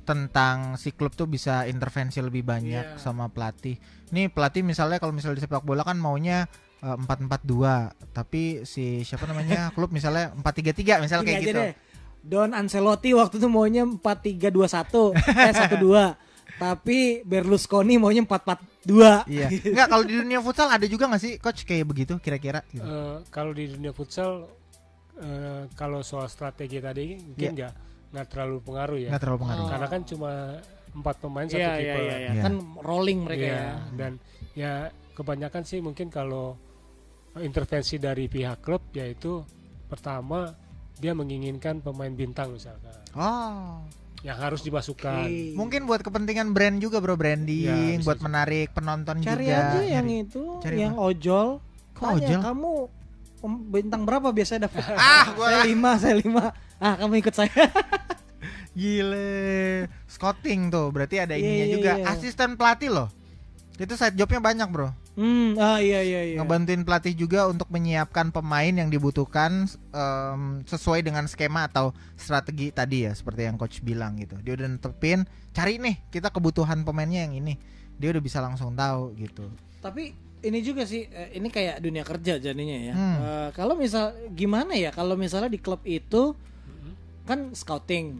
Tentang 0.00 0.74
si 0.74 0.90
klub 0.90 1.12
tuh 1.12 1.26
bisa 1.26 1.64
intervensi 1.64 2.18
lebih 2.18 2.42
banyak 2.42 2.94
Iya. 2.94 2.98
sama 2.98 3.26
pelatih. 3.26 3.78
Nih 4.10 4.26
pelatih 4.26 4.62
misalnya 4.62 4.96
kalau 4.96 5.10
misalnya 5.10 5.38
di 5.38 5.44
sepak 5.44 5.62
bola 5.62 5.82
kan 5.82 5.94
maunya 5.96 6.46
empat 6.80 7.20
empat 7.20 7.44
dua, 7.44 7.92
tapi 8.10 8.64
si 8.64 9.04
siapa 9.04 9.28
namanya 9.28 9.68
klub 9.76 9.92
misalnya 9.92 10.32
empat 10.32 10.54
tiga 10.56 10.72
tiga 10.72 10.96
misalnya 10.96 11.28
Gini 11.28 11.34
kayak 11.34 11.44
gitu. 11.44 11.60
deh. 11.60 11.72
Don 12.20 12.52
Ancelotti 12.52 13.12
waktu 13.12 13.36
itu 13.36 13.48
maunya 13.48 13.84
4-3-2-1 13.84 15.12
eh 15.48 15.52
1-2. 15.56 16.16
Tapi 16.56 16.98
Berlusconi 17.22 17.96
maunya 17.96 18.20
4-4-2. 18.82 19.28
Iya. 19.28 19.46
Enggak 19.70 19.86
kalau 19.88 20.04
di 20.04 20.14
dunia 20.16 20.40
futsal 20.40 20.68
ada 20.68 20.86
juga 20.86 21.04
nggak 21.06 21.20
sih 21.20 21.32
coach 21.36 21.62
kayak 21.62 21.84
begitu 21.84 22.16
kira-kira? 22.16 22.64
Gitu. 22.66 22.80
Eh, 22.80 23.16
kalau 23.28 23.52
di 23.52 23.68
dunia 23.68 23.90
futsal 23.90 24.48
eh, 25.16 25.68
kalau 25.74 26.00
soal 26.00 26.26
strategi 26.26 26.78
tadi 26.78 27.18
mungkin 27.18 27.36
Iya. 27.44 27.56
nggak 27.56 27.72
nggak 28.10 28.26
terlalu 28.26 28.56
pengaruh 28.60 28.98
ya 28.98 29.10
Nggak 29.10 29.22
terlalu 29.22 29.38
pengaruh. 29.40 29.62
Oh. 29.62 29.70
karena 29.70 29.86
kan 29.86 30.00
cuma 30.02 30.30
empat 30.90 31.14
pemain 31.18 31.46
satu 31.46 31.56
Iya, 31.56 31.70
iya, 31.70 31.76
kiper 31.78 32.00
iya, 32.00 32.16
iya. 32.16 32.30
Iya. 32.32 32.42
Kan 32.42 32.54
rolling 32.80 33.18
mereka 33.22 33.44
Iya, 33.44 33.54
ya. 33.54 33.74
dan 33.94 34.12
ya 34.52 34.72
kebanyakan 35.12 35.62
sih 35.62 35.78
mungkin 35.78 36.08
kalau 36.08 36.56
intervensi 37.36 37.96
dari 37.96 38.26
pihak 38.26 38.58
klub 38.58 38.90
yaitu 38.90 39.44
pertama 39.86 40.50
dia 40.96 41.12
menginginkan 41.12 41.78
pemain 41.78 42.10
bintang 42.10 42.50
misalkan 42.50 42.90
Oh. 43.12 43.82
Yang 44.20 44.36
harus 44.36 44.60
dimasukkan 44.60 45.24
Oke. 45.24 45.56
Mungkin 45.56 45.80
buat 45.84 46.00
kepentingan 46.00 46.52
brand 46.52 46.76
juga 46.76 46.98
bro 46.98 47.14
branding, 47.14 47.64
Ya, 47.64 47.96
bisa 47.96 48.04
buat 48.04 48.16
juga. 48.16 48.26
menarik 48.26 48.68
penonton 48.70 49.16
Cari 49.18 49.44
juga. 49.44 49.56
aja 49.58 49.80
yang 49.80 50.04
Nyari. 50.04 50.24
itu, 50.24 50.42
Cari 50.60 50.76
yang 50.78 50.94
ojol. 50.94 51.48
Kok 51.92 52.04
Tanya, 52.06 52.16
ojol? 52.20 52.40
kamu 52.42 52.70
pem- 53.38 53.64
bintang 53.70 54.02
berapa 54.04 54.28
biasanya 54.28 54.68
dapat? 54.68 54.82
Ah, 54.94 55.24
gua 55.32 55.46
saya 55.48 55.64
lima, 55.64 55.90
saya 55.96 56.14
lima. 56.16 56.44
Ah, 56.76 56.94
kamu 56.96 57.12
ikut 57.18 57.32
saya. 57.32 57.48
Gile. 58.70 59.88
Scouting 60.06 60.68
tuh, 60.68 60.88
berarti 60.90 61.16
ada 61.18 61.34
Iya, 61.34 61.42
ininya 61.42 61.66
iya, 61.66 61.74
juga. 61.74 61.92
iya. 61.96 62.04
Asisten 62.06 62.54
pelatih 62.54 62.90
loh. 62.90 63.08
Itu 63.76 63.96
side 63.96 64.14
jobnya 64.14 64.38
banyak 64.38 64.68
bro. 64.68 64.92
Hmm, 65.16 65.58
ah 65.58 65.78
iya 65.82 66.00
iya 66.02 66.20
iya. 66.34 66.36
Ngebantuin 66.38 66.82
pelatih 66.86 67.14
juga 67.14 67.46
untuk 67.50 67.66
menyiapkan 67.70 68.30
pemain 68.30 68.70
yang 68.70 68.90
dibutuhkan 68.90 69.66
em, 69.94 70.42
sesuai 70.66 71.02
dengan 71.06 71.26
skema 71.26 71.66
atau 71.66 71.94
strategi 72.14 72.70
tadi 72.70 73.06
ya, 73.08 73.12
seperti 73.14 73.46
yang 73.46 73.56
coach 73.58 73.82
bilang 73.82 74.18
gitu. 74.18 74.38
Dia 74.42 74.54
udah 74.58 74.68
netepin, 74.70 75.26
cari 75.50 75.80
nih 75.80 75.98
kita 76.10 76.30
kebutuhan 76.30 76.82
pemainnya 76.86 77.26
yang 77.26 77.34
ini. 77.38 77.58
Dia 78.00 78.14
udah 78.14 78.22
bisa 78.22 78.38
langsung 78.40 78.72
tahu 78.76 79.14
gitu. 79.18 79.50
Tapi 79.80 80.14
ini 80.40 80.58
juga 80.64 80.88
sih, 80.88 81.04
eh, 81.08 81.36
ini 81.36 81.52
kayak 81.52 81.84
dunia 81.84 82.04
kerja 82.04 82.40
jadinya 82.40 82.78
ya. 82.80 82.94
Hmm. 82.96 83.16
Eh, 83.20 83.48
kalau 83.52 83.76
misal 83.76 84.16
gimana 84.32 84.72
ya? 84.72 84.88
Kalau 84.92 85.16
misalnya 85.16 85.52
di 85.52 85.60
klub 85.60 85.84
itu 85.84 86.32
kan 87.28 87.52
scouting, 87.54 88.18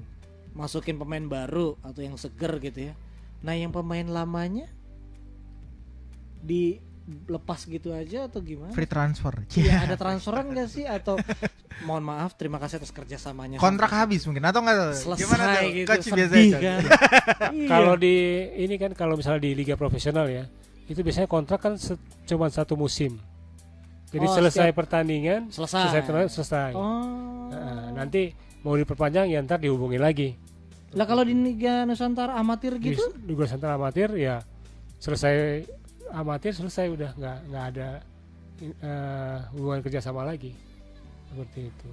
masukin 0.54 0.94
pemain 1.00 1.24
baru 1.24 1.74
atau 1.82 2.00
yang 2.04 2.14
seger 2.20 2.60
gitu 2.60 2.92
ya. 2.92 2.94
Nah, 3.40 3.56
yang 3.56 3.72
pemain 3.72 4.04
lamanya 4.04 4.68
dilepas 6.40 7.60
gitu 7.62 7.90
aja 7.90 8.26
atau 8.26 8.40
gimana? 8.40 8.70
Free 8.70 8.84
transfer. 8.84 9.34
Iya, 9.52 9.84
ada 9.84 9.96
transferan 10.00 10.46
nggak 10.46 10.68
sih 10.68 10.84
atau 10.84 11.16
mohon 11.86 12.02
maaf 12.02 12.34
terima 12.34 12.56
kasih 12.56 12.76
atas 12.76 12.90
kerjasamanya 12.90 13.56
Kontrak 13.56 13.88
habis 13.88 14.24
mungkin 14.24 14.42
atau 14.42 14.60
enggak? 14.60 14.92
selesai 14.94 15.20
Gimana 15.22 15.44
tuh? 15.54 15.68
gitu 15.70 15.88
Coach 15.88 16.04
sedih 16.04 16.16
biasanya, 16.18 16.58
kan 16.58 16.80
Iya. 17.50 17.68
Kalau 17.72 17.94
di 17.94 18.14
ini 18.58 18.74
kan 18.76 18.92
kalau 18.92 19.14
misalnya 19.14 19.40
di 19.40 19.52
liga 19.52 19.74
profesional 19.74 20.26
ya, 20.26 20.44
itu 20.84 21.00
biasanya 21.00 21.26
kontrak 21.26 21.58
kan 21.58 21.74
se- 21.74 21.96
cuma 22.24 22.46
satu 22.46 22.74
musim. 22.74 23.16
Jadi 24.08 24.26
Oh, 24.26 24.34
selesai 24.34 24.66
setiap- 24.66 24.76
pertandingan, 24.76 25.48
selesai 25.48 25.80
selesai 25.80 26.00
turnamen, 26.02 26.28
selesai. 26.28 26.70
oh 26.74 27.46
Nah, 27.48 27.90
nanti 27.96 28.30
mau 28.60 28.74
diperpanjang 28.74 29.26
ya 29.28 29.40
ntar 29.40 29.58
dihubungi 29.58 29.96
lagi. 29.96 30.34
lah 30.90 31.02
kalau 31.04 31.22
di 31.22 31.30
Liga 31.32 31.82
Nusantara 31.82 32.34
amatir 32.34 32.74
Di, 32.74 32.90
gitu 32.90 33.14
di 33.16 33.30
Liga 33.30 33.46
Nusantara 33.46 33.74
amatir 33.74 34.10
ya 34.12 34.42
selesai 34.96 35.62
amatir 36.12 36.52
selesai 36.52 36.86
udah 36.88 37.10
nggak 37.14 37.38
nggak 37.48 37.64
ada 37.74 37.88
eh, 38.60 39.38
hubungan 39.54 39.80
kerjasama 39.80 40.22
lagi. 40.22 40.52
Seperti 41.30 41.70
itu. 41.70 41.90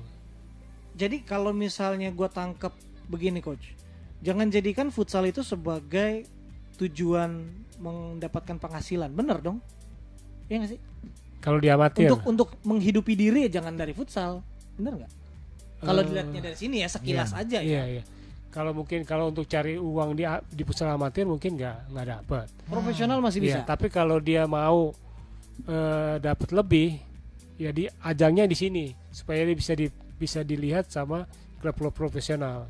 jadi 0.97 1.21
kalau 1.21 1.53
misalnya 1.53 2.09
gue 2.09 2.25
tangkep 2.25 2.73
begini 3.05 3.37
coach. 3.37 3.77
Jangan 4.25 4.49
jadikan 4.49 4.89
futsal 4.89 5.29
itu 5.29 5.45
sebagai 5.45 6.25
tujuan 6.75 7.45
mendapatkan 7.77 8.57
penghasilan. 8.57 9.13
Bener 9.13 9.37
dong. 9.37 9.61
Iya 10.49 10.65
nggak 10.65 10.71
sih? 10.73 10.81
Kalau 11.37 11.61
di 11.61 11.69
amatir, 11.69 12.09
untuk 12.09 12.21
untuk 12.25 12.49
menghidupi 12.65 13.13
diri 13.13 13.45
ya 13.45 13.61
jangan 13.61 13.77
dari 13.77 13.93
futsal. 13.93 14.41
Bener 14.73 15.05
nggak? 15.05 15.11
Kalau 15.77 16.01
Eh, 16.01 16.05
dilihatnya 16.09 16.41
dari 16.41 16.57
sini 16.57 16.81
ya 16.81 16.89
sekilas 16.89 17.37
aja 17.37 17.61
iya 17.61 17.85
ya 17.85 18.01
iya. 18.01 18.03
Kalau 18.57 18.73
mungkin 18.73 19.05
kalau 19.05 19.29
untuk 19.29 19.45
cari 19.45 19.77
uang 19.77 20.17
di 20.17 20.25
di 20.49 20.63
futsal 20.65 20.89
amatir 20.89 21.29
mungkin 21.29 21.61
nggak 21.61 21.93
nggak 21.93 22.07
dapat. 22.09 22.49
profesional 22.65 23.21
masih 23.21 23.45
bisa 23.45 23.61
Iya, 23.61 23.69
tapi 23.69 23.85
kalau 23.93 24.17
dia 24.17 24.49
mau 24.49 24.97
eh, 25.69 26.17
dapat 26.17 26.49
lebih, 26.49 26.97
ya 27.61 27.69
di 27.69 27.85
ajangnya 28.01 28.49
di 28.49 28.57
sini 28.57 28.85
supaya 29.13 29.45
dia 29.45 29.53
bisa 29.53 29.77
di, 29.77 29.85
bisa 30.17 30.41
dilihat 30.41 30.89
sama 30.89 31.29
klub-klub 31.61 31.93
profesional. 31.93 32.65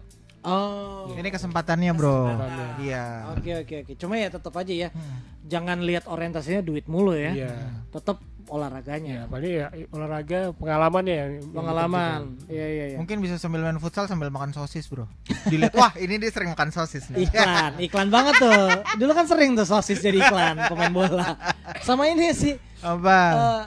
Oh 0.47 1.11
Ini 1.11 1.27
kesempatannya, 1.27 1.91
Bro. 1.91 2.31
Kesempatannya. 2.31 2.67
Iya. 2.79 3.05
Oke 3.35 3.51
oke 3.59 3.75
oke. 3.83 3.93
Cuma 3.95 4.15
ya 4.15 4.31
tetap 4.31 4.53
aja 4.53 4.73
ya. 4.73 4.89
Hmm. 4.89 5.19
Jangan 5.43 5.77
lihat 5.79 6.07
orientasinya 6.07 6.61
duit 6.61 6.87
mulu 6.87 7.11
ya. 7.11 7.35
Iya. 7.35 7.53
Tetap 7.91 8.17
Ya, 8.47 8.55
olahraganya. 8.55 9.27
paling 9.27 9.59
ya 9.59 9.67
olahraga 9.91 10.55
pengalamannya 10.55 11.15
yang 11.19 11.31
yang 11.35 11.51
Pengalaman. 11.51 12.19
ditunjukkan. 12.31 12.55
Iya 12.55 12.67
iya 12.71 12.85
iya. 12.87 12.97
Mungkin 12.97 13.17
bisa 13.19 13.35
sambil 13.35 13.59
main 13.59 13.75
futsal 13.75 14.07
sambil 14.07 14.31
makan 14.31 14.55
sosis, 14.55 14.87
Bro. 14.87 15.03
Dilihat, 15.51 15.75
wah 15.75 15.91
ini 15.99 16.15
dia 16.15 16.31
sering 16.31 16.55
makan 16.55 16.71
sosis 16.71 17.11
nih. 17.11 17.27
Iklan, 17.27 17.75
iklan 17.75 18.07
banget 18.07 18.39
tuh. 18.39 18.71
Dulu 19.03 19.11
kan 19.11 19.27
sering 19.27 19.51
tuh 19.51 19.67
sosis 19.67 19.99
jadi 19.99 20.23
iklan 20.23 20.63
pemain 20.63 20.95
bola. 20.95 21.35
Sama 21.83 22.07
ini 22.07 22.31
sih 22.31 22.55
Apa? 22.79 23.19
eh, 23.35 23.61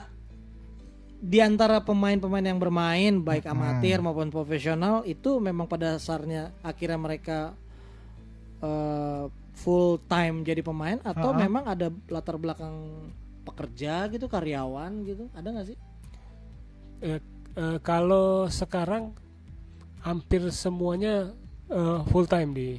di 1.21 1.37
antara 1.37 1.77
pemain-pemain 1.79 2.41
yang 2.43 2.57
bermain 2.57 3.13
baik 3.15 3.45
Hmm. 3.45 3.53
amatir 3.53 4.01
maupun 4.01 4.27
profesional 4.27 5.05
itu 5.05 5.37
memang 5.37 5.65
pada 5.65 5.93
dasarnya 5.93 6.49
akhirnya 6.61 6.97
mereka 6.97 7.39
eh, 8.59 9.25
full 9.53 10.01
time 10.03 10.41
jadi 10.41 10.61
pemain 10.61 10.97
atau 10.99 11.29
Ha-ha. 11.29 11.39
memang 11.39 11.63
ada 11.63 11.87
latar 12.07 12.35
belakang 12.35 12.73
pekerja 13.41 14.05
gitu 14.07 14.25
karyawan 14.25 14.91
gitu 15.03 15.29
ada 15.31 15.47
nggak 15.47 15.67
sih 15.67 15.77
Eh, 17.01 17.17
kalau 17.79 18.45
sekarang 18.47 19.11
hampir 19.99 20.39
semuanya 20.49 21.33
eh, 21.67 21.99
full 22.07 22.23
time 22.23 22.49
di 22.51 22.69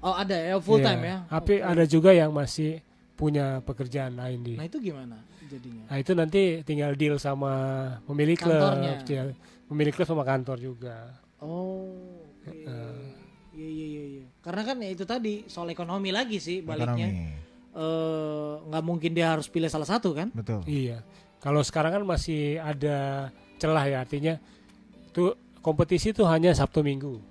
oh 0.00 0.14
ada 0.14 0.34
ya 0.34 0.56
full 0.56 0.78
Iya. 0.78 0.86
time 0.88 1.02
ya 1.04 1.16
Tapi 1.28 1.54
Oke. 1.56 1.66
ada 1.66 1.84
juga 1.84 2.10
yang 2.10 2.30
masih 2.30 2.78
punya 3.12 3.60
pekerjaan 3.60 4.14
lain 4.14 4.38
di. 4.40 4.54
nah 4.54 4.64
itu 4.64 4.78
gimana 4.80 5.18
jadinya 5.52 5.84
Nah 5.92 5.96
itu 6.00 6.12
nanti 6.16 6.42
tinggal 6.64 6.96
deal 6.96 7.20
sama 7.20 7.52
pemilik 8.08 8.40
klub, 8.40 8.80
ya. 9.04 9.28
pemilik 9.68 9.92
klub 9.92 10.08
sama 10.08 10.24
kantor 10.24 10.56
juga. 10.56 11.12
oh. 11.44 11.92
Eh. 12.42 13.06
iya 13.54 13.68
iya 13.68 13.86
iya 13.86 14.04
iya 14.18 14.24
karena 14.42 14.62
kan 14.66 14.76
ya 14.82 14.90
itu 14.90 15.04
tadi 15.06 15.46
soal 15.46 15.70
ekonomi 15.70 16.10
lagi 16.10 16.42
sih 16.42 16.58
baliknya 16.58 17.06
Ekonomi. 17.06 17.38
Eh, 17.72 18.52
nggak 18.68 18.84
mungkin 18.84 19.10
dia 19.14 19.32
harus 19.32 19.46
pilih 19.48 19.70
salah 19.70 19.86
satu 19.88 20.12
kan 20.12 20.28
Betul. 20.34 20.60
Iya. 20.68 21.00
Kalau 21.40 21.64
sekarang 21.64 21.96
kan 21.96 22.02
masih 22.04 22.58
ada 22.58 23.30
celah 23.56 23.84
ya 23.88 24.02
artinya 24.04 24.36
tuh 25.14 25.34
kompetisi 25.62 26.10
tuh 26.12 26.26
hanya 26.26 26.52
Sabtu 26.52 26.82
Minggu. 26.82 27.22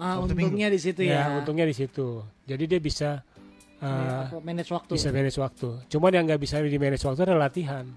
ah 0.00 0.16
Sabtu 0.16 0.32
untungnya 0.32 0.70
di 0.72 0.80
situ 0.80 1.00
ya, 1.04 1.28
Ya, 1.28 1.38
untungnya 1.42 1.66
di 1.68 1.74
situ. 1.76 2.22
Jadi 2.48 2.64
dia 2.64 2.80
bisa 2.80 3.20
Eh, 3.80 3.88
apa, 4.28 4.38
manage 4.40 4.68
waktu 4.68 4.92
bisa 4.92 5.08
manage 5.08 5.36
waktu. 5.36 5.68
Cuman 5.88 6.12
yang 6.12 6.24
nggak 6.24 6.36
bisa 6.38 6.60
di 6.60 6.76
manage 6.76 7.00
waktu 7.00 7.20
adalah 7.22 7.48
latihan. 7.48 7.88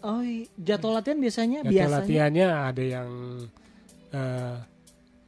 oh 0.00 0.20
jadwal 0.54 0.92
latihan 0.94 1.16
biasanya 1.16 1.58
Jadwal 1.60 1.72
biasanya 1.72 1.94
latihannya 1.96 2.46
ada 2.50 2.82
yang 2.84 3.08
eh, 4.10 4.56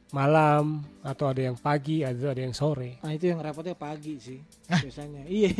malam 0.09 0.65
atau 1.01 1.25
ada 1.27 1.41
yang 1.41 1.55
pagi, 1.55 1.99
ada 2.01 2.31
ada 2.31 2.39
yang 2.39 2.51
sore. 2.51 2.99
nah 2.99 3.09
itu 3.09 3.27
yang 3.27 3.39
repotnya 3.39 3.73
pagi 3.73 4.15
sih 4.17 4.39
biasanya 4.63 5.25
iya 5.31 5.51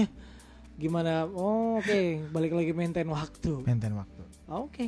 gimana 0.75 1.25
oh 1.25 1.81
oke 1.81 2.29
balik 2.29 2.53
lagi 2.53 2.71
maintain 2.71 3.07
waktu 3.07 3.65
Maintain 3.65 3.91
waktu. 3.91 4.21
oke 4.47 4.85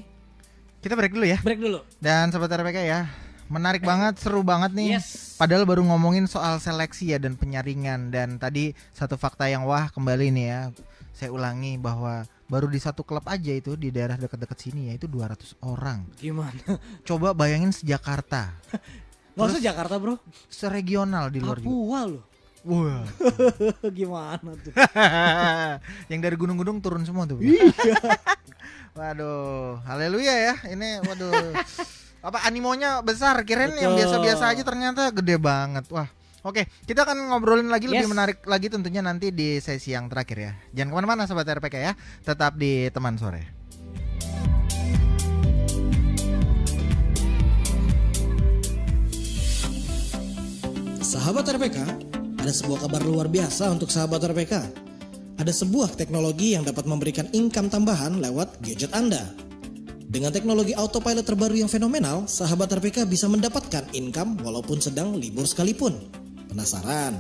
Kita 0.80 0.95
break 0.95 1.12
dulu 1.12 1.26
ya. 1.26 1.36
break 1.39 1.60
dulu 1.60 1.80
Dan 1.97 2.30
sobat 2.30 2.47
RPK 2.50 2.78
ya, 2.84 3.10
menarik 3.50 3.82
banget, 3.82 4.22
seru 4.22 4.45
banget 4.45 4.72
nih. 4.78 4.95
yes 4.97 5.36
Padahal 5.41 5.66
baru 5.66 5.82
ngomongin 5.84 6.30
soal 6.30 6.62
seleksi 6.62 7.12
ya 7.12 7.18
dan 7.18 7.34
penyaringan 7.36 8.14
dan 8.14 8.38
tadi 8.38 8.78
satu 8.93 9.18
fakta 9.18 9.50
yang 9.50 9.66
wah 9.66 9.89
kembali 9.89 10.30
nih 10.32 10.45
ya. 10.45 10.62
Saya 11.12 11.36
ulangi 11.36 11.76
bahwa 11.76 12.24
baru 12.50 12.66
di 12.72 12.80
satu 12.82 13.06
klub 13.06 13.26
aja 13.30 13.54
itu 13.54 13.76
di 13.76 13.93
daerah 13.93 14.18
dekat-dekat 14.18 14.58
sini 14.58 14.89
ya 14.89 14.97
itu 14.97 15.06
200 15.06 15.60
orang. 15.66 16.06
gimana 16.18 16.58
Coba 17.08 17.36
bayangin 17.38 17.70
sejakarta, 17.76 18.56
nggak 19.38 19.47
usah 19.56 19.64
Jakarta 19.64 19.95
bro 20.02 20.16
seregional 20.50 21.30
di 21.30 21.39
luar 21.39 21.62
juga. 21.62 21.70
Papua 21.70 22.02
loh 22.10 22.24
Wah. 22.68 23.08
gimana 23.97 24.52
tuh 24.60 24.76
yang 26.12 26.20
dari 26.20 26.36
gunung-gunung 26.36 26.84
turun 26.84 27.08
semua 27.08 27.24
tuh. 27.24 27.39
waduh, 28.91 29.80
haleluya 29.88 30.36
ya. 30.36 30.56
Ini 30.68 31.00
waduh. 31.08 31.56
Apa 32.20 32.43
animonya 32.43 32.99
besar, 32.99 33.39
kirain 33.47 33.72
yang 33.80 33.95
biasa-biasa 33.95 34.51
aja 34.51 34.63
ternyata 34.67 35.07
gede 35.15 35.39
banget. 35.39 35.88
Wah. 35.88 36.07
Oke, 36.43 36.67
kita 36.88 37.03
akan 37.03 37.36
ngobrolin 37.36 37.67
lagi 37.67 37.88
lebih 37.91 38.07
Yes. 38.07 38.11
menarik 38.15 38.38
lagi 38.47 38.72
tentunya 38.72 39.03
nanti 39.03 39.32
di 39.32 39.59
sesi 39.59 39.91
yang 39.91 40.07
terakhir 40.07 40.38
ya. 40.39 40.51
Jangan 40.72 40.91
ke 40.91 40.95
mana-mana 41.03 41.28
sobat 41.28 41.47
RPK 41.47 41.76
ya, 41.80 41.93
tetap 42.24 42.55
di 42.55 42.88
teman 42.91 43.20
sore. 43.20 43.43
Sahabat 51.03 51.43
RPK, 51.49 51.78
ada 52.39 52.51
sebuah 52.55 52.88
kabar 52.88 53.01
luar 53.03 53.28
biasa 53.28 53.67
untuk 53.76 53.91
sahabat 53.91 54.24
RPK. 54.24 54.53
Ada 55.39 55.51
sebuah 55.51 55.95
teknologi 55.95 56.55
yang 56.55 56.63
dapat 56.63 56.88
memberikan 56.88 57.28
income 57.32 57.72
tambahan 57.72 58.20
lewat 58.20 58.59
gadget 58.63 58.91
Anda. 58.95 59.49
Dengan 60.10 60.34
teknologi 60.34 60.74
autopilot 60.74 61.22
terbaru 61.22 61.53
yang 61.53 61.70
fenomenal, 61.70 62.26
sahabat 62.26 62.74
RPK 62.82 63.05
bisa 63.05 63.30
mendapatkan 63.30 63.86
income 63.93 64.41
walaupun 64.41 64.82
sedang 64.82 65.14
libur 65.14 65.45
sekalipun. 65.45 65.93
Penasaran? 66.49 67.14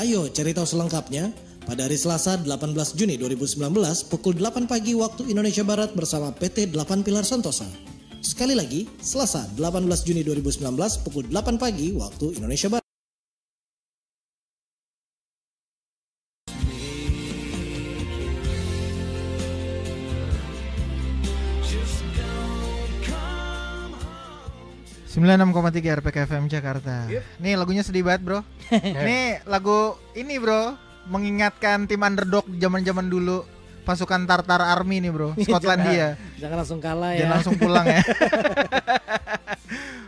Ayo 0.00 0.32
cari 0.32 0.56
tahu 0.56 0.64
selengkapnya 0.64 1.28
pada 1.68 1.84
hari 1.84 2.00
Selasa 2.00 2.40
18 2.40 2.96
Juni 2.96 3.20
2019 3.20 4.08
pukul 4.08 4.40
8 4.40 4.64
pagi 4.64 4.96
waktu 4.96 5.28
Indonesia 5.28 5.60
Barat 5.60 5.92
bersama 5.92 6.32
PT 6.32 6.72
8 6.72 7.04
Pilar 7.04 7.28
Santosa. 7.28 7.68
Sekali 8.24 8.56
lagi, 8.56 8.88
Selasa 9.04 9.44
18 9.52 9.84
Juni 10.08 10.24
2019 10.24 11.04
pukul 11.04 11.28
8 11.28 11.60
pagi 11.60 11.92
waktu 11.92 12.40
Indonesia 12.40 12.72
Barat. 12.72 12.81
Sembilan 25.22 25.38
enam 25.38 25.54
koma 25.54 25.70
tiga 25.70 25.94
RPK 26.02 26.26
FM 26.26 26.50
Jakarta. 26.50 27.06
Nih 27.38 27.54
lagunya 27.54 27.86
sedih 27.86 28.02
banget 28.02 28.26
bro. 28.26 28.42
Nih 29.06 29.38
lagu 29.46 29.94
ini 30.18 30.34
bro, 30.34 30.74
mengingatkan 31.06 31.86
tim 31.86 32.02
underdog 32.02 32.42
zaman-zaman 32.58 33.06
dulu 33.06 33.46
pasukan 33.86 34.26
Tartar 34.26 34.58
Army 34.58 34.98
nih 34.98 35.14
bro, 35.14 35.30
Skotlandia. 35.46 36.18
jangan 36.42 36.66
langsung 36.66 36.82
kalah 36.82 37.14
ya 37.14 37.22
Jangan 37.22 37.34
langsung 37.38 37.54
pulang 37.54 37.86
ya. 37.86 38.02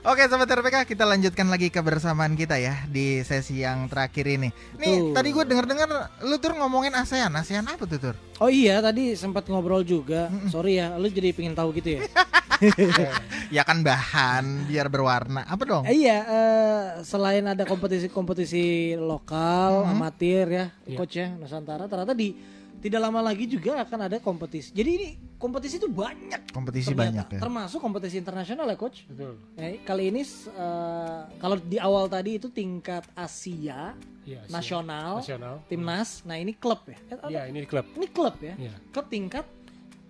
Oke 0.05 0.29
sobat 0.29 0.53
RPK, 0.53 0.85
kita 0.85 1.09
lanjutkan 1.09 1.49
lagi 1.49 1.73
kebersamaan 1.73 2.37
kita 2.37 2.61
ya 2.61 2.85
di 2.93 3.25
sesi 3.25 3.65
yang 3.65 3.89
terakhir 3.89 4.29
ini. 4.29 4.53
Nih, 4.77 5.17
tadi 5.17 5.33
gue 5.33 5.49
denger-dengar 5.49 5.89
lu 6.29 6.37
tur 6.37 6.53
ngomongin 6.61 6.93
ASEAN. 6.93 7.33
ASEAN 7.33 7.65
apa 7.65 7.89
tuh, 7.89 7.97
Tur? 7.97 8.15
Oh 8.37 8.53
iya 8.53 8.85
tadi 8.85 9.17
sempat 9.17 9.49
ngobrol 9.49 9.81
juga. 9.81 10.29
Sorry 10.53 10.77
ya, 10.77 10.93
lu 11.01 11.09
jadi 11.09 11.33
pengen 11.33 11.57
tahu 11.57 11.73
gitu 11.81 11.97
ya. 11.97 12.01
Ya 13.53 13.61
kan 13.67 13.81
bahan 13.85 14.69
biar 14.69 14.89
berwarna. 14.93 15.45
Apa 15.49 15.63
dong? 15.65 15.83
Eh, 15.89 16.07
iya, 16.07 16.19
eh, 16.25 16.83
selain 17.05 17.45
ada 17.45 17.65
kompetisi-kompetisi 17.65 18.95
lokal, 18.97 19.85
amatir 19.89 20.45
ya, 20.49 20.67
Iya. 20.85 20.97
coach 20.97 21.17
ya 21.19 21.29
Nusantara, 21.35 21.89
ternyata 21.89 22.13
di 22.17 22.33
tidak 22.85 23.01
lama 23.01 23.25
lagi 23.25 23.49
juga 23.49 23.81
akan 23.81 23.99
ada 24.05 24.21
kompetisi. 24.21 24.69
Jadi 24.71 24.91
ini 24.93 25.09
kompetisi 25.35 25.81
itu 25.81 25.89
banyak. 25.89 26.53
Kompetisi 26.53 26.93
ternyata. 26.93 27.25
banyak 27.25 27.27
ya. 27.33 27.41
Termasuk 27.41 27.81
kompetisi 27.81 28.17
internasional 28.17 28.69
ya 28.69 28.77
coach. 28.77 29.09
Betul. 29.09 29.41
Eh, 29.57 29.81
kali 29.81 30.13
ini 30.13 30.21
eh, 30.21 31.21
kalau 31.35 31.57
di 31.57 31.81
awal 31.81 32.05
tadi 32.07 32.37
itu 32.37 32.53
tingkat 32.53 33.09
Asia, 33.15 33.97
Iya, 34.23 34.45
Asia. 34.45 34.53
nasional, 34.53 35.11
Nasional. 35.19 35.55
timnas. 35.65 36.21
Nah 36.23 36.37
ini 36.37 36.53
klub 36.53 36.85
ya. 36.85 36.97
Eh, 37.09 37.19
Iya, 37.31 37.43
ini 37.49 37.65
klub. 37.65 37.89
Ini 37.91 38.07
klub 38.07 38.37
ya. 38.39 38.53
Iya. 38.55 38.75
Klub 38.91 39.09
tingkat 39.09 39.49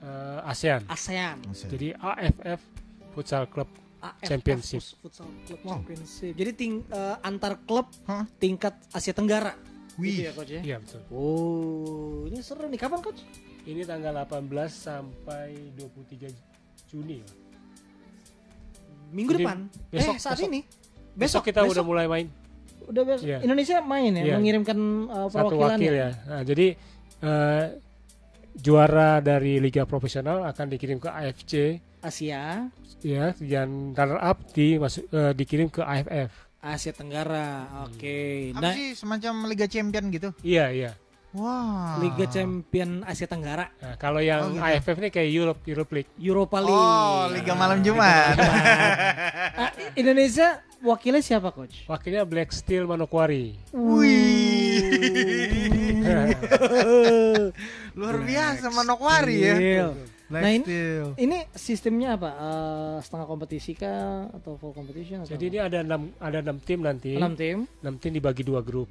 Eh, 0.00 0.40
ASEAN. 0.44 0.84
ASEAN. 0.84 1.40
Jadi 1.48 1.96
AFF 1.96 2.60
Futsal 3.10 3.48
Club 3.48 3.70
AFF 4.02 4.20
Championship. 4.26 4.84
Fut- 4.84 5.00
Futsal 5.00 5.28
Club 5.48 5.60
Championship. 5.64 6.32
Jadi 6.34 6.50
ting, 6.52 6.72
eh, 6.84 7.16
antar 7.22 7.56
klub 7.64 7.88
Hah? 8.04 8.28
tingkat 8.36 8.76
Asia 8.90 9.16
Tenggara. 9.16 9.56
Wih. 9.96 10.10
Gitu 10.10 10.22
ya 10.22 10.32
coach 10.32 10.50
ya. 10.50 10.60
Iya, 10.60 10.76
betul. 10.82 11.00
Oh, 11.08 12.26
ini 12.26 12.38
seru 12.40 12.66
nih. 12.66 12.76
Kapan 12.76 13.00
coach? 13.00 13.20
Ini 13.64 13.82
tanggal 13.82 14.12
18 14.12 14.44
sampai 14.68 15.54
23 15.74 16.28
Juni. 16.86 17.18
ya. 17.18 17.28
Minggu 19.10 19.30
Jadi, 19.32 19.44
depan. 19.46 19.58
besok- 19.88 20.16
eh, 20.16 20.20
saat 20.20 20.36
besok. 20.36 20.48
ini. 20.48 20.60
Besok, 21.14 21.42
kita 21.46 21.62
udah 21.62 21.84
mulai 21.86 22.06
main 22.06 22.26
udah 22.84 23.02
besok. 23.06 23.24
Iya. 23.24 23.38
Indonesia 23.40 23.76
main 23.80 24.12
ya, 24.12 24.22
Iya. 24.24 24.34
mengirimkan 24.36 24.78
uh, 25.06 25.28
satu 25.30 25.56
perwakilan 25.56 25.78
wakil 25.78 25.92
ya. 25.94 26.10
Nah, 26.26 26.42
jadi 26.44 26.66
eh, 27.24 27.64
juara 28.54 29.18
dari 29.18 29.56
liga 29.56 29.88
profesional 29.88 30.44
akan 30.44 30.66
dikirim 30.68 31.00
ke 31.00 31.08
AFC 31.08 31.80
Asia, 31.98 32.68
ya 33.00 33.32
dan 33.40 33.96
runner 33.96 34.20
up 34.20 34.44
di 34.52 34.76
masuk 34.76 35.08
eh, 35.08 35.32
dikirim 35.32 35.72
ke 35.72 35.80
AFF. 35.80 36.43
Asia 36.64 36.90
Tenggara. 36.90 37.68
Oke. 37.84 38.50
Apa 38.50 38.58
Nah, 38.60 38.72
sih 38.72 38.96
semacam 38.96 39.44
Liga 39.44 39.68
Champion 39.68 40.08
gitu? 40.08 40.32
Iya, 40.40 40.72
iya. 40.72 40.90
Wah. 41.34 41.98
Liga 41.98 42.24
Champion 42.24 43.02
Asia 43.02 43.26
Tenggara, 43.26 43.66
Nah, 43.82 43.94
kalau 43.98 44.18
yang 44.18 44.40
Oh, 44.40 44.50
gitu. 44.54 44.62
AFF 44.62 44.96
ini 44.96 45.08
kayak 45.10 45.28
Europe 45.28 45.60
Europe 45.66 45.90
League. 45.92 46.10
Europa 46.16 46.56
League. 46.62 46.78
Oh, 46.78 47.26
Liga 47.28 47.52
Malam 47.52 47.82
Jumat. 47.82 48.34
Ah, 49.54 49.70
Indonesia 49.94 50.62
wakilnya 50.80 51.20
siapa 51.20 51.50
coach? 51.50 51.84
Wakilnya 51.86 52.22
Black 52.22 52.50
Steel 52.50 52.86
Manokwari. 52.86 53.54
Luar 57.98 58.16
biasa 58.20 58.66
Manokwari 58.70 59.36
ya. 59.38 59.54
Black 60.34 60.42
Nah, 60.42 60.50
ini- 60.50 60.66
Steel. 60.66 61.06
Ini 61.16 61.38
sistemnya 61.48 62.08
apa? 62.14 62.30
Eh, 62.34 62.96
setengah 63.00 63.24
kompetisi 63.24 63.72
kah 63.72 64.26
atau 64.28 64.58
full 64.58 64.74
competition? 64.74 65.22
Atau 65.22 65.30
Jadi 65.30 65.44
ini 65.48 65.58
ada 65.58 65.78
enam 65.80 66.10
ada 66.18 66.38
enam 66.40 66.58
tim 66.58 66.82
nanti. 66.82 67.14
enam 67.14 67.32
tim. 67.32 67.70
Enam 67.80 67.94
tim 67.96 68.10
dibagi 68.10 68.42
dua 68.42 68.58
grup. 68.60 68.90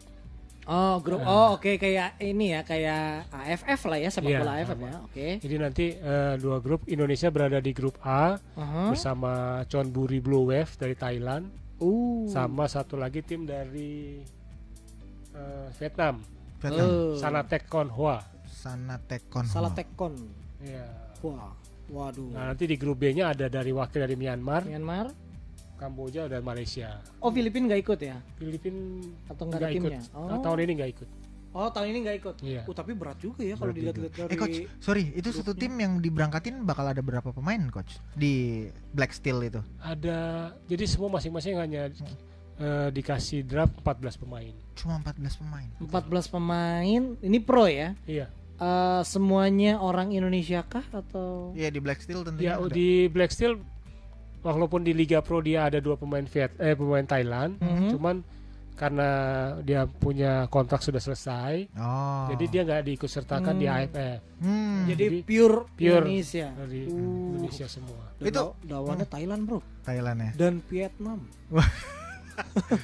Oh 0.63 0.95
grup. 0.97 1.19
Oh 1.21 1.59
oke 1.59 1.75
kayak 1.75 2.15
ini 2.17 2.55
ya 2.55 2.63
kayak 2.63 3.27
AFF 3.29 3.83
lah 3.83 3.99
ya 3.99 4.07
sepak 4.07 4.31
Iya, 4.31 4.39
bola 4.39 4.53
AFF 4.55 4.71
sama. 4.73 4.87
ya. 4.87 4.95
Oke. 5.03 5.27
Jadi 5.37 5.55
nanti 5.57 5.85
eh, 5.91 6.33
dua 6.39 6.57
grup 6.57 6.87
Indonesia 6.87 7.27
berada 7.27 7.59
di 7.59 7.71
grup 7.71 7.99
A 7.99 8.39
Aha. 8.55 8.87
bersama 8.87 9.31
Chonburi 9.67 10.17
Blue 10.17 10.47
Wave 10.47 10.71
dari 10.73 10.95
Thailand 10.95 11.51
Uh. 11.75 12.23
sama 12.25 12.63
satu 12.65 12.95
lagi 12.95 13.19
tim 13.19 13.43
dari 13.43 14.23
eh, 15.33 15.67
Vietnam, 15.75 16.23
Vietnam. 16.57 16.87
Oh. 16.87 17.11
Sanatek 17.13 17.67
Konhua. 17.67 18.23
Sana 18.45 18.95
Tekon. 18.97 19.43
Salah 19.43 19.75
tekon. 19.75 20.15
Iya. 20.63 20.87
Wah. 21.23 21.55
Waduh. 21.89 22.31
Nah, 22.31 22.51
nanti 22.51 22.63
di 22.63 22.75
grup 22.75 22.99
B-nya 22.99 23.35
ada 23.35 23.47
dari 23.47 23.71
wakil 23.71 24.03
dari 24.03 24.15
Myanmar, 24.15 24.63
Myanmar. 24.63 25.11
Kamboja 25.73 26.31
dan 26.31 26.39
Malaysia. 26.41 27.01
Oh 27.19 27.27
Filipina 27.27 27.67
nggak 27.67 27.81
ikut 27.83 27.99
ya? 27.99 28.15
Filipin 28.39 29.03
Atau 29.27 29.51
nggak 29.51 29.59
ada 29.59 29.67
ikut. 29.67 29.91
timnya? 29.91 30.01
Nah, 30.15 30.37
Oh. 30.39 30.41
Tahun 30.41 30.59
ini 30.63 30.71
nggak 30.79 30.91
ikut. 30.95 31.09
Oh 31.53 31.69
tahun 31.69 31.87
ini 31.91 31.97
nggak 32.01 32.17
ikut. 32.17 32.35
Iya. 32.41 32.61
Oh 32.65 32.73
tapi 32.73 32.97
berat 32.97 33.19
juga 33.19 33.45
ya 33.45 33.53
kalau 33.53 33.69
dilihat-lihat 33.69 34.13
dari. 34.15 34.31
Eh 34.31 34.37
coach, 34.39 34.57
sorry, 34.81 35.13
itu 35.13 35.29
satu 35.29 35.53
tim 35.53 35.69
yang 35.77 36.01
diberangkatin 36.01 36.65
bakal 36.65 36.87
ada 36.87 36.97
berapa 36.97 37.29
pemain 37.29 37.61
coach 37.69 38.01
di 38.17 38.65
Black 38.89 39.13
Steel 39.13 39.37
itu? 39.43 39.61
Ada 39.77 40.49
jadi 40.65 40.85
semua 40.89 41.13
masing-masing 41.13 41.61
hanya 41.61 41.93
eh, 42.57 42.89
dikasih 42.89 43.45
draft 43.45 43.77
14 43.85 44.17
pemain. 44.17 44.49
Cuma 44.73 44.97
14 44.97 45.41
pemain. 45.45 45.69
14 45.77 46.25
pemain. 46.31 47.01
Ini 47.21 47.37
pro 47.45 47.69
ya? 47.69 47.93
Iya. 48.09 48.33
Eh, 48.55 49.01
semuanya 49.03 49.77
orang 49.77 50.09
Indonesia 50.09 50.61
kah 50.63 50.85
atau? 50.89 51.51
Iya 51.51 51.67
di 51.67 51.79
Black 51.79 51.99
Steel 51.99 52.21
tentunya. 52.21 52.45
Ya 52.45 52.53
ada. 52.55 52.69
di 52.69 53.07
Black 53.07 53.29
Steel 53.29 53.57
walaupun 54.39 54.81
di 54.81 54.91
Liga 54.91 55.19
Pro 55.19 55.39
dia 55.39 55.65
ada 55.65 55.77
dua 55.77 55.95
pemain 55.95 56.21
Viet 56.21 56.53
eh 56.57 56.73
pemain 56.73 57.01
Thailand, 57.01 57.57
Mhm. 57.57 57.89
cuman 57.91 58.15
karena 58.73 59.09
dia 59.59 59.85
punya 59.85 60.45
kontrak 60.47 60.81
sudah 60.81 60.97
selesai, 60.97 61.69
Oh. 61.73 62.25
jadi 62.27 62.43
dia 62.47 62.61
nggak 62.63 62.81
diikut 62.83 63.05
sertakan 63.07 63.55
di 63.55 63.65
Hmm. 63.65 63.75
AFF 63.77 64.19
Hmm. 64.39 64.79
Jadi 64.83 65.03
Jadi 65.05 65.17
pure, 65.23 65.57
pure 65.71 66.03
Indonesia. 66.03 66.47
dari 66.51 66.81
Uh. 66.85 67.29
Indonesia 67.31 67.67
semua. 67.67 68.03
Dan 68.17 68.25
Itu- 68.27 68.39
law- 68.39 68.55
lawannya 68.65 69.07
Thailand 69.07 69.41
bro 69.43 69.59
Thailand 69.81 70.17
ya. 70.19 70.31
dan 70.35 70.53
Vietnam. 70.67 71.19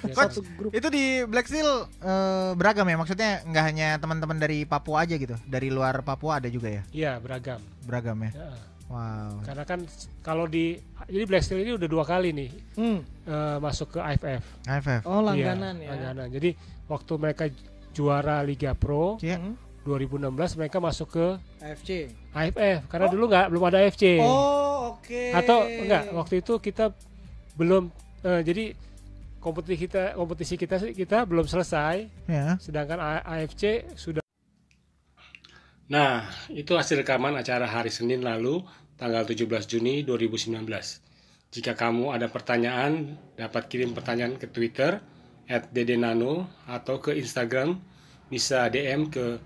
Ya, 0.04 0.14
Coach, 0.14 0.38
grup. 0.54 0.72
Itu 0.72 0.88
di 0.88 1.22
Black 1.24 1.46
Steel 1.46 1.68
eh, 1.98 2.52
beragam 2.54 2.84
ya 2.84 2.96
maksudnya 2.96 3.42
nggak 3.44 3.64
hanya 3.66 3.88
teman-teman 3.98 4.38
dari 4.38 4.64
Papua 4.64 5.04
aja 5.04 5.14
gitu, 5.14 5.34
dari 5.44 5.70
luar 5.70 6.02
Papua 6.02 6.38
ada 6.38 6.48
juga 6.48 6.70
ya 6.70 6.84
Iya 6.90 7.12
beragam. 7.18 7.60
beragam 7.84 8.18
ya. 8.24 8.32
Ya, 8.32 8.50
Wow. 8.90 9.46
Karena 9.46 9.64
kan 9.64 9.80
kalau 10.20 10.46
di 10.46 10.74
jadi 11.06 11.24
Black 11.24 11.46
Steel 11.46 11.62
ini 11.62 11.72
udah 11.72 11.86
dua 11.86 12.02
kali 12.04 12.34
nih 12.34 12.50
Hmm. 12.74 13.06
eh, 13.24 13.58
masuk 13.60 13.94
ke 13.94 14.00
AFF. 14.00 14.42
AFF. 14.66 15.02
Oh 15.06 15.22
langganan 15.22 15.78
Iya, 15.78 15.86
ya. 15.86 15.90
langganan. 15.94 16.28
Jadi 16.30 16.50
waktu 16.86 17.14
mereka 17.16 17.44
juara 17.92 18.42
Liga 18.42 18.74
Pro 18.74 19.18
Iya. 19.20 19.38
Hmm. 19.38 19.54
2016 19.80 20.34
mereka 20.56 20.78
masuk 20.78 21.08
ke 21.12 21.26
AFC. 21.60 22.10
AFF 22.30 22.86
karena 22.88 23.08
dulu 23.08 23.24
nggak 23.26 23.46
belum 23.48 23.64
ada 23.64 23.78
AFC. 23.80 24.18
Oh 24.20 24.98
oke. 24.98 25.22
Atau 25.34 25.66
enggak 25.66 26.04
waktu 26.12 26.42
itu 26.42 26.54
kita 26.58 26.90
belum 27.56 27.94
eh, 28.20 28.42
jadi 28.42 28.64
kompetisi 29.40 29.88
kita 29.88 30.14
kompetisi 30.16 30.56
kita 30.60 30.76
kita 30.92 31.24
belum 31.26 31.48
selesai 31.48 32.08
Ya. 32.28 32.56
sedangkan 32.60 33.00
AFC 33.26 33.96
sudah 33.96 34.24
Nah, 35.90 36.22
itu 36.54 36.78
hasil 36.78 37.02
rekaman 37.02 37.34
acara 37.34 37.66
hari 37.66 37.90
Senin 37.90 38.22
lalu, 38.22 38.62
tanggal 38.94 39.26
17 39.26 39.66
Juni 39.66 40.06
2019. 40.06 41.02
Jika 41.50 41.74
kamu 41.74 42.14
ada 42.14 42.30
pertanyaan, 42.30 43.18
dapat 43.34 43.66
kirim 43.74 43.98
pertanyaan 43.98 44.38
ke 44.38 44.46
Twitter 44.54 45.02
@dedenano 45.74 46.46
atau 46.70 47.02
ke 47.02 47.18
Instagram 47.18 47.82
bisa 48.30 48.70
DM 48.70 49.10
ke 49.10 49.42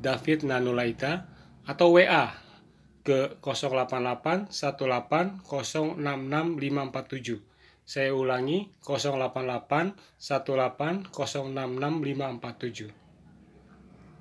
@davidnanulaita 0.00 1.28
atau 1.68 2.00
WA 2.00 2.32
ke 3.04 3.36
088 3.44 4.48
18 4.48 5.44
066 5.44 6.56
547. 6.56 7.51
Saya 7.92 8.16
ulangi 8.16 8.72
088 8.80 10.16
18 10.16 11.12
066 11.12 11.12
547. 11.12 12.88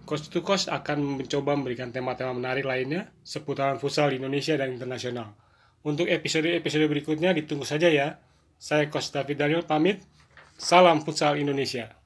Coach 0.04 0.28
to 0.28 0.44
Coach 0.44 0.68
akan 0.68 1.24
mencoba 1.24 1.56
memberikan 1.56 1.88
tema-tema 1.88 2.36
menarik 2.36 2.68
lainnya 2.68 3.16
seputaran 3.24 3.80
futsal 3.80 4.12
di 4.12 4.20
Indonesia 4.20 4.60
dan 4.60 4.76
internasional. 4.76 5.32
Untuk 5.88 6.12
episode-episode 6.12 6.84
berikutnya 6.92 7.32
ditunggu 7.32 7.64
saja 7.64 7.88
ya. 7.88 8.20
Saya 8.60 8.92
Coach 8.92 9.16
David 9.16 9.40
Daniel 9.40 9.64
pamit. 9.64 10.04
Salam 10.60 11.00
futsal 11.08 11.40
Indonesia. 11.40 12.01